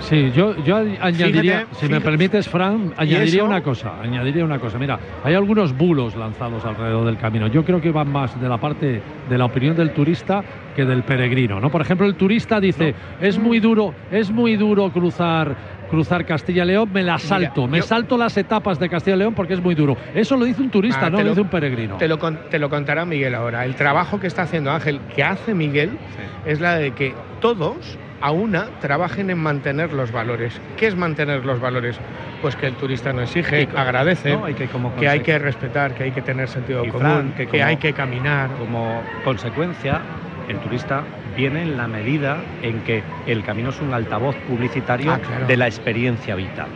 Sí, 0.00 0.30
yo, 0.34 0.56
yo 0.64 0.76
añadiría, 0.76 1.66
Fíjate, 1.66 1.74
si 1.74 1.88
me 1.88 2.00
permites, 2.00 2.48
Fran, 2.48 2.94
añadiría 2.96 3.44
una 3.44 3.62
cosa, 3.62 4.00
añadiría 4.00 4.44
una 4.44 4.58
cosa. 4.58 4.78
Mira, 4.78 4.98
hay 5.22 5.34
algunos 5.34 5.76
bulos 5.76 6.16
lanzados 6.16 6.64
alrededor 6.64 7.04
del 7.04 7.18
camino. 7.18 7.48
Yo 7.48 7.62
creo 7.64 7.80
que 7.80 7.90
van 7.90 8.10
más 8.10 8.40
de 8.40 8.48
la 8.48 8.56
parte 8.56 9.02
de 9.28 9.38
la 9.38 9.44
opinión 9.44 9.76
del 9.76 9.92
turista 9.92 10.42
que 10.74 10.86
del 10.86 11.02
peregrino, 11.02 11.60
¿no? 11.60 11.70
Por 11.70 11.82
ejemplo, 11.82 12.06
el 12.06 12.14
turista 12.14 12.58
dice, 12.60 12.94
es 13.20 13.38
muy 13.38 13.60
duro, 13.60 13.92
es 14.10 14.30
muy 14.30 14.56
duro 14.56 14.90
cruzar 14.90 15.54
cruzar 15.88 16.24
Castilla 16.24 16.64
y 16.64 16.66
León, 16.68 16.90
me 16.92 17.02
la 17.02 17.18
salto, 17.18 17.66
me 17.66 17.78
yo- 17.78 17.84
salto 17.84 18.16
las 18.16 18.36
etapas 18.36 18.78
de 18.78 18.88
Castilla 18.88 19.16
y 19.16 19.18
León 19.20 19.34
porque 19.34 19.54
es 19.54 19.60
muy 19.62 19.74
duro. 19.74 19.96
Eso 20.14 20.36
lo 20.36 20.44
dice 20.44 20.62
un 20.62 20.70
turista, 20.70 21.06
Ah, 21.06 21.10
no 21.10 21.18
lo 21.18 21.24
lo- 21.24 21.30
dice 21.30 21.40
un 21.40 21.48
peregrino. 21.48 21.96
Te 21.96 22.08
lo, 22.08 22.18
te 22.18 22.58
lo 22.58 22.68
contará 22.70 23.04
Miguel 23.04 23.34
ahora. 23.34 23.64
El 23.64 23.74
trabajo 23.74 24.18
que 24.20 24.26
está 24.26 24.42
haciendo 24.42 24.70
Ángel, 24.70 25.00
que 25.14 25.22
hace 25.24 25.54
Miguel, 25.54 25.98
es 26.44 26.60
la 26.60 26.76
de 26.76 26.92
que 26.92 27.14
todos 27.40 27.98
a 28.20 28.32
una 28.32 28.66
trabajen 28.80 29.30
en 29.30 29.38
mantener 29.38 29.92
los 29.92 30.10
valores. 30.10 30.60
¿Qué 30.76 30.88
es 30.88 30.96
mantener 30.96 31.44
los 31.46 31.60
valores? 31.60 31.96
Pues 32.42 32.56
que 32.56 32.66
el 32.66 32.74
turista 32.74 33.12
no 33.12 33.22
exige, 33.22 33.68
agradece, 33.76 34.32
no, 34.36 34.48
y 34.48 34.54
que 34.54 34.66
como 34.68 34.94
que 34.96 35.08
hay 35.08 35.20
que 35.20 35.38
respetar, 35.38 35.94
que 35.94 36.04
hay 36.04 36.10
que 36.12 36.22
tener 36.22 36.48
sentido 36.48 36.84
Y, 36.84 36.88
común, 36.90 37.06
Fran, 37.06 37.32
que, 37.32 37.46
como- 37.46 37.64
hay 37.64 37.76
que 37.76 37.92
caminar. 37.92 38.50
Como 38.58 39.02
consecuencia, 39.24 40.02
el 40.48 40.58
turista 40.58 41.04
viene 41.38 41.62
en 41.62 41.76
la 41.76 41.86
medida 41.86 42.42
en 42.62 42.80
que 42.82 43.04
el 43.24 43.44
camino 43.44 43.70
es 43.70 43.80
un 43.80 43.94
altavoz 43.94 44.34
publicitario 44.44 45.12
Ah, 45.12 45.20
claro. 45.20 45.46
de 45.46 45.56
la 45.56 45.68
experiencia 45.68 46.34
vital. 46.34 46.66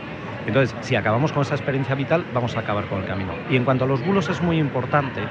Entonces, 0.45 0.73
si 0.79 0.95
acabamos 0.95 1.33
con 1.33 1.41
esa 1.41 1.55
experiencia 1.55 1.95
vital, 1.95 2.25
vamos 2.33 2.55
a 2.55 2.61
acabar 2.61 2.85
con 2.87 2.99
el 2.99 3.05
camino. 3.05 3.33
Y 3.49 3.57
en 3.57 3.65
cuanto 3.65 3.83
a 3.83 3.87
los 3.87 4.01
bulos 4.05 4.29
es 4.29 4.41
muy 4.41 4.57
importante 4.59 5.21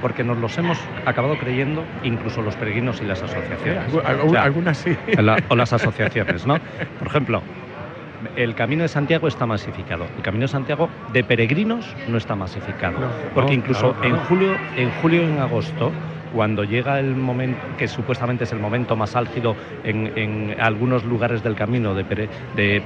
porque 0.00 0.24
nos 0.24 0.38
los 0.38 0.58
hemos 0.58 0.78
acabado 1.06 1.36
creyendo 1.36 1.84
incluso 2.02 2.42
los 2.42 2.56
peregrinos 2.56 3.00
y 3.00 3.04
las 3.04 3.22
asociaciones. 3.22 3.92
Algu- 3.92 4.02
algu- 4.02 4.26
O 4.26 4.30
sea, 4.30 4.42
algunas 4.42 4.76
sí. 4.78 4.96
la- 5.22 5.38
o 5.48 5.54
las 5.54 5.72
asociaciones, 5.72 6.44
¿no? 6.46 6.58
Por 6.98 7.06
ejemplo, 7.08 7.42
el 8.36 8.54
Camino 8.56 8.82
de 8.82 8.88
Santiago 8.88 9.28
está 9.28 9.46
masificado. 9.46 10.06
El 10.16 10.22
Camino 10.22 10.42
de 10.44 10.48
Santiago 10.48 10.90
de 11.12 11.22
peregrinos 11.24 11.94
no 12.06 12.18
está 12.18 12.34
masificado. 12.34 12.98
No, 13.00 13.08
porque 13.34 13.52
no, 13.52 13.58
incluso 13.58 13.94
claro, 13.94 14.00
claro. 14.00 14.16
en 14.16 14.24
julio, 14.24 14.56
en 14.76 14.90
julio 14.90 15.22
y 15.22 15.26
en 15.26 15.38
agosto, 15.38 15.92
cuando 16.30 16.64
llega 16.64 16.98
el 17.00 17.16
momento, 17.16 17.66
que 17.76 17.88
supuestamente 17.88 18.44
es 18.44 18.52
el 18.52 18.60
momento 18.60 18.96
más 18.96 19.16
álgido 19.16 19.56
en, 19.82 20.10
en 20.16 20.54
algunos 20.58 21.04
lugares 21.04 21.42
del 21.42 21.56
camino 21.56 21.94
de, 21.94 22.06
pere- 22.06 22.30
de 22.52 22.82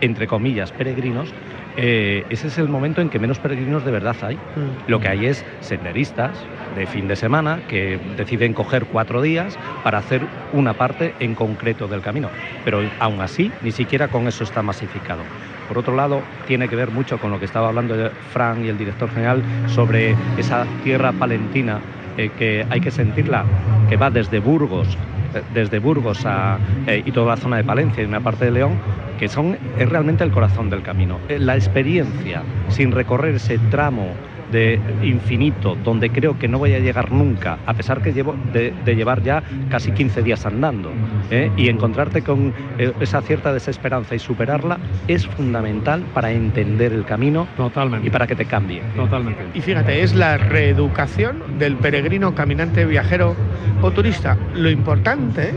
entre 0.00 0.26
comillas, 0.26 0.72
peregrinos, 0.72 1.34
eh, 1.74 2.24
ese 2.28 2.48
es 2.48 2.58
el 2.58 2.68
momento 2.68 3.00
en 3.00 3.08
que 3.10 3.18
menos 3.18 3.40
peregrinos 3.40 3.82
de 3.82 3.90
verdad 3.90 4.16
hay. 4.20 4.36
Mm. 4.54 4.76
Lo 4.86 5.00
que 5.00 5.08
hay 5.08 5.26
es 5.26 5.44
senderistas 5.58 6.50
de 6.68 6.86
fin 6.86 7.08
de 7.08 7.16
semana 7.16 7.62
que 7.66 7.98
deciden 8.02 8.52
coger 8.52 8.86
cuatro 8.86 9.22
días 9.22 9.58
para 9.82 9.98
hacer 9.98 10.28
una 10.50 10.74
parte 10.74 11.14
en 11.18 11.34
concreto 11.34 11.88
del 11.88 12.02
camino. 12.02 12.32
Pero 12.62 12.90
aún 12.98 13.20
así, 13.22 13.54
ni 13.60 13.72
siquiera 13.72 14.08
con 14.08 14.28
eso 14.28 14.44
está 14.44 14.62
masificado. 14.62 15.28
Por 15.66 15.78
otro 15.78 15.94
lado, 15.94 16.26
tiene 16.44 16.68
que 16.68 16.76
ver 16.76 16.90
mucho 16.90 17.18
con 17.18 17.30
lo 17.30 17.38
que 17.38 17.44
estaba 17.46 17.68
hablando 17.68 18.12
Fran 18.20 18.64
y 18.64 18.68
el 18.68 18.76
director 18.76 19.10
general 19.10 19.44
sobre 19.64 20.18
esa 20.36 20.66
tierra 20.80 21.12
palentina 21.14 21.82
eh, 22.16 22.30
que 22.38 22.66
hay 22.70 22.80
que 22.80 22.90
sentirla, 22.90 23.44
que 23.88 23.96
va 23.96 24.10
desde 24.10 24.40
Burgos, 24.40 24.96
eh, 25.34 25.42
desde 25.54 25.78
Burgos 25.78 26.24
a, 26.24 26.58
eh, 26.86 27.02
y 27.04 27.12
toda 27.12 27.34
la 27.34 27.36
zona 27.36 27.56
de 27.56 27.64
Palencia 27.64 28.02
y 28.02 28.06
una 28.06 28.20
parte 28.20 28.46
de 28.46 28.52
León, 28.52 28.72
que 29.18 29.28
son, 29.28 29.56
es 29.78 29.88
realmente 29.88 30.24
el 30.24 30.30
corazón 30.30 30.70
del 30.70 30.82
camino. 30.82 31.18
La 31.28 31.56
experiencia, 31.56 32.42
sin 32.68 32.92
recorrer 32.92 33.36
ese 33.36 33.58
tramo 33.70 34.08
de 34.50 34.80
infinito, 35.02 35.76
donde 35.84 36.10
creo 36.10 36.38
que 36.38 36.48
no 36.48 36.58
voy 36.58 36.74
a 36.74 36.78
llegar 36.78 37.12
nunca, 37.12 37.58
a 37.66 37.74
pesar 37.74 38.02
que 38.02 38.12
llevo 38.12 38.34
de, 38.52 38.72
de 38.84 38.96
llevar 38.96 39.22
ya 39.22 39.42
casi 39.70 39.92
15 39.92 40.22
días 40.22 40.46
andando, 40.46 40.90
¿eh? 41.30 41.50
y 41.56 41.68
encontrarte 41.68 42.22
con 42.22 42.52
eh, 42.78 42.92
esa 43.00 43.22
cierta 43.22 43.52
desesperanza 43.52 44.14
y 44.14 44.18
superarla 44.18 44.78
es 45.08 45.26
fundamental 45.26 46.04
para 46.14 46.30
entender 46.30 46.92
el 46.92 47.04
camino 47.04 47.46
Totalmente. 47.56 48.06
y 48.06 48.10
para 48.10 48.26
que 48.26 48.36
te 48.36 48.44
cambie. 48.44 48.82
Totalmente. 48.94 49.42
Y 49.54 49.60
fíjate, 49.60 50.02
es 50.02 50.14
la 50.14 50.36
reeducación 50.36 51.58
del 51.58 51.76
peregrino, 51.76 52.34
caminante, 52.34 52.84
viajero 52.84 53.34
o 53.82 53.90
turista. 53.90 54.36
Lo 54.54 54.70
importante 54.70 55.52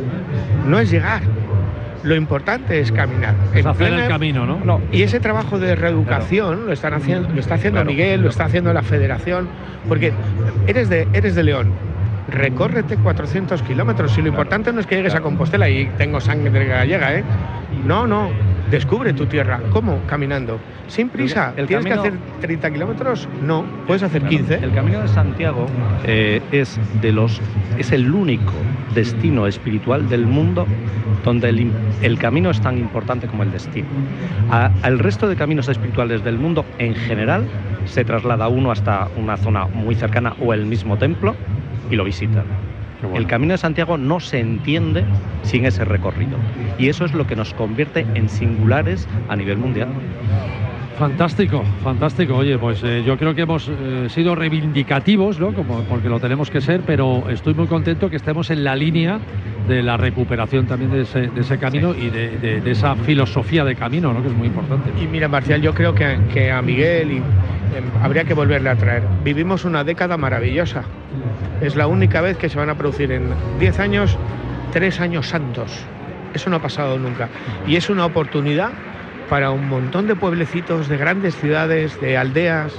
no 0.67 0.79
es 0.79 0.91
llegar, 0.91 1.21
lo 2.03 2.15
importante 2.15 2.79
es 2.79 2.91
caminar. 2.91 3.35
Es 3.53 3.61
En 3.61 3.67
hacer 3.67 3.93
el 3.93 4.07
camino, 4.07 4.45
¿no? 4.45 4.81
Y 4.91 5.03
ese 5.03 5.19
trabajo 5.19 5.59
de 5.59 5.75
reeducación 5.75 6.65
lo, 6.65 6.73
están 6.73 6.93
haciendo, 6.93 7.29
lo 7.29 7.39
está 7.39 7.55
haciendo 7.55 7.79
Claro. 7.79 7.91
Miguel, 7.91 8.21
lo 8.21 8.29
está 8.29 8.45
haciendo 8.45 8.73
la 8.73 8.83
federación, 8.83 9.47
porque 9.87 10.13
eres 10.67 10.89
de, 10.89 11.07
eres 11.13 11.35
de 11.35 11.43
León. 11.43 11.71
Recórrete 12.29 12.97
400 12.97 13.61
kilómetros. 13.63 14.17
Y 14.17 14.21
lo 14.21 14.27
importante 14.27 14.71
no 14.71 14.79
es 14.79 14.85
que 14.85 14.95
llegues 14.95 15.15
a 15.15 15.21
Compostela 15.21 15.69
y 15.69 15.85
tengo 15.97 16.19
sangre 16.19 16.65
gallega, 16.65 17.15
¿eh? 17.15 17.23
No, 17.85 18.05
no. 18.05 18.29
Descubre 18.69 19.13
tu 19.13 19.25
tierra. 19.25 19.61
¿Cómo? 19.71 20.05
Caminando. 20.05 20.59
Sin 20.87 21.09
prisa. 21.09 21.53
El 21.57 21.65
¿Tienes 21.67 21.85
camino- 21.85 22.03
que 22.03 22.09
hacer 22.09 22.19
30 22.39 22.71
kilómetros? 22.71 23.27
No. 23.41 23.65
Puedes 23.87 24.03
hacer 24.03 24.23
15. 24.23 24.55
El 24.55 24.71
Camino 24.73 25.01
de 25.01 25.07
Santiago 25.07 25.65
eh, 26.03 26.41
es 26.51 26.79
de 27.01 27.11
los 27.11 27.41
es 27.77 27.91
el 27.91 28.13
único 28.13 28.53
destino 28.93 29.47
espiritual 29.47 30.07
del 30.09 30.27
mundo 30.27 30.67
donde 31.23 31.49
el, 31.49 31.71
el 32.01 32.17
camino 32.19 32.49
es 32.49 32.61
tan 32.61 32.77
importante 32.77 33.27
como 33.27 33.43
el 33.43 33.51
destino. 33.51 33.87
A- 34.51 34.71
al 34.83 34.99
resto 34.99 35.27
de 35.27 35.35
caminos 35.35 35.67
espirituales 35.67 36.23
del 36.23 36.37
mundo, 36.37 36.65
en 36.77 36.93
general, 36.95 37.45
se 37.85 38.05
traslada 38.05 38.47
uno 38.49 38.71
hasta 38.71 39.07
una 39.17 39.37
zona 39.37 39.65
muy 39.65 39.95
cercana 39.95 40.33
o 40.39 40.53
el 40.53 40.65
mismo 40.65 40.97
templo 40.97 41.35
y 41.89 41.95
lo 41.95 42.03
El 43.15 43.27
Camino 43.27 43.53
de 43.53 43.57
Santiago 43.57 43.97
no 43.97 44.19
se 44.19 44.39
entiende 44.39 45.03
sin 45.43 45.65
ese 45.65 45.85
recorrido. 45.85 46.37
Y 46.77 46.89
eso 46.89 47.05
es 47.05 47.13
lo 47.13 47.25
que 47.25 47.35
nos 47.35 47.53
convierte 47.53 48.05
en 48.15 48.29
singulares 48.29 49.07
a 49.27 49.35
nivel 49.35 49.57
mundial. 49.57 49.89
Fantástico, 50.97 51.63
fantástico. 51.81 52.35
Oye, 52.35 52.57
pues 52.57 52.83
eh, 52.83 53.03
yo 53.05 53.15
creo 53.17 53.33
que 53.33 53.41
hemos 53.43 53.69
eh, 53.69 54.07
sido 54.09 54.35
reivindicativos, 54.35 55.39
¿no? 55.39 55.53
Como, 55.53 55.83
porque 55.83 56.09
lo 56.09 56.19
tenemos 56.19 56.49
que 56.49 56.59
ser, 56.59 56.81
pero 56.81 57.29
estoy 57.29 57.53
muy 57.53 57.67
contento 57.67 58.09
que 58.09 58.17
estemos 58.17 58.49
en 58.49 58.65
la 58.65 58.75
línea 58.75 59.19
de 59.67 59.81
la 59.81 59.95
recuperación 59.95 60.65
también 60.67 60.91
de 60.91 61.01
ese, 61.03 61.27
de 61.27 61.39
ese 61.41 61.57
camino 61.57 61.95
y 61.95 62.09
de, 62.09 62.37
de- 62.37 62.59
de 62.61 62.71
esa 62.71 62.95
filosofía 62.95 63.63
de 63.63 63.75
camino, 63.75 64.11
¿no? 64.13 64.21
Que 64.21 64.27
es 64.27 64.33
muy 64.33 64.47
importante. 64.47 64.91
Y 65.01 65.07
mira, 65.07 65.29
Marcial, 65.29 65.61
yo 65.61 65.73
creo 65.73 65.95
que, 65.95 66.17
que 66.33 66.51
a 66.51 66.61
Miguel 66.61 67.11
y, 67.13 67.15
em, 67.17 67.23
habría 68.03 68.25
que 68.25 68.33
volverle 68.33 68.69
a 68.69 68.75
traer. 68.75 69.03
Vivimos 69.23 69.63
una 69.63 69.85
década 69.85 70.17
maravillosa. 70.17 70.83
Es 71.61 71.77
la 71.77 71.87
única 71.87 72.19
vez 72.19 72.35
que 72.37 72.49
se 72.49 72.57
van 72.57 72.69
a 72.69 72.75
producir 72.75 73.11
en 73.13 73.23
10 73.59 73.79
años 73.79 74.17
tres 74.73 74.99
años 74.99 75.27
santos. 75.27 75.85
Eso 76.33 76.49
no 76.49 76.57
ha 76.57 76.61
pasado 76.61 76.99
nunca. 76.99 77.29
Y 77.67 77.75
es 77.77 77.89
una 77.89 78.05
oportunidad 78.05 78.73
para 79.29 79.51
un 79.51 79.69
montón 79.69 80.07
de 80.07 80.15
pueblecitos, 80.15 80.89
de 80.89 80.97
grandes 80.97 81.35
ciudades, 81.35 81.99
de 82.01 82.17
aldeas, 82.17 82.73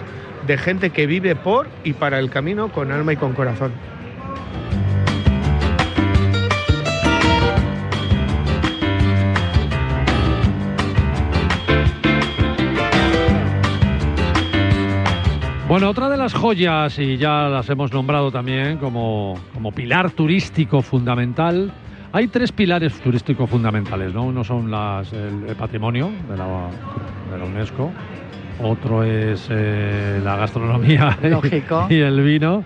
de 0.47 0.59
gente 0.59 0.91
que 0.91 1.07
vive 1.07 1.37
por 1.37 1.69
y 1.85 1.93
para 1.93 2.19
el 2.19 2.29
camino 2.29 2.73
con 2.73 2.91
alma 2.91 3.13
y 3.13 3.17
con 3.17 3.35
corazón. 3.35 3.73
Bueno, 15.69 15.89
otra 15.89 16.09
de 16.09 16.17
las 16.17 16.35
joyas, 16.35 16.99
y 16.99 17.17
ya 17.17 17.49
las 17.49 17.71
hemos 17.71 17.93
nombrado 17.93 18.33
también 18.33 18.79
como, 18.79 19.39
como 19.55 19.71
pilar 19.71 20.11
turístico 20.11 20.83
fundamental, 20.83 21.73
hay 22.13 22.29
tres 22.29 22.53
pilares 22.53 22.93
turísticos 23.01 23.49
fundamentales, 23.49 24.13
¿no? 24.13 24.25
Uno 24.25 24.45
son 24.45 24.71
las, 24.71 25.13
el, 25.13 25.45
el 25.49 25.57
patrimonio 25.57 26.11
de 26.29 26.37
la, 26.37 26.69
de 27.31 27.39
la, 27.39 27.45
UNESCO, 27.45 27.91
otro 28.63 29.03
es 29.05 29.47
eh, 29.51 30.21
la 30.23 30.37
gastronomía 30.37 31.17
Lógico. 31.23 31.87
y 31.91 32.01
el 32.01 32.21
vino. 32.23 32.65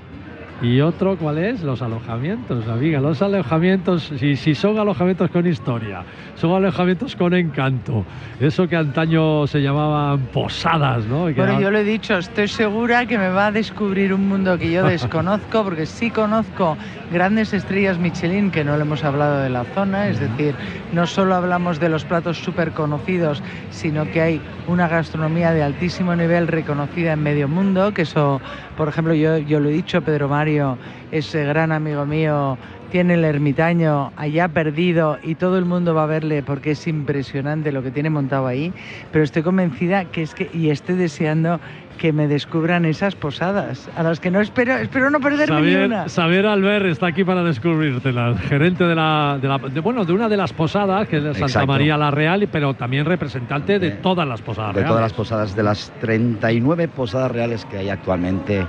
Y 0.63 0.81
otro, 0.81 1.17
¿cuál 1.17 1.39
es? 1.39 1.63
Los 1.63 1.83
alojamientos, 1.83 2.67
amiga. 2.69 3.01
Los 3.01 3.21
alojamientos, 3.23 4.13
si, 4.19 4.37
si 4.37 4.55
son 4.55 4.79
alojamientos 4.79 5.31
con 5.31 5.47
historia, 5.47 6.05
son 6.37 6.53
alojamientos 6.53 7.17
con 7.17 7.35
encanto. 7.35 8.05
Eso 8.41 8.69
que 8.69 8.77
antaño 8.77 9.47
se 9.47 9.61
llamaban 9.61 10.21
posadas, 10.33 11.05
¿no? 11.07 11.29
Y 11.29 11.35
Bueno, 11.35 11.61
yo 11.61 11.71
lo 11.71 11.79
he 11.79 11.85
dicho, 11.85 12.17
estoy 12.17 12.49
segura 12.49 13.07
que 13.07 13.19
me 13.19 13.29
va 13.29 13.49
a 13.49 13.53
descubrir 13.53 14.15
un 14.15 14.29
mundo 14.29 14.57
que 14.57 14.71
yo 14.71 14.85
desconozco, 14.89 15.65
porque 15.65 15.87
sí 15.87 16.11
conozco 16.11 16.77
grandes 17.13 17.53
estrellas 17.53 17.99
Michelin, 17.99 18.51
que 18.51 18.65
no 18.65 18.77
le 18.77 18.83
hemos 18.83 19.05
hablado 19.05 19.41
de 19.41 19.51
la 19.51 19.65
zona, 19.65 20.09
es 20.09 20.21
decir, 20.21 20.55
no 20.93 21.07
solo 21.07 21.35
hablamos 21.35 21.81
de 21.81 21.89
los 21.89 22.05
platos 22.05 22.39
súper 22.39 22.73
conocidos, 22.73 23.43
sino 23.71 24.11
que 24.11 24.21
hay 24.21 24.41
una 24.67 24.89
gastronomía 24.89 25.53
de 25.53 25.63
altísimo 25.63 26.15
nivel 26.17 26.49
reconocida 26.49 27.13
en 27.13 27.23
medio 27.23 27.49
mundo, 27.49 27.93
que 27.93 28.03
eso, 28.03 28.41
por 28.75 28.89
ejemplo, 28.89 29.15
yo, 29.15 29.39
lo 29.61 29.69
he 29.69 29.73
dicho, 29.73 30.03
Pedro 30.03 30.29
Mario, 30.29 30.79
ese 31.11 31.45
gran 31.45 31.73
amigo 31.73 32.07
mío, 32.07 32.59
tiene 32.89 33.15
el 33.15 33.25
ermitaño 33.25 34.13
allá 34.17 34.49
perdido 34.49 35.19
y 35.23 35.37
todo 35.37 35.59
el 35.59 35.65
mundo 35.65 35.95
va 35.95 36.05
a 36.05 36.07
verle 36.07 36.43
porque 36.43 36.73
es 36.73 36.87
impresionante 36.87 37.73
lo 37.73 37.83
que 37.83 37.91
tiene 37.93 38.11
montado 38.11 38.47
ahí, 38.47 38.75
pero 39.11 39.25
estoy 39.25 39.43
convencida 39.43 40.07
que 40.07 40.23
es 40.23 40.35
que, 40.35 40.49
y 40.53 40.71
estoy 40.71 40.97
deseando 40.97 41.61
que 41.99 42.13
me 42.13 42.29
descubran 42.29 42.85
esas 42.85 43.15
posadas, 43.15 43.89
a 43.97 44.03
las 44.03 44.21
que 44.21 44.31
no 44.31 44.41
espero, 44.41 44.75
espero 44.77 45.11
no 45.11 45.21
perderme 45.21 45.61
ni 45.63 45.75
una. 45.75 46.05
Xavier, 46.05 46.11
Xavier 46.11 46.47
Albert 46.47 46.87
está 46.87 47.07
aquí 47.07 47.25
para 47.25 47.43
descubrírtela, 47.43 48.37
gerente 48.37 48.85
de 48.85 48.95
la, 48.95 49.39
de 49.41 49.49
la- 49.49 49.59
de- 49.59 49.81
bueno, 49.81 50.05
de 50.05 50.13
una 50.13 50.29
de 50.29 50.37
las 50.37 50.53
posadas, 50.53 51.09
que 51.09 51.19
es 51.19 51.23
de 51.25 51.33
Santa 51.33 51.47
Exacto. 51.47 51.67
María 51.69 51.97
la 51.97 52.11
Real, 52.11 52.49
pero 52.51 52.75
también 52.75 53.05
representante 53.07 53.79
de 53.79 53.91
todas 53.93 54.27
las 54.27 54.43
posadas 54.43 54.75
de 54.75 54.81
reales. 54.81 54.89
todas 54.91 55.03
las 55.03 55.13
posadas, 55.13 55.57
de 55.57 55.63
las 55.63 55.93
39 56.01 56.89
posadas 56.89 57.31
reales 57.31 57.65
que 57.65 57.79
hay 57.79 57.89
actualmente 57.89 58.67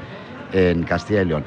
en 0.54 0.84
Castilla 0.84 1.24
y 1.24 1.26
León. 1.26 1.44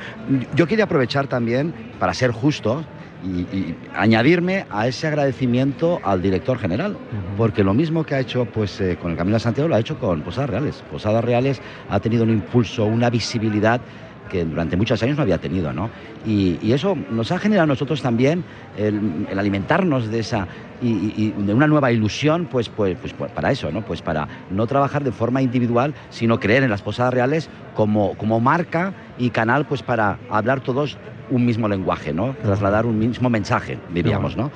Yo 0.55 0.67
quería 0.67 0.85
aprovechar 0.85 1.27
también 1.29 1.73
para 1.99 2.13
ser 2.13 2.31
justo 2.33 2.85
y, 3.23 3.41
y 3.57 3.75
añadirme 3.95 4.65
a 4.71 4.87
ese 4.87 5.07
agradecimiento 5.07 6.01
al 6.05 6.23
director 6.23 6.59
general, 6.59 6.97
porque 7.37 7.65
lo 7.65 7.75
mismo 7.75 8.05
que 8.05 8.15
ha 8.15 8.21
hecho 8.21 8.47
pues, 8.47 8.81
eh, 8.81 8.97
con 8.97 9.11
el 9.11 9.17
Camino 9.17 9.37
de 9.37 9.41
Santiago 9.41 9.69
lo 9.69 9.75
ha 9.75 9.81
hecho 9.81 9.99
con 9.99 10.23
Posadas 10.23 10.51
Reales. 10.51 10.83
Posadas 10.91 11.25
Reales 11.25 11.61
ha 11.89 12.01
tenido 12.01 12.25
un 12.25 12.31
impulso, 12.31 12.87
una 12.87 13.11
visibilidad 13.11 13.81
que 14.29 14.45
durante 14.45 14.77
muchos 14.77 15.03
años 15.03 15.17
no 15.17 15.23
había 15.23 15.39
tenido, 15.39 15.73
¿no? 15.73 15.91
Y, 16.23 16.59
y 16.61 16.73
eso 16.73 16.95
nos 17.09 17.33
ha 17.33 17.39
generado 17.39 17.65
a 17.65 17.67
nosotros 17.67 18.03
también 18.03 18.45
el, 18.77 19.27
el 19.31 19.39
alimentarnos 19.39 20.11
de 20.11 20.19
esa 20.19 20.47
y, 20.81 20.89
y- 20.91 21.35
y 21.37 21.43
de 21.45 21.55
una 21.55 21.67
nueva 21.67 21.91
ilusión, 21.93 22.47
pues, 22.47 22.69
pues, 22.69 22.99
pues, 23.01 23.15
pues 23.15 23.33
para 23.33 23.51
eso, 23.51 23.73
¿no? 23.73 23.83
Pues 23.83 24.03
para 24.03 24.29
no 24.51 24.67
trabajar 24.67 25.03
de 25.03 25.13
forma 25.13 25.41
individual, 25.41 25.95
sino 26.11 26.39
creer 26.39 26.63
en 26.63 26.69
las 26.71 26.83
posadas 26.83 27.15
reales 27.15 27.49
como, 27.73 28.17
como 28.17 28.39
marca 28.39 28.95
y 29.17 29.31
canal, 29.31 29.65
pues 29.65 29.83
para 29.83 30.19
hablar 30.29 30.61
todos 30.61 30.99
un 31.31 31.45
mismo 31.45 31.69
lenguaje, 31.69 32.13
¿no? 32.13 32.35
Trasladar 32.43 32.87
un 32.87 32.99
mismo 32.99 33.29
mensaje, 33.31 33.79
diríamos, 33.89 34.37
¿no? 34.37 34.51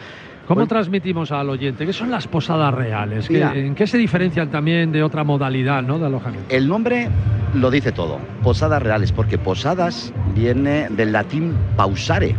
¿Cómo 0.46 0.66
transmitimos 0.66 1.30
al 1.30 1.48
oyente? 1.50 1.86
¿Qué 1.86 1.92
son 1.92 2.10
las 2.10 2.26
posadas 2.26 2.74
reales? 2.74 3.28
¿Qué- 3.28 3.34
Mira. 3.34 3.54
¿En 3.56 3.74
qué 3.74 3.86
se 3.86 3.96
diferencian 3.96 4.50
también 4.50 4.90
de 4.92 5.02
otra 5.02 5.22
modalidad 5.24 5.82
¿no? 5.82 5.98
de 5.98 6.06
alojamiento? 6.06 6.54
El 6.54 6.68
nombre 6.68 7.08
lo 7.54 7.70
dice 7.70 7.92
todo, 7.92 8.18
posadas 8.42 8.82
reales, 8.82 9.12
porque 9.12 9.38
posadas 9.38 10.12
viene 10.34 10.88
del 10.90 11.12
latín 11.12 11.54
pausare, 11.76 12.34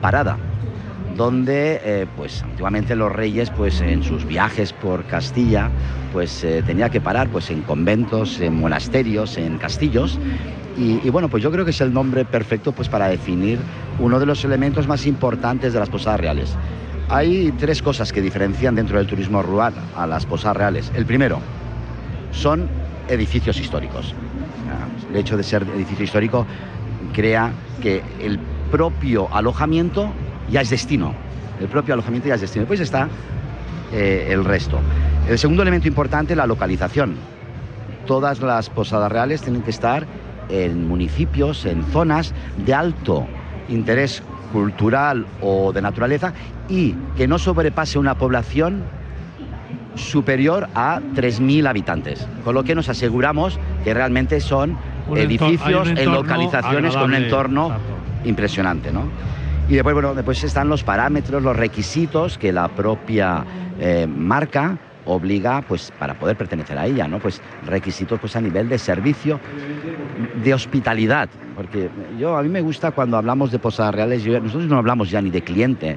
parada, 0.00 0.38
donde 1.16 1.80
eh, 1.82 2.06
pues 2.16 2.42
antiguamente 2.44 2.94
los 2.94 3.10
reyes 3.10 3.50
pues 3.50 3.80
en 3.80 4.02
sus 4.02 4.24
viajes 4.26 4.72
por 4.72 5.04
Castilla 5.04 5.70
pues 6.12 6.44
eh, 6.44 6.62
tenía 6.64 6.88
que 6.90 7.00
parar 7.00 7.28
pues 7.28 7.50
en 7.50 7.62
conventos, 7.62 8.40
en 8.40 8.54
monasterios, 8.54 9.36
en 9.36 9.58
castillos 9.58 10.18
y, 10.78 11.10
bueno 11.10 11.28
pues 11.28 11.42
yo 11.42 11.50
creo 11.50 11.64
que 11.64 11.72
es 11.72 11.80
el 11.80 11.92
nombre 11.92 12.24
perfecto 12.24 12.72
pues 12.72 12.88
para 12.88 13.08
definir 13.08 13.58
uno 13.98 14.20
de 14.20 14.26
los 14.26 14.44
elementos 14.44 14.86
más 14.86 15.06
importantes 15.06 15.72
de 15.72 15.80
las 15.80 15.88
posadas 15.88 16.20
reales. 16.20 16.56
Hay 17.08 17.52
tres 17.58 17.82
cosas 17.82 18.12
que 18.12 18.20
diferencian 18.20 18.74
dentro 18.74 18.98
del 18.98 19.06
turismo 19.06 19.42
rural 19.42 19.72
a 19.96 20.06
las 20.06 20.26
posadas 20.26 20.56
reales. 20.56 20.92
El 20.94 21.06
primero, 21.06 21.40
son 22.32 22.68
edificios 23.08 23.58
históricos. 23.58 24.14
El 25.10 25.16
hecho 25.16 25.36
de 25.36 25.42
ser 25.42 25.62
edificio 25.74 26.04
histórico 26.04 26.46
crea 27.14 27.50
que 27.80 28.02
el 28.20 28.38
propio 28.70 29.28
alojamiento 29.32 30.12
ya 30.50 30.60
es 30.60 30.68
destino. 30.68 31.14
El 31.58 31.68
propio 31.68 31.94
alojamiento 31.94 32.28
ya 32.28 32.34
es 32.34 32.42
destino. 32.42 32.64
Después 32.64 32.80
está 32.80 33.08
eh, 33.92 34.28
el 34.30 34.44
resto. 34.44 34.78
El 35.26 35.38
segundo 35.38 35.62
elemento 35.62 35.88
importante, 35.88 36.36
la 36.36 36.46
localización. 36.46 37.16
Todas 38.06 38.40
las 38.40 38.68
posadas 38.68 39.10
reales 39.10 39.40
tienen 39.40 39.62
que 39.62 39.70
estar 39.70 40.06
en 40.48 40.86
municipios, 40.88 41.64
en 41.66 41.84
zonas 41.84 42.34
de 42.64 42.74
alto 42.74 43.26
interés 43.68 44.22
cultural 44.52 45.26
o 45.40 45.72
de 45.72 45.82
naturaleza 45.82 46.32
y 46.68 46.94
que 47.16 47.28
no 47.28 47.38
sobrepase 47.38 47.98
una 47.98 48.16
población 48.16 48.84
superior 49.94 50.68
a 50.74 51.00
3.000 51.00 51.68
habitantes, 51.68 52.26
con 52.44 52.54
lo 52.54 52.64
que 52.64 52.74
nos 52.74 52.88
aseguramos 52.88 53.58
que 53.84 53.92
realmente 53.94 54.40
son 54.40 54.78
edificios 55.14 55.88
en 55.88 56.12
localizaciones 56.12 56.94
con 56.94 57.04
un 57.04 57.14
entorno 57.14 57.72
impresionante, 58.24 58.92
¿no? 58.92 59.04
Y 59.68 59.74
después, 59.74 59.92
bueno, 59.92 60.14
después 60.14 60.42
están 60.44 60.68
los 60.68 60.82
parámetros, 60.82 61.42
los 61.42 61.54
requisitos 61.54 62.38
que 62.38 62.52
la 62.52 62.68
propia 62.68 63.44
eh, 63.78 64.06
marca 64.06 64.78
obliga 65.08 65.62
pues 65.62 65.90
para 65.98 66.14
poder 66.14 66.36
pertenecer 66.36 66.78
a 66.78 66.86
ella, 66.86 67.08
¿no? 67.08 67.18
Pues 67.18 67.40
requisitos 67.66 68.18
pues 68.20 68.36
a 68.36 68.40
nivel 68.40 68.68
de 68.68 68.78
servicio, 68.78 69.40
de 70.44 70.54
hospitalidad, 70.54 71.28
porque 71.56 71.90
yo 72.18 72.36
a 72.36 72.42
mí 72.42 72.48
me 72.48 72.60
gusta 72.60 72.90
cuando 72.92 73.16
hablamos 73.16 73.50
de 73.50 73.58
posadas 73.58 73.94
reales, 73.94 74.26
nosotros 74.26 74.66
no 74.66 74.78
hablamos 74.78 75.10
ya 75.10 75.22
ni 75.22 75.30
de 75.30 75.42
cliente, 75.42 75.96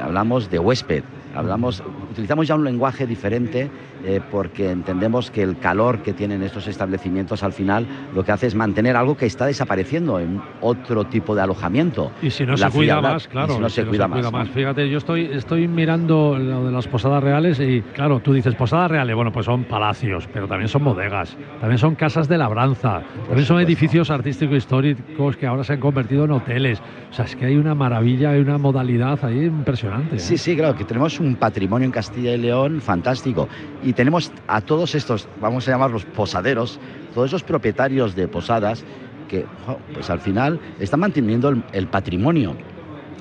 hablamos 0.00 0.48
de 0.50 0.58
huésped, 0.58 1.02
hablamos, 1.34 1.82
utilizamos 2.16 2.48
ya 2.48 2.54
un 2.54 2.64
lenguaje 2.64 3.06
diferente 3.06 3.70
eh, 4.04 4.20
porque 4.30 4.70
entendemos 4.70 5.30
que 5.30 5.42
el 5.42 5.58
calor 5.58 6.02
que 6.02 6.14
tienen 6.14 6.42
estos 6.42 6.66
establecimientos 6.66 7.42
al 7.42 7.52
final 7.52 7.86
lo 8.14 8.24
que 8.24 8.32
hace 8.32 8.46
es 8.46 8.54
mantener 8.54 8.96
algo 8.96 9.16
que 9.16 9.26
está 9.26 9.44
desapareciendo 9.46 10.18
en 10.18 10.40
otro 10.62 11.04
tipo 11.04 11.34
de 11.34 11.42
alojamiento. 11.42 12.10
Y 12.22 12.30
si 12.30 12.46
no 12.46 12.52
La 12.56 12.70
se 12.70 12.76
cuida 12.76 13.00
más, 13.00 13.28
claro. 13.28 13.54
si 13.54 13.60
no 13.60 13.68
se 13.68 13.84
cuida 13.84 14.08
más. 14.08 14.48
Fíjate, 14.50 14.88
yo 14.88 14.98
estoy, 14.98 15.26
estoy 15.32 15.68
mirando 15.68 16.38
lo 16.38 16.64
de 16.64 16.72
las 16.72 16.88
posadas 16.88 17.22
reales 17.22 17.60
y, 17.60 17.82
claro, 17.94 18.20
tú 18.20 18.32
dices 18.32 18.54
posadas 18.54 18.90
reales, 18.90 19.14
bueno, 19.14 19.32
pues 19.32 19.46
son 19.46 19.64
palacios, 19.64 20.28
pero 20.32 20.48
también 20.48 20.68
son 20.68 20.84
bodegas, 20.84 21.36
también 21.60 21.78
son 21.78 21.94
casas 21.94 22.28
de 22.28 22.38
labranza, 22.38 23.02
también 23.26 23.46
son 23.46 23.60
edificios 23.60 24.10
artísticos 24.10 24.56
históricos 24.56 25.36
que 25.36 25.46
ahora 25.46 25.64
se 25.64 25.74
han 25.74 25.80
convertido 25.80 26.24
en 26.24 26.32
hoteles. 26.32 26.80
O 27.10 27.12
sea, 27.12 27.24
es 27.24 27.36
que 27.36 27.46
hay 27.46 27.56
una 27.56 27.74
maravilla, 27.74 28.30
hay 28.30 28.40
una 28.40 28.58
modalidad 28.58 29.24
ahí 29.24 29.44
impresionante. 29.44 30.16
¿eh? 30.16 30.18
Sí, 30.18 30.38
sí, 30.38 30.56
claro, 30.56 30.76
que 30.76 30.84
tenemos 30.84 31.18
un 31.20 31.36
patrimonio 31.36 31.86
en 31.86 31.92
Castilla 32.06 32.34
y 32.34 32.38
León 32.38 32.80
fantástico. 32.80 33.48
Y 33.82 33.92
tenemos 33.92 34.30
a 34.46 34.60
todos 34.60 34.94
estos, 34.94 35.26
vamos 35.40 35.66
a 35.66 35.72
llamarlos 35.72 36.04
posaderos, 36.04 36.78
todos 37.12 37.28
esos 37.30 37.42
propietarios 37.42 38.14
de 38.14 38.28
posadas 38.28 38.84
que, 39.28 39.44
pues 39.92 40.08
al 40.08 40.20
final, 40.20 40.60
están 40.78 41.00
manteniendo 41.00 41.48
el, 41.48 41.64
el 41.72 41.88
patrimonio 41.88 42.56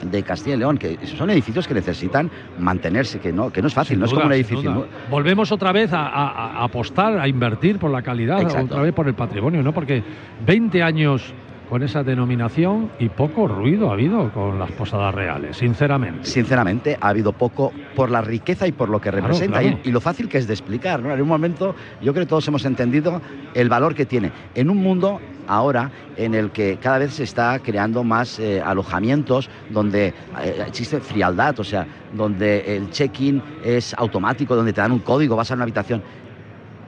de 0.04 0.22
Castilla 0.22 0.56
y 0.56 0.60
León, 0.60 0.78
que 0.78 1.00
son 1.08 1.32
edificios 1.32 1.68
que 1.68 1.74
necesitan 1.74 2.30
mantenerse, 2.60 3.18
que 3.20 3.32
no, 3.34 3.50
que 3.50 3.62
no 3.62 3.70
es 3.70 3.74
fácil, 3.74 3.96
Sin 3.96 4.00
no 4.02 4.06
es 4.06 4.14
como 4.14 4.26
un 4.26 4.34
edificio. 4.34 4.88
Volvemos 5.10 5.52
otra 5.52 5.72
vez 5.72 5.92
a, 5.94 6.06
a- 6.06 6.60
a 6.60 6.64
apostar, 6.66 7.18
a 7.18 7.28
invertir 7.28 7.80
por 7.80 7.90
la 7.90 8.04
calidad, 8.04 8.40
Exacto. 8.42 8.66
otra 8.76 8.82
vez 8.84 8.94
por 8.94 9.08
el 9.08 9.16
patrimonio, 9.16 9.64
¿no? 9.64 9.74
Porque 9.74 10.04
20 10.46 10.84
años 10.84 11.34
con 11.70 11.84
esa 11.84 12.04
denominación 12.04 12.92
y 13.00 13.10
poco 13.10 13.48
ruido 13.48 13.90
ha 13.90 13.94
habido 13.94 14.32
con 14.32 14.60
las 14.60 14.72
posadas 14.72 15.14
reales, 15.14 15.58
sinceramente. 15.58 16.26
Sinceramente, 16.26 16.98
ha 17.00 17.10
habido 17.10 17.34
poco 17.34 17.72
por 17.96 18.12
la 18.12 18.22
riqueza 18.22 18.68
y 18.68 18.72
por 18.72 18.90
lo 18.90 19.00
que 19.00 19.10
Claro, 19.10 19.28
representa 19.28 19.60
claro. 19.62 19.80
Y, 19.84 19.90
y 19.90 19.92
lo 19.92 20.02
fácil 20.02 20.28
que 20.30 20.38
es 20.38 20.48
de 20.48 20.54
explicar. 20.54 21.02
¿no? 21.02 21.14
En 21.14 21.22
un 21.22 21.28
momento, 21.28 21.76
yo 22.02 22.14
creo 22.14 22.26
que 22.26 22.30
todos 22.30 22.48
hemos 22.48 22.66
entendido 22.66 23.22
el 23.54 23.70
valor 23.70 23.96
que 23.96 24.06
tiene. 24.06 24.32
En 24.54 24.70
un 24.70 24.78
mundo 24.78 25.20
ahora 25.48 25.92
en 26.18 26.34
el 26.34 26.52
que 26.52 26.78
cada 26.78 26.98
vez 27.00 27.14
se 27.14 27.24
está 27.24 27.60
creando 27.60 28.04
más 28.04 28.40
eh, 28.40 28.62
alojamientos 28.62 29.50
donde 29.70 30.08
eh, 30.42 30.64
existe 30.68 31.00
frialdad, 31.00 31.60
o 31.60 31.64
sea, 31.64 31.86
donde 32.14 32.76
el 32.78 32.90
check-in 32.90 33.42
es 33.64 33.94
automático, 33.94 34.56
donde 34.56 34.74
te 34.74 34.82
dan 34.82 34.92
un 34.92 35.00
código, 35.00 35.36
vas 35.36 35.52
a 35.52 35.54
una 35.56 35.64
habitación. 35.64 36.02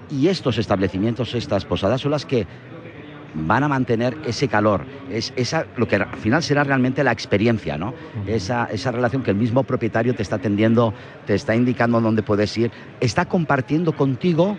Y 0.10 0.30
estos 0.30 0.58
establecimientos, 0.58 1.36
estas 1.36 1.66
posadas, 1.66 2.00
son 2.00 2.12
las 2.12 2.26
que 2.26 2.48
van 3.34 3.64
a 3.64 3.68
mantener 3.68 4.18
ese 4.24 4.48
calor, 4.48 4.88
es 5.10 5.32
esa, 5.36 5.66
lo 5.76 5.86
que 5.88 5.98
al 5.98 6.08
final 6.18 6.42
será 6.44 6.64
realmente 6.64 7.04
la 7.04 7.12
experiencia, 7.12 7.78
¿no? 7.78 7.94
esa, 8.26 8.66
esa 8.66 8.92
relación 8.92 9.24
que 9.24 9.32
el 9.32 9.38
mismo 9.38 9.64
propietario 9.64 10.14
te 10.14 10.22
está 10.24 10.38
atendiendo, 10.38 10.94
te 11.26 11.36
está 11.36 11.56
indicando 11.56 12.00
dónde 12.02 12.24
puedes 12.24 12.56
ir, 12.58 12.72
está 13.00 13.26
compartiendo 13.26 13.94
contigo 13.94 14.58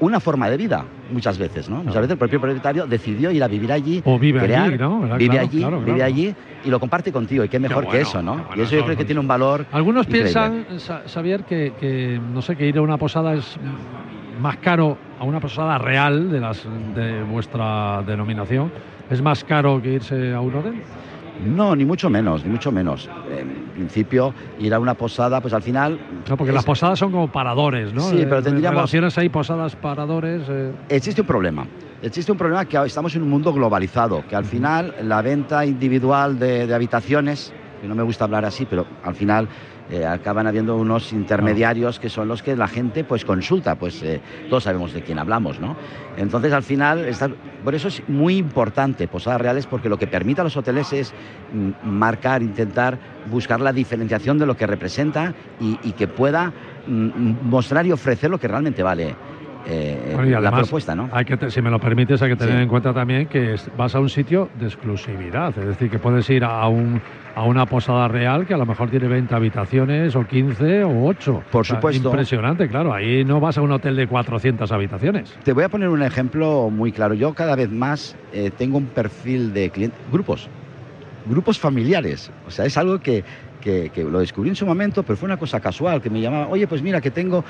una 0.00 0.20
forma 0.20 0.50
de 0.50 0.56
vida, 0.56 0.86
muchas 1.08 1.38
veces, 1.38 1.68
¿no? 1.68 1.76
Muchas 1.78 2.02
veces 2.02 2.10
el 2.12 2.18
propio 2.18 2.40
propietario 2.40 2.86
decidió 2.86 3.30
ir 3.30 3.42
a 3.42 3.48
vivir 3.48 3.72
allí, 3.72 4.02
O 4.04 4.18
vive 4.18 4.40
crear, 4.40 4.68
allí, 4.68 4.76
¿no? 4.78 5.00
¿Verdad? 5.00 5.18
Vive 5.18 5.30
Claro, 5.30 5.48
allí, 5.48 5.58
claro, 5.60 5.80
vive 5.80 6.02
allí 6.02 6.34
y 6.62 6.70
lo 6.70 6.80
comparte 6.80 7.12
contigo, 7.12 7.44
y 7.44 7.48
qué 7.48 7.58
mejor 7.60 7.84
que 7.84 7.88
bueno, 7.90 8.02
eso, 8.02 8.22
¿no? 8.22 8.34
bueno, 8.44 8.50
y 8.56 8.60
eso 8.60 8.76
yo 8.76 8.84
creo 8.84 8.96
que 8.96 9.04
tiene 9.04 9.20
un 9.20 9.28
valor 9.28 9.66
Algunos 9.70 10.06
increíble. 10.06 10.32
piensan, 10.32 10.80
Sa- 10.80 11.04
Xavier, 11.06 11.44
que, 11.44 11.74
que, 11.78 12.18
no 12.20 12.42
sé, 12.42 12.56
que 12.56 12.66
ir 12.66 12.76
a 12.78 12.82
una 12.82 12.98
posada 12.98 13.34
es 13.34 13.58
más 14.36 14.58
caro 14.58 14.98
a 15.24 15.26
una 15.26 15.40
posada 15.40 15.78
real 15.78 16.30
de 16.30 16.38
las 16.40 16.62
de 16.94 17.22
vuestra 17.24 18.02
denominación. 18.06 18.70
¿Es 19.10 19.22
más 19.22 19.42
caro 19.42 19.80
que 19.82 19.94
irse 19.94 20.32
a 20.34 20.40
un 20.40 20.54
hotel? 20.54 20.74
No, 21.46 21.74
ni 21.74 21.84
mucho 21.84 22.08
menos, 22.10 22.44
ni 22.44 22.50
mucho 22.50 22.70
menos. 22.70 23.08
En 23.30 23.48
principio, 23.72 24.32
ir 24.60 24.72
a 24.72 24.78
una 24.78 24.94
posada, 24.94 25.40
pues 25.40 25.52
al 25.52 25.62
final... 25.62 25.98
No, 26.28 26.36
porque 26.36 26.50
es- 26.50 26.54
las 26.54 26.64
posadas 26.64 26.98
son 26.98 27.10
como 27.10 27.28
paradores, 27.28 27.92
¿no? 27.92 28.02
Sí, 28.02 28.18
pero 28.24 28.38
En 28.38 28.44
tendríamos- 28.44 28.76
relaciones 28.76 29.18
hay 29.18 29.28
posadas 29.30 29.74
paradores. 29.76 30.42
eh, 30.48 30.72
Existe 30.90 31.22
un 31.22 31.26
problema. 31.26 31.66
Existe 32.02 32.30
un 32.30 32.38
problema 32.38 32.64
que 32.66 32.76
estamos 32.84 33.14
en 33.16 33.22
un 33.22 33.30
mundo 33.30 33.52
globalizado, 33.52 34.22
que 34.28 34.36
al 34.36 34.44
final 34.44 34.94
la 35.02 35.22
venta 35.22 35.64
individual 35.66 36.38
de, 36.38 36.66
de 36.66 36.74
habitaciones, 36.74 37.52
que 37.80 37.88
no 37.88 37.94
me 37.94 38.02
gusta 38.02 38.24
hablar 38.24 38.44
así, 38.44 38.66
pero 38.68 38.86
al 39.02 39.14
final 39.14 39.48
eh, 39.90 40.06
acaban 40.06 40.46
habiendo 40.46 40.76
unos 40.76 41.12
intermediarios 41.12 42.00
que 42.00 42.08
son 42.08 42.28
los 42.28 42.42
que 42.42 42.56
la 42.56 42.68
gente 42.68 43.04
pues 43.04 43.24
consulta, 43.24 43.74
pues 43.74 44.02
eh, 44.02 44.20
todos 44.48 44.64
sabemos 44.64 44.94
de 44.94 45.02
quién 45.02 45.18
hablamos, 45.18 45.60
¿no? 45.60 45.76
Entonces 46.16 46.52
al 46.52 46.62
final, 46.62 47.06
por 47.62 47.74
eso 47.74 47.88
es 47.88 48.02
muy 48.08 48.38
importante 48.38 49.08
Posadas 49.08 49.40
Reales, 49.40 49.66
porque 49.66 49.88
lo 49.88 49.98
que 49.98 50.06
permite 50.06 50.40
a 50.40 50.44
los 50.44 50.56
hoteles 50.56 50.92
es 50.92 51.12
mm, 51.52 51.86
marcar, 51.86 52.42
intentar 52.42 52.98
buscar 53.30 53.60
la 53.60 53.72
diferenciación 53.72 54.38
de 54.38 54.46
lo 54.46 54.56
que 54.56 54.66
representa 54.66 55.34
y, 55.60 55.92
que 55.92 56.08
pueda 56.08 56.52
mm, 56.86 57.46
mostrar 57.48 57.86
y 57.86 57.92
ofrecer 57.92 58.30
lo 58.30 58.38
que 58.38 58.48
realmente 58.48 58.82
vale. 58.82 59.14
Eh, 59.66 60.12
Bueno, 60.14 60.28
y 60.38 60.42
la 60.42 60.50
propuesta, 60.50 60.94
¿no? 60.94 61.08
Hay 61.12 61.24
que, 61.24 61.50
si 61.50 61.62
me 61.62 61.70
lo 61.70 61.80
permites, 61.80 62.20
hay 62.22 62.30
que 62.30 62.36
tener 62.36 62.56
Sí. 62.56 62.62
en 62.62 62.68
cuenta 62.68 62.92
también 62.92 63.26
que 63.26 63.56
vas 63.72 63.94
a 63.94 64.00
un 64.00 64.08
sitio 64.10 64.50
de 64.54 64.66
exclusividad. 64.66 65.56
Es 65.56 65.64
decir, 65.66 65.90
que 65.90 65.98
puedes 65.98 66.28
ir 66.30 66.44
a, 66.44 66.68
un, 66.68 67.00
a 67.34 67.44
una 67.44 67.66
posada 67.66 68.08
real 68.08 68.46
que 68.46 68.54
a 68.54 68.56
lo 68.58 68.66
mejor 68.66 68.90
tiene 68.90 69.08
20 69.08 69.34
habitaciones, 69.34 70.14
o 70.16 70.24
15, 70.24 70.84
o 70.84 71.04
8. 71.06 71.44
Por 71.50 71.64
supuesto. 71.66 72.08
Impresionante, 72.10 72.68
claro. 72.68 72.92
Ahí 72.92 73.24
no 73.24 73.40
vas 73.40 73.56
a 73.58 73.62
un 73.62 73.72
hotel 73.72 73.96
de 73.96 74.06
400 74.06 74.70
habitaciones. 74.70 75.38
Te 75.42 75.52
voy 75.52 75.64
a 75.64 75.68
poner 75.68 75.88
un 75.88 76.02
ejemplo 76.02 76.68
muy 76.70 76.92
claro. 76.92 77.14
Yo 77.14 77.32
cada 77.34 77.56
vez 77.56 77.70
más 77.70 78.16
eh, 78.32 78.50
tengo 78.50 78.76
un 78.78 78.88
perfil 78.90 79.52
de 79.52 79.70
clientes, 79.70 80.00
grupos, 80.06 80.50
grupos 81.24 81.58
familiares. 81.58 82.30
O 82.44 82.50
sea, 82.50 82.66
es 82.66 82.76
algo 82.76 82.98
que, 82.98 83.24
que- 83.60 83.90
que 83.90 84.04
lo 84.04 84.18
descubrí 84.20 84.50
en 84.50 84.56
su 84.56 84.66
momento, 84.66 85.02
pero 85.04 85.16
fue 85.16 85.26
una 85.26 85.38
cosa 85.38 85.58
casual, 85.60 86.02
que 86.02 86.10
me 86.10 86.20
llamaba, 86.20 86.48
oye, 86.48 86.66
pues 86.66 86.82
mira, 86.82 87.00
que 87.00 87.10
tengo 87.10 87.44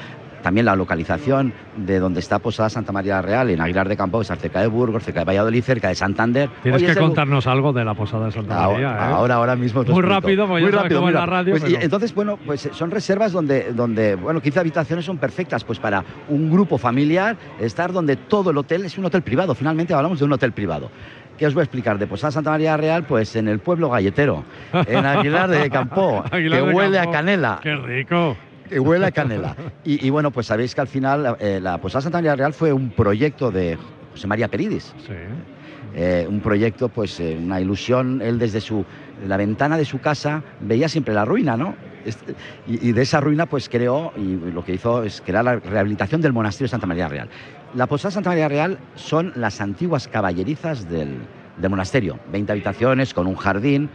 también 0.44 0.66
la 0.66 0.76
localización 0.76 1.54
de 1.74 1.98
donde 1.98 2.20
está 2.20 2.38
Posada 2.38 2.68
Santa 2.68 2.92
María 2.92 3.22
Real, 3.22 3.48
en 3.48 3.62
Aguilar 3.62 3.88
de 3.88 3.96
Campo, 3.96 4.20
está 4.20 4.36
cerca 4.36 4.60
de 4.60 4.66
Burgos, 4.66 5.02
cerca 5.02 5.20
de 5.20 5.24
Valladolid, 5.24 5.64
cerca 5.64 5.88
de 5.88 5.94
Santander. 5.94 6.50
Tienes 6.62 6.82
Oye, 6.82 6.92
que 6.92 6.92
el- 6.92 6.98
contarnos 7.06 7.46
algo 7.46 7.72
de 7.72 7.82
la 7.82 7.94
posada 7.94 8.26
de 8.26 8.32
Santa 8.32 8.54
María. 8.54 8.90
Ahora, 8.90 9.08
¿eh? 9.08 9.12
ahora, 9.14 9.34
ahora 9.36 9.56
mismo. 9.56 9.82
Muy 9.84 10.02
rápido, 10.02 10.46
sabes 10.46 10.94
cómo 10.94 11.08
es 11.08 11.14
la 11.14 11.24
radio, 11.24 11.56
Pues, 11.58 11.70
y 11.70 11.76
entonces, 11.76 12.14
bueno, 12.14 12.38
pues 12.44 12.68
son 12.72 12.90
reservas 12.90 13.32
donde, 13.32 13.72
donde, 13.72 14.16
bueno, 14.16 14.42
15 14.42 14.60
habitaciones 14.60 15.06
son 15.06 15.16
perfectas, 15.16 15.64
pues 15.64 15.78
para 15.78 16.04
un 16.28 16.50
grupo 16.50 16.76
familiar, 16.76 17.38
estar 17.58 17.90
donde 17.90 18.16
todo 18.16 18.50
el 18.50 18.58
hotel 18.58 18.84
es 18.84 18.98
un 18.98 19.06
hotel 19.06 19.22
privado. 19.22 19.54
Finalmente 19.54 19.94
hablamos 19.94 20.18
de 20.18 20.26
un 20.26 20.32
hotel 20.34 20.52
privado. 20.52 20.90
¿Qué 21.38 21.46
os 21.46 21.54
voy 21.54 21.62
a 21.62 21.64
explicar? 21.64 21.98
De 21.98 22.06
Posada 22.06 22.30
Santa 22.32 22.50
María 22.50 22.76
Real, 22.76 23.04
pues 23.04 23.34
en 23.34 23.48
el 23.48 23.60
pueblo 23.60 23.88
galletero, 23.88 24.44
en 24.86 25.06
Aguilar 25.06 25.48
de 25.48 25.70
Campó, 25.70 26.22
Aguilar 26.30 26.60
que 26.60 26.66
de 26.66 26.72
huele 26.74 26.98
a 26.98 27.10
canela. 27.10 27.60
¡Qué 27.62 27.74
rico! 27.74 28.36
Que 28.68 28.80
huele 28.80 29.06
a 29.06 29.10
canela. 29.10 29.56
Y, 29.84 30.06
y 30.06 30.10
bueno, 30.10 30.30
pues 30.30 30.46
sabéis 30.46 30.74
que 30.74 30.80
al 30.80 30.88
final 30.88 31.36
eh, 31.38 31.60
la 31.62 31.78
Posada 31.78 32.02
Santa 32.02 32.18
María 32.18 32.34
Real 32.36 32.52
fue 32.54 32.72
un 32.72 32.90
proyecto 32.90 33.50
de 33.50 33.78
José 34.12 34.26
María 34.26 34.48
Peridis. 34.48 34.94
Sí. 35.06 35.12
Eh, 35.96 36.26
un 36.28 36.40
proyecto, 36.40 36.88
pues 36.88 37.20
eh, 37.20 37.38
una 37.40 37.60
ilusión. 37.60 38.20
Él 38.22 38.38
desde 38.38 38.60
su, 38.60 38.84
la 39.26 39.36
ventana 39.36 39.76
de 39.76 39.84
su 39.84 40.00
casa 40.00 40.42
veía 40.60 40.88
siempre 40.88 41.14
la 41.14 41.24
ruina, 41.24 41.56
¿no? 41.56 41.74
Este- 42.04 42.34
y, 42.66 42.88
y 42.88 42.92
de 42.92 43.02
esa 43.02 43.20
ruina, 43.20 43.46
pues 43.46 43.68
creó, 43.68 44.12
y 44.16 44.50
lo 44.50 44.64
que 44.64 44.72
hizo 44.74 45.04
es 45.04 45.20
crear 45.24 45.44
la 45.44 45.56
rehabilitación 45.56 46.20
del 46.20 46.32
monasterio 46.32 46.64
de 46.66 46.70
Santa 46.70 46.86
María 46.86 47.06
Real. 47.08 47.28
La 47.74 47.86
Posada 47.86 48.10
Santa 48.12 48.30
María 48.30 48.48
Real 48.48 48.78
son 48.96 49.32
las 49.36 49.60
antiguas 49.60 50.08
caballerizas 50.08 50.88
del, 50.88 51.18
del 51.58 51.70
monasterio, 51.70 52.18
20 52.32 52.50
habitaciones 52.52 53.14
con 53.14 53.26
un 53.26 53.36
jardín 53.36 53.88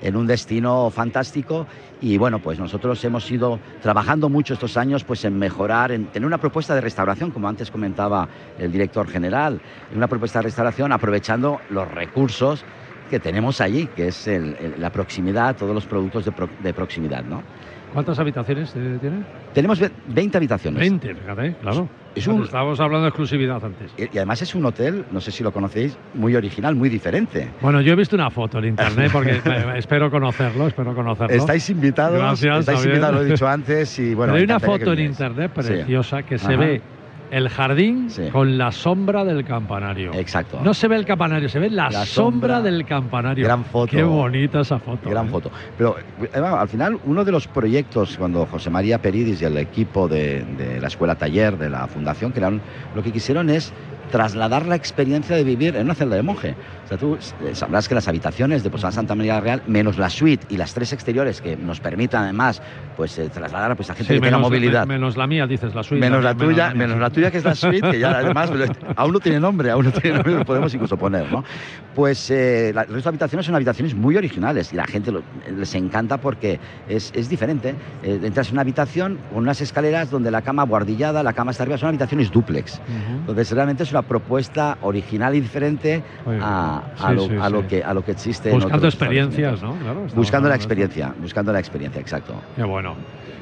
en 0.00 0.16
un 0.16 0.26
destino 0.26 0.90
fantástico 0.90 1.66
y 2.02 2.18
bueno, 2.18 2.40
pues 2.40 2.58
nosotros 2.58 3.02
hemos 3.04 3.30
ido 3.30 3.60
trabajando 3.80 4.28
mucho 4.28 4.54
estos 4.54 4.76
años 4.76 5.04
pues 5.04 5.24
en 5.24 5.38
mejorar, 5.38 5.92
en 5.92 6.08
tener 6.08 6.26
una 6.26 6.38
propuesta 6.38 6.74
de 6.74 6.80
restauración, 6.80 7.30
como 7.30 7.46
antes 7.48 7.70
comentaba 7.70 8.28
el 8.58 8.72
director 8.72 9.08
general, 9.08 9.62
una 9.94 10.08
propuesta 10.08 10.40
de 10.40 10.42
restauración 10.42 10.90
aprovechando 10.90 11.60
los 11.68 11.86
recursos 11.88 12.66
que 13.08 13.20
tenemos 13.20 13.60
allí, 13.60 13.86
que 13.86 14.08
es 14.08 14.26
el- 14.26 14.56
el- 14.58 14.74
la 14.80 14.90
proximidad, 14.90 15.54
todos 15.54 15.74
los 15.74 15.86
productos 15.86 16.24
de, 16.24 16.32
pro- 16.32 16.50
de 16.58 16.74
proximidad, 16.74 17.22
¿no? 17.24 17.44
¿Cuántas 17.92 18.18
habitaciones 18.18 18.74
eh, 18.74 18.96
tiene? 19.00 19.22
Tenemos 19.52 19.78
ve- 19.78 19.92
20 20.06 20.36
habitaciones. 20.38 20.80
20, 20.80 21.14
fíjate, 21.14 21.54
claro. 21.60 21.88
Es 22.14 22.26
un- 22.26 22.42
Estábamos 22.42 22.78
hablando 22.80 23.04
de 23.04 23.08
exclusividad 23.08 23.64
antes. 23.64 23.92
Y 23.96 24.16
además 24.18 24.42
es 24.42 24.54
un 24.54 24.64
hotel, 24.66 25.04
no 25.12 25.20
sé 25.20 25.30
si 25.32 25.42
lo 25.42 25.50
conocéis, 25.52 25.96
muy 26.14 26.34
original, 26.36 26.74
muy 26.74 26.88
diferente. 26.90 27.48
Bueno, 27.62 27.80
yo 27.80 27.92
he 27.92 27.96
visto 27.96 28.16
una 28.16 28.30
foto 28.30 28.58
en 28.58 28.66
internet 28.66 29.10
porque 29.12 29.40
espero 29.76 30.10
conocerlo, 30.10 30.66
espero 30.66 30.94
conocerlo. 30.94 31.34
Estáis 31.34 31.70
invitados, 31.70 32.18
Gracias, 32.18 32.60
estáis 32.60 32.84
invitados, 32.84 33.14
lo 33.16 33.22
he 33.22 33.30
dicho 33.30 33.48
antes 33.48 33.98
y 33.98 34.14
bueno. 34.14 34.32
Pero 34.34 34.40
hay 34.40 34.44
una 34.44 34.60
foto 34.60 34.92
en 34.92 35.00
internet 35.00 35.52
Sí. 35.60 35.62
preciosa 35.68 36.22
que 36.22 36.38
se 36.38 36.56
ve 36.56 36.82
el 37.32 37.48
jardín 37.48 38.10
Sí. 38.10 38.28
con 38.30 38.58
la 38.58 38.70
sombra 38.70 39.24
del 39.24 39.44
campanario. 39.44 40.12
Exacto. 40.14 40.60
No 40.62 40.74
se 40.74 40.86
ve 40.86 40.96
el 40.96 41.06
campanario, 41.06 41.48
se 41.48 41.58
ve 41.58 41.70
la, 41.70 41.84
La 41.90 42.04
sombra, 42.04 42.56
sombra. 42.56 42.60
del 42.60 42.84
campanario. 42.84 43.44
Gran 43.44 43.64
foto. 43.64 43.90
Qué 43.90 44.02
bonita 44.02 44.60
esa 44.60 44.78
foto. 44.78 45.08
Gran 45.08 45.26
¿eh? 45.26 45.30
foto. 45.30 45.50
Pero 45.78 45.96
bueno, 46.32 46.56
al 46.56 46.68
final, 46.68 46.98
uno 47.06 47.24
de 47.24 47.32
los 47.32 47.48
proyectos, 47.48 48.18
cuando 48.18 48.44
José 48.44 48.68
María 48.68 49.00
Peridis 49.00 49.40
y 49.40 49.46
el 49.46 49.56
equipo 49.56 50.08
de, 50.08 50.44
de 50.58 50.78
la 50.80 50.88
Escuela 50.88 51.14
Taller, 51.14 51.56
de 51.56 51.70
la 51.70 51.86
Fundación, 51.86 52.32
crearon, 52.32 52.60
lo 52.94 53.02
que 53.02 53.10
quisieron 53.10 53.48
es 53.48 53.72
trasladar 54.10 54.66
la 54.66 54.74
experiencia 54.76 55.36
de 55.36 55.44
vivir 55.44 55.76
en 55.76 55.84
una 55.84 55.94
celda 55.94 56.16
de 56.16 56.22
monje. 56.22 56.54
O 56.84 56.88
sea, 56.88 56.98
tú 56.98 57.16
eh, 57.16 57.54
sabrás 57.54 57.88
que 57.88 57.94
las 57.94 58.08
habitaciones 58.08 58.62
de 58.62 58.70
Posada 58.70 58.92
Santa 58.92 59.14
María 59.14 59.40
Real, 59.40 59.62
menos 59.66 59.96
la 59.98 60.10
suite 60.10 60.46
y 60.50 60.56
las 60.56 60.74
tres 60.74 60.92
exteriores 60.92 61.40
que 61.40 61.56
nos 61.56 61.80
permitan 61.80 62.24
además 62.24 62.60
pues 62.96 63.18
eh, 63.18 63.30
trasladar 63.30 63.74
pues, 63.76 63.88
a 63.90 63.94
gente 63.94 64.12
Sí, 64.12 64.14
que 64.18 64.20
tenga 64.26 64.36
menos, 64.36 64.50
movilidad. 64.50 64.86
me- 64.86 64.94
menos 64.94 65.16
la 65.16 65.26
mía, 65.26 65.46
dices, 65.46 65.74
la 65.74 65.82
suite. 65.82 66.00
Menos 66.04 66.22
la 66.22 66.30
también, 66.30 66.50
tuya, 66.50 66.74
menos 66.74 66.94
sí. 66.96 67.00
la 67.00 67.10
tuya 67.10 67.30
que 67.30 67.38
es 67.38 67.44
la 67.44 67.54
suite, 67.54 67.90
que 67.90 67.98
ya 67.98 68.10
además 68.18 68.50
aún 68.96 69.12
no 69.12 69.20
tiene 69.20 69.40
nombre, 69.40 69.70
aún 69.70 69.86
no 69.86 69.92
tiene 69.92 70.16
nombre, 70.16 70.34
lo 70.34 70.44
podemos 70.44 70.74
incluso 70.74 70.96
poner, 70.96 71.30
¿no? 71.32 71.42
Pues 71.94 72.30
eh, 72.30 72.72
la- 72.74 72.84
de 72.84 73.02
habitaciones 73.04 73.46
son 73.46 73.54
habitaciones 73.54 73.94
muy 73.94 74.16
originales 74.16 74.72
y 74.72 74.76
la 74.76 74.84
gente 74.84 75.10
lo- 75.12 75.22
les 75.56 75.74
encanta 75.74 76.18
porque 76.18 76.60
es, 76.88 77.10
es 77.14 77.28
diferente. 77.28 77.74
Eh, 78.02 78.20
entras 78.22 78.48
en 78.48 78.54
una 78.54 78.62
habitación 78.62 79.18
con 79.30 79.38
unas 79.38 79.60
escaleras 79.60 80.10
donde 80.10 80.30
la 80.30 80.42
cama 80.42 80.64
guardillada, 80.64 81.22
la 81.22 81.32
cama 81.32 81.52
está 81.52 81.62
arriba, 81.62 81.78
son 81.78 81.88
habitaciones 81.88 82.30
duplex. 82.30 82.74
Ujú. 82.74 83.18
Entonces 83.20 83.50
realmente 83.52 83.82
es 83.84 83.90
una 83.90 84.01
propuesta 84.02 84.78
original 84.82 85.34
y 85.34 85.40
diferente 85.40 86.02
a, 86.40 86.82
a 86.98 87.08
sí, 87.08 87.14
lo, 87.14 87.26
sí, 87.26 87.34
a 87.40 87.48
lo 87.48 87.66
que, 87.66 87.82
a 87.82 87.94
lo 87.94 88.04
que 88.04 88.12
existe. 88.12 88.48
en 88.50 88.56
Buscando 88.56 88.76
otros 88.78 88.94
experiencias. 88.94 89.62
¿no? 89.62 89.74
Claro, 89.76 90.06
Buscando 90.14 90.48
la 90.48 90.56
experiencia, 90.56 91.14
buscando 91.20 91.52
la 91.52 91.58
experiencia, 91.60 92.00
exacto. 92.00 92.34
Qué 92.56 92.64
bueno. 92.64 92.94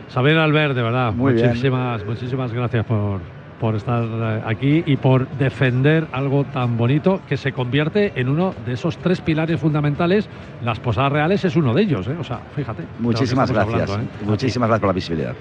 Saber 0.08 0.36
Albert, 0.38 0.74
de 0.74 0.82
verdad, 0.82 1.12
Muy 1.12 1.34
bien. 1.34 1.48
muchísimas, 1.48 2.04
muchísimas 2.04 2.52
gracias 2.52 2.84
por, 2.84 3.20
por 3.60 3.76
estar 3.76 4.02
eh, 4.04 4.42
aquí 4.44 4.82
y 4.86 4.96
por 4.96 5.28
defender 5.38 6.08
algo 6.10 6.44
tan 6.44 6.76
bonito 6.76 7.20
que 7.28 7.36
se 7.36 7.52
convierte 7.52 8.12
en 8.16 8.28
uno 8.28 8.52
de 8.66 8.72
esos 8.72 8.98
tres 8.98 9.20
pilares 9.20 9.60
fundamentales. 9.60 10.28
Las 10.64 10.80
posadas 10.80 11.12
reales 11.12 11.44
es 11.44 11.54
uno 11.54 11.72
de 11.74 11.82
ellos, 11.82 12.08
¿eh? 12.08 12.16
O 12.18 12.24
sea, 12.24 12.40
fíjate. 12.56 12.84
Muchísimas 12.98 13.52
gracias. 13.52 13.88
hablando, 13.90 14.04
¿eh? 14.04 14.24
Muchísimas 14.26 14.68
gracias 14.68 14.80
por 14.80 14.88
la 14.88 14.94
visibilidad. 14.94 15.34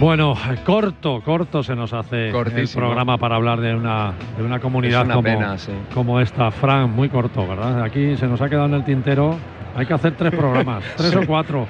Bueno, 0.00 0.34
corto, 0.64 1.20
corto 1.22 1.62
se 1.62 1.76
nos 1.76 1.92
hace 1.92 2.30
el 2.30 2.68
programa 2.74 3.18
para 3.18 3.36
hablar 3.36 3.60
de 3.60 3.74
una, 3.74 4.14
de 4.38 4.42
una 4.42 4.58
comunidad 4.58 5.04
una 5.04 5.14
como, 5.14 5.22
pena, 5.28 5.58
sí. 5.58 5.72
como 5.92 6.18
esta. 6.20 6.50
Fran, 6.50 6.90
muy 6.90 7.10
corto, 7.10 7.46
¿verdad? 7.46 7.82
Aquí 7.82 8.16
se 8.16 8.26
nos 8.26 8.40
ha 8.40 8.48
quedado 8.48 8.64
en 8.64 8.74
el 8.74 8.84
tintero. 8.84 9.36
Hay 9.76 9.84
que 9.84 9.92
hacer 9.92 10.14
tres 10.16 10.34
programas, 10.34 10.82
tres 10.96 11.14
o 11.14 11.26
cuatro. 11.26 11.66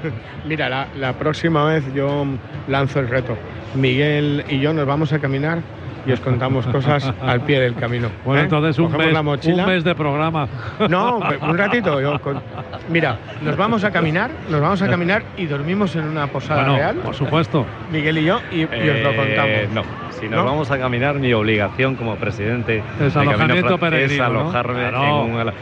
Mira, 0.47 0.69
la, 0.69 0.87
la 0.97 1.15
próxima 1.15 1.65
vez 1.65 1.93
yo 1.93 2.25
lanzo 2.69 3.01
el 3.01 3.09
reto. 3.09 3.37
Miguel 3.75 4.45
y 4.49 4.61
yo 4.61 4.73
nos 4.73 4.87
vamos 4.87 5.13
a 5.13 5.19
caminar 5.19 5.59
y 6.07 6.13
os 6.13 6.21
contamos 6.21 6.67
cosas 6.67 7.13
al 7.23 7.41
pie 7.43 7.61
del 7.61 7.75
camino. 7.75 8.09
Bueno, 8.25 8.41
¿eh? 8.41 8.45
entonces 8.45 8.79
un 8.79 8.93
mes, 8.97 9.13
la 9.13 9.23
mochila. 9.23 9.65
un 9.65 9.71
mes 9.71 9.85
de 9.85 9.95
programa. 9.95 10.49
No, 10.89 11.19
un 11.43 11.59
ratito. 11.59 12.01
yo 12.01 12.21
con- 12.21 12.41
Mira, 12.89 13.19
nos 13.43 13.57
vamos 13.57 13.85
a 13.85 13.91
caminar, 13.91 14.31
nos 14.49 14.61
vamos 14.61 14.83
a 14.83 14.89
caminar 14.89 15.23
y 15.37 15.47
dormimos 15.47 15.95
en 15.97 16.05
una 16.05 16.27
posada 16.27 16.63
Bueno, 16.63 16.77
real. 16.77 16.97
por 16.97 17.15
supuesto. 17.15 17.67
Miguel 17.93 18.19
y 18.19 18.25
yo, 18.25 18.41
y, 18.51 18.61
y 18.61 18.65
os 18.65 18.71
lo 18.71 19.11
Eh, 19.11 19.17
contamos. 19.17 19.75
No, 19.75 20.10
si 20.11 20.29
nos 20.29 20.41
¿No? 20.41 20.45
vamos 20.45 20.71
a 20.71 20.79
caminar, 20.79 21.17
mi 21.19 21.33
obligación 21.33 21.97
como 21.97 22.17
presidente 22.17 22.79
Es 22.79 22.85
de 22.99 23.11
Camino 23.13 23.31
alojamiento 23.33 23.79
Fran- 23.79 23.91
peregrino, 23.91 24.25
es 24.25 24.31
¿no? 24.33 24.41
alojarme 24.41 24.89
Claro. 24.89 25.05
en 25.27 25.33
un 25.35 25.41
ala- 25.41 25.55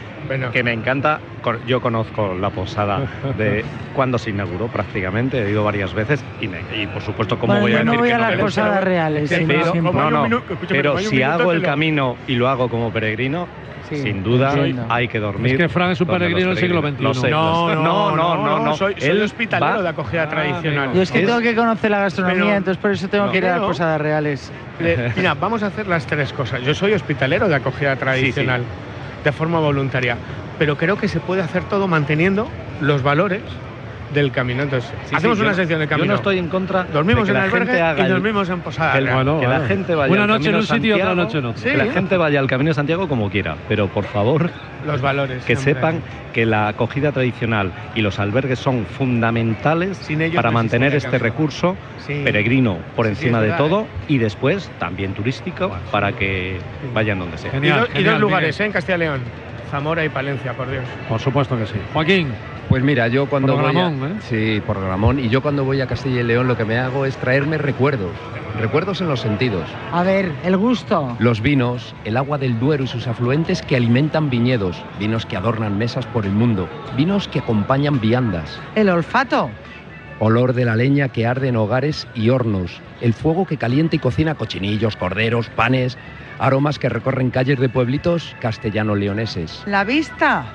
que 0.51 0.63
me 0.63 0.73
encanta. 0.73 1.21
Yo 1.65 1.79
conozco 1.79 2.33
la 2.35 2.49
posada 2.49 3.07
de 3.37 3.63
cuando 3.93 4.17
se 4.17 4.29
inauguró 4.31 4.67
prácticamente, 4.67 5.41
he 5.41 5.49
ido 5.49 5.63
varias 5.63 5.93
veces 5.93 6.23
y, 6.41 6.47
me- 6.47 6.63
y 6.75 6.85
por 6.87 7.01
supuesto, 7.01 7.37
¿cómo 7.39 7.53
Bueno, 7.53 7.61
voy 7.63 7.73
a 7.73 7.77
yo 7.79 7.83
no 7.85 7.91
decir 7.91 7.99
voy 8.01 8.09
que 8.09 8.13
a 8.13 8.17
no 8.17 8.29
las 8.29 8.39
posadas 8.39 8.83
reales, 8.83 9.29
Pero, 9.29 9.73
no, 9.75 10.29
no, 10.29 10.41
pero 10.69 10.97
si 10.97 11.21
hago 11.23 11.51
el 11.53 11.61
lo- 11.61 11.65
camino 11.65 12.17
y 12.27 12.35
lo 12.35 12.49
hago 12.49 12.69
como 12.69 12.91
peregrino, 12.91 13.47
Sí, 13.89 13.97
sin 13.97 14.23
duda 14.23 14.53
entiendo. 14.53 14.85
hay 14.89 15.07
que 15.07 15.19
dormir. 15.19 15.53
Es 15.53 15.57
que 15.57 15.69
Fran 15.69 15.91
es 15.91 16.01
un 16.01 16.07
peregrino 16.07 16.49
del 16.49 16.57
siglo 16.57 16.81
XXI. 16.81 17.03
Lo 17.03 17.13
sé, 17.13 17.29
No, 17.29 17.73
no, 17.75 18.15
no, 18.15 18.35
no, 18.37 18.59
no. 18.65 18.75
Soy, 18.75 18.93
hospitalero 19.21 19.77
va- 19.77 19.81
de 19.81 19.89
acogida 19.89 20.29
tradicional. 20.29 20.93
Yo 20.93 21.01
es 21.01 21.11
que 21.11 21.21
tengo 21.25 21.39
que 21.39 21.55
conocer 21.55 21.91
la 21.91 21.99
gastronomía, 21.99 22.43
Pero- 22.43 22.55
entonces 22.57 22.81
por 22.81 22.91
eso 22.91 23.07
tengo 23.07 23.25
no, 23.25 23.31
que 23.31 23.37
ir 23.39 23.45
a 23.45 23.57
las 23.57 23.61
posadas 23.67 23.99
reales. 23.99 24.51
Eh, 24.79 25.11
mira, 25.15 25.33
vamos 25.33 25.63
a 25.63 25.67
hacer 25.67 25.87
las 25.87 26.05
tres 26.05 26.31
cosas. 26.33 26.61
Yo 26.61 26.73
soy 26.73 26.93
hospitalero 26.93 27.47
de 27.49 27.55
acogida 27.55 27.95
tradicional, 27.95 28.61
de 29.23 29.31
forma 29.31 29.59
voluntaria, 29.59 30.17
pero 30.57 30.77
creo 30.77 30.97
que 30.97 31.07
se 31.07 31.19
puede 31.19 31.41
hacer 31.41 31.63
todo 31.63 31.87
manteniendo 31.87 32.47
los 32.81 33.01
valores 33.03 33.41
del 34.13 34.31
camino. 34.31 34.63
Entonces, 34.63 34.91
Sí, 35.05 35.15
hacemos 35.15 35.37
sí, 35.37 35.41
una 35.43 35.51
yo- 35.51 35.55
sección 35.57 35.79
de 35.79 35.87
camino. 35.87 36.05
Yo 36.05 36.11
no 36.11 36.15
estoy 36.17 36.39
en 36.39 36.47
contra 36.47 36.83
Dormimos 36.85 37.27
de 37.27 37.33
que 37.33 37.37
en 37.37 37.43
la 37.43 37.43
albergue 37.51 37.65
gente 37.67 37.81
haga 37.81 38.05
y 38.07 38.09
dormimos 38.09 38.49
en 38.49 38.61
posada. 38.61 38.93
que, 38.93 39.01
la 39.01 39.61
gente 39.67 39.95
vaya 39.95 40.11
Una 40.13 40.23
al 40.23 40.27
noche 40.29 40.37
en 40.39 40.43
Camino 40.53 40.57
un 40.59 40.63
sitio 40.65 40.89
y 40.89 40.91
otra 40.93 41.05
Santiago, 41.05 41.15
noche 41.15 41.37
en 41.37 41.45
otro. 41.45 41.63
Que 41.63 41.77
la 41.77 41.93
gente 41.93 42.17
vaya 42.17 42.39
al 42.39 42.47
Camino 42.47 42.69
de 42.69 42.73
Santiago 42.73 43.07
como 43.07 43.29
quiera, 43.29 43.55
pero 43.67 43.87
por 43.87 44.05
favor 44.05 44.49
Los 44.85 45.01
valores. 45.01 45.43
que 45.45 45.55
siempre. 45.55 45.73
sepan 45.75 46.01
que 46.33 46.45
la 46.45 46.67
acogida 46.67 47.11
tradicional 47.11 47.71
y 47.95 48.01
los 48.01 48.19
albergues 48.19 48.59
son 48.59 48.85
fundamentales 48.85 49.97
Sin 49.97 50.21
ellos 50.21 50.35
para 50.35 50.49
no 50.49 50.53
mantener 50.53 50.93
este 50.95 51.09
camino. 51.09 51.23
recurso 51.23 51.77
Sí. 52.05 52.21
peregrino 52.23 52.77
por 52.95 53.05
Sí, 53.07 53.15
sí, 53.15 53.21
encima 53.25 53.41
de 53.41 53.51
todo 53.53 53.81
¿eh? 53.81 53.85
y 54.07 54.17
después 54.19 54.69
también 54.79 55.13
turístico 55.13 55.71
para 55.91 56.13
que 56.13 56.57
vayan 56.93 57.19
donde 57.19 57.37
sea. 57.37 57.49
Y, 57.49 57.53
Genial, 57.55 57.87
y 57.95 58.03
dos 58.03 58.19
lugares. 58.19 58.59
¿eh? 58.59 58.65
en 58.65 58.71
Castilla 58.71 58.95
y 58.95 58.99
León. 58.99 59.21
Zamora 59.69 60.03
y 60.05 60.09
Palencia, 60.09 60.53
por 60.53 60.69
Dios. 60.69 60.83
Por 61.07 61.19
supuesto 61.19 61.57
que 61.57 61.65
sí. 61.65 61.75
Joaquín, 61.93 62.29
Pues 62.69 62.83
mira, 62.83 63.07
yo 63.07 63.27
cuando 63.27 63.55
Programón, 63.55 63.99
voy 63.99 64.09
a, 64.09 64.11
¿eh? 64.13 64.15
Sí, 64.29 64.61
por 64.65 64.77
Ramón. 64.79 65.19
Y 65.19 65.29
yo 65.29 65.41
cuando 65.41 65.63
voy 65.65 65.81
a 65.81 65.87
Castilla 65.87 66.21
y 66.21 66.23
León 66.23 66.47
lo 66.47 66.55
que 66.57 66.65
me 66.65 66.77
hago 66.77 67.05
es 67.05 67.15
traerme 67.17 67.57
recuerdos. 67.57 68.11
Recuerdos 68.59 68.99
en 69.01 69.07
los 69.07 69.21
sentidos. 69.21 69.63
A 69.91 70.03
ver, 70.03 70.31
el 70.43 70.57
gusto. 70.57 71.15
Los 71.19 71.41
vinos, 71.41 71.95
el 72.03 72.17
agua 72.17 72.37
del 72.37 72.59
Duero 72.59 72.83
y 72.83 72.87
sus 72.87 73.07
afluentes 73.07 73.61
que 73.61 73.75
alimentan 73.75 74.29
viñedos, 74.29 74.81
vinos 74.99 75.25
que 75.25 75.37
adornan 75.37 75.77
mesas 75.77 76.05
por 76.07 76.25
el 76.25 76.31
mundo, 76.31 76.67
vinos 76.97 77.27
que 77.27 77.39
acompañan 77.39 77.99
viandas, 78.01 78.59
El 78.75 78.89
olfato. 78.89 79.49
olor 80.19 80.53
de 80.53 80.65
la 80.65 80.75
leña 80.75 81.07
que 81.09 81.25
arde 81.25 81.47
en 81.47 81.55
hogares 81.55 82.05
y 82.15 82.29
hornos, 82.29 82.81
el 83.01 83.13
fuego 83.13 83.45
que 83.45 83.55
calienta 83.57 83.95
y 83.95 83.99
cocina 83.99 84.35
cochinillos, 84.35 84.95
corderos, 84.97 85.47
panes, 85.49 85.97
aromas 86.39 86.79
que 86.79 86.89
recorren 86.89 87.29
calles 87.29 87.59
de 87.59 87.69
pueblitos 87.69 88.35
castellano-leoneses. 88.41 89.63
La 89.65 89.83
vista. 89.83 90.45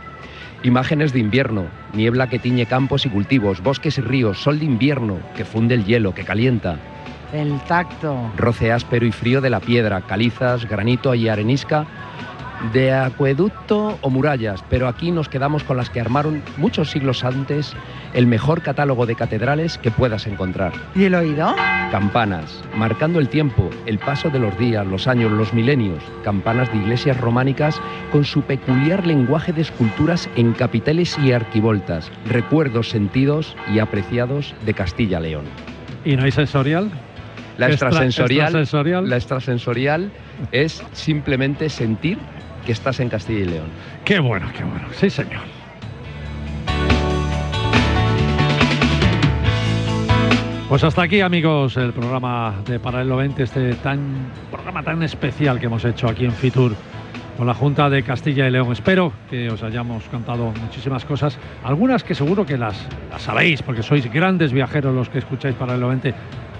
Imágenes 0.63 1.13
de 1.13 1.19
invierno, 1.21 1.67
niebla 1.93 2.29
que 2.29 2.39
tiñe 2.39 2.67
campos 2.67 3.05
y 3.05 3.11
cultivos, 3.11 3.63
bosques 3.63 3.99
y 3.99 4.01
ríos, 4.01 4.43
sol 4.43 4.59
de 4.59 4.65
invierno 4.65 5.19
que 5.37 5.45
funde 5.45 5.75
el 5.75 5.85
hielo, 5.85 6.15
que 6.15 6.25
calienta, 6.25 6.79
El 7.35 7.61
tacto. 7.69 8.33
roce 8.37 8.73
áspero 8.73 9.05
y 9.05 9.13
frío 9.13 9.41
de 9.43 9.51
la 9.51 9.61
piedra, 9.61 10.01
calizas, 10.01 10.67
granito 10.67 11.15
y 11.15 11.29
arenisca, 11.29 11.85
de 12.73 12.93
acueducto 12.93 13.99
o 14.01 14.11
murallas, 14.11 14.65
pero 14.69 14.89
aquí 14.89 15.11
nos 15.11 15.29
quedamos 15.29 15.63
con 15.65 15.77
las 15.77 15.91
que 15.91 16.01
armaron 16.01 16.43
muchos 16.57 16.91
siglos 16.91 17.25
antes 17.25 17.73
el 18.15 18.27
mejor 18.27 18.63
catálogo 18.63 19.07
de 19.07 19.15
catedrales 19.15 19.79
que 19.79 19.91
puedas 19.91 20.27
encontrar. 20.27 20.73
¿Y 20.95 21.05
el 21.05 21.15
oído? 21.15 21.55
Campanas, 21.91 22.63
marcando 22.77 23.19
el 23.21 23.29
tiempo, 23.29 23.71
el 23.87 23.99
paso 23.99 24.31
de 24.31 24.39
los 24.39 24.57
días, 24.59 24.87
los 24.87 25.07
años, 25.07 25.31
los 25.33 25.53
milenios. 25.53 26.03
Campanas 26.25 26.71
de 26.73 26.79
iglesias 26.79 27.21
románicas 27.21 27.81
con 28.11 28.25
su 28.25 28.43
peculiar 28.43 29.07
lenguaje 29.07 29.53
de 29.53 29.63
esculturas 29.63 30.29
en 30.37 30.53
capiteles 30.53 31.19
y 31.19 31.33
arquivoltas. 31.33 32.11
Recuerdos 32.29 32.89
sentidos 32.91 33.57
y 33.73 33.79
apreciados 33.79 34.55
de 34.65 34.75
Castilla-León. 34.75 35.45
¿y 36.05 36.17
no 36.17 36.25
hay 36.25 36.33
sensorial? 36.33 36.91
La 37.57 37.69
Extra- 37.69 37.89
extrasensorial, 37.89 38.47
extrasensorial. 38.47 39.09
la 39.09 39.17
extrasensorial 39.17 40.11
es 40.51 40.83
simplemente 40.93 41.69
sentir 41.71 42.19
que 42.65 42.73
estás 42.73 43.01
en 43.01 43.09
Castilla 43.09 43.41
y 43.41 43.45
León. 43.45 43.69
Qué 44.05 44.19
bueno, 44.19 44.47
qué 44.57 44.65
bueno. 44.65 44.89
Sí, 44.93 45.11
señor. 45.11 45.43
Pues 50.69 50.83
hasta 50.83 51.03
aquí, 51.03 51.21
amigos, 51.21 51.77
el 51.77 51.93
programa 51.93 52.55
de 52.67 52.81
Paralelo 52.81 53.17
20, 53.19 53.43
este 53.43 53.75
tan 53.75 54.33
programa 54.51 54.83
tan 54.83 55.03
especial 55.03 55.61
que 55.61 55.67
hemos 55.67 55.85
hecho 55.85 56.09
aquí 56.09 56.25
en 56.25 56.33
Fitur 56.33 56.75
con 57.37 57.47
la 57.47 57.55
Junta 57.55 57.91
de 57.91 58.03
Castilla 58.03 58.49
y 58.49 58.51
León. 58.51 58.73
Espero 58.73 59.13
que 59.29 59.51
os 59.51 59.63
hayamos 59.63 60.05
contado 60.05 60.53
muchísimas 60.61 61.05
cosas, 61.05 61.39
algunas 61.63 62.03
que 62.03 62.15
seguro 62.15 62.47
que 62.47 62.57
las, 62.57 62.77
las 63.11 63.23
sabéis, 63.23 63.63
porque 63.63 63.83
sois 63.83 64.11
grandes 64.13 64.53
viajeros 64.53 64.95
los 64.95 65.09
que 65.09 65.19
escucháis 65.19 65.55
Paralelo 65.55 65.89
20. 65.89 66.15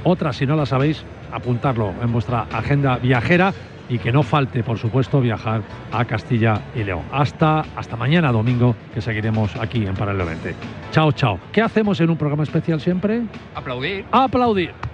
Otras, 0.05 0.37
si 0.37 0.47
no 0.47 0.55
las 0.55 0.69
sabéis, 0.69 1.05
apuntarlo 1.33 1.95
en 2.03 2.13
vuestra 2.13 2.47
agenda 2.53 2.99
viajera 2.99 3.55
y 3.89 3.99
que 3.99 4.13
no 4.13 4.23
falte, 4.23 4.63
por 4.63 4.79
supuesto, 4.79 5.21
viajar 5.21 5.63
a 5.93 6.05
Castilla 6.05 6.61
y 6.75 6.85
León. 6.85 7.03
Hasta, 7.13 7.65
hasta 7.77 7.97
mañana 7.97 8.33
domingo, 8.33 8.75
que 8.93 9.01
seguiremos 9.01 9.55
aquí 9.57 9.87
en 9.87 9.95
Paralelo 9.95 10.27
20. 10.27 10.55
Chao, 10.93 11.13
chao. 11.13 11.39
¿Qué 11.53 11.61
hacemos 11.63 12.01
en 12.01 12.11
un 12.11 12.17
programa 12.17 12.43
especial 12.43 12.81
siempre? 12.81 13.23
Aplaudir. 13.55 14.05
Aplaudir. 14.11 14.94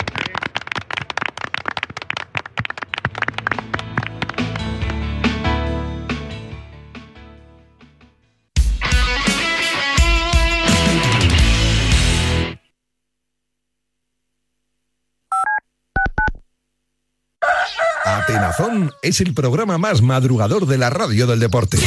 Es 19.03 19.21
el 19.21 19.35
programa 19.35 19.79
más 19.79 20.03
madrugador 20.03 20.67
de 20.67 20.79
la 20.79 20.91
radio 20.91 21.27
del 21.27 21.41
deporte. 21.41 21.79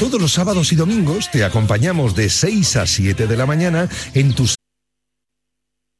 Todos 0.00 0.20
los 0.20 0.32
sábados 0.32 0.72
y 0.72 0.76
domingos 0.76 1.30
te 1.30 1.44
acompañamos 1.44 2.14
de 2.14 2.28
6 2.28 2.76
a 2.76 2.86
7 2.86 3.26
de 3.26 3.36
la 3.36 3.46
mañana 3.46 3.88
en 4.14 4.32
tus 4.32 4.57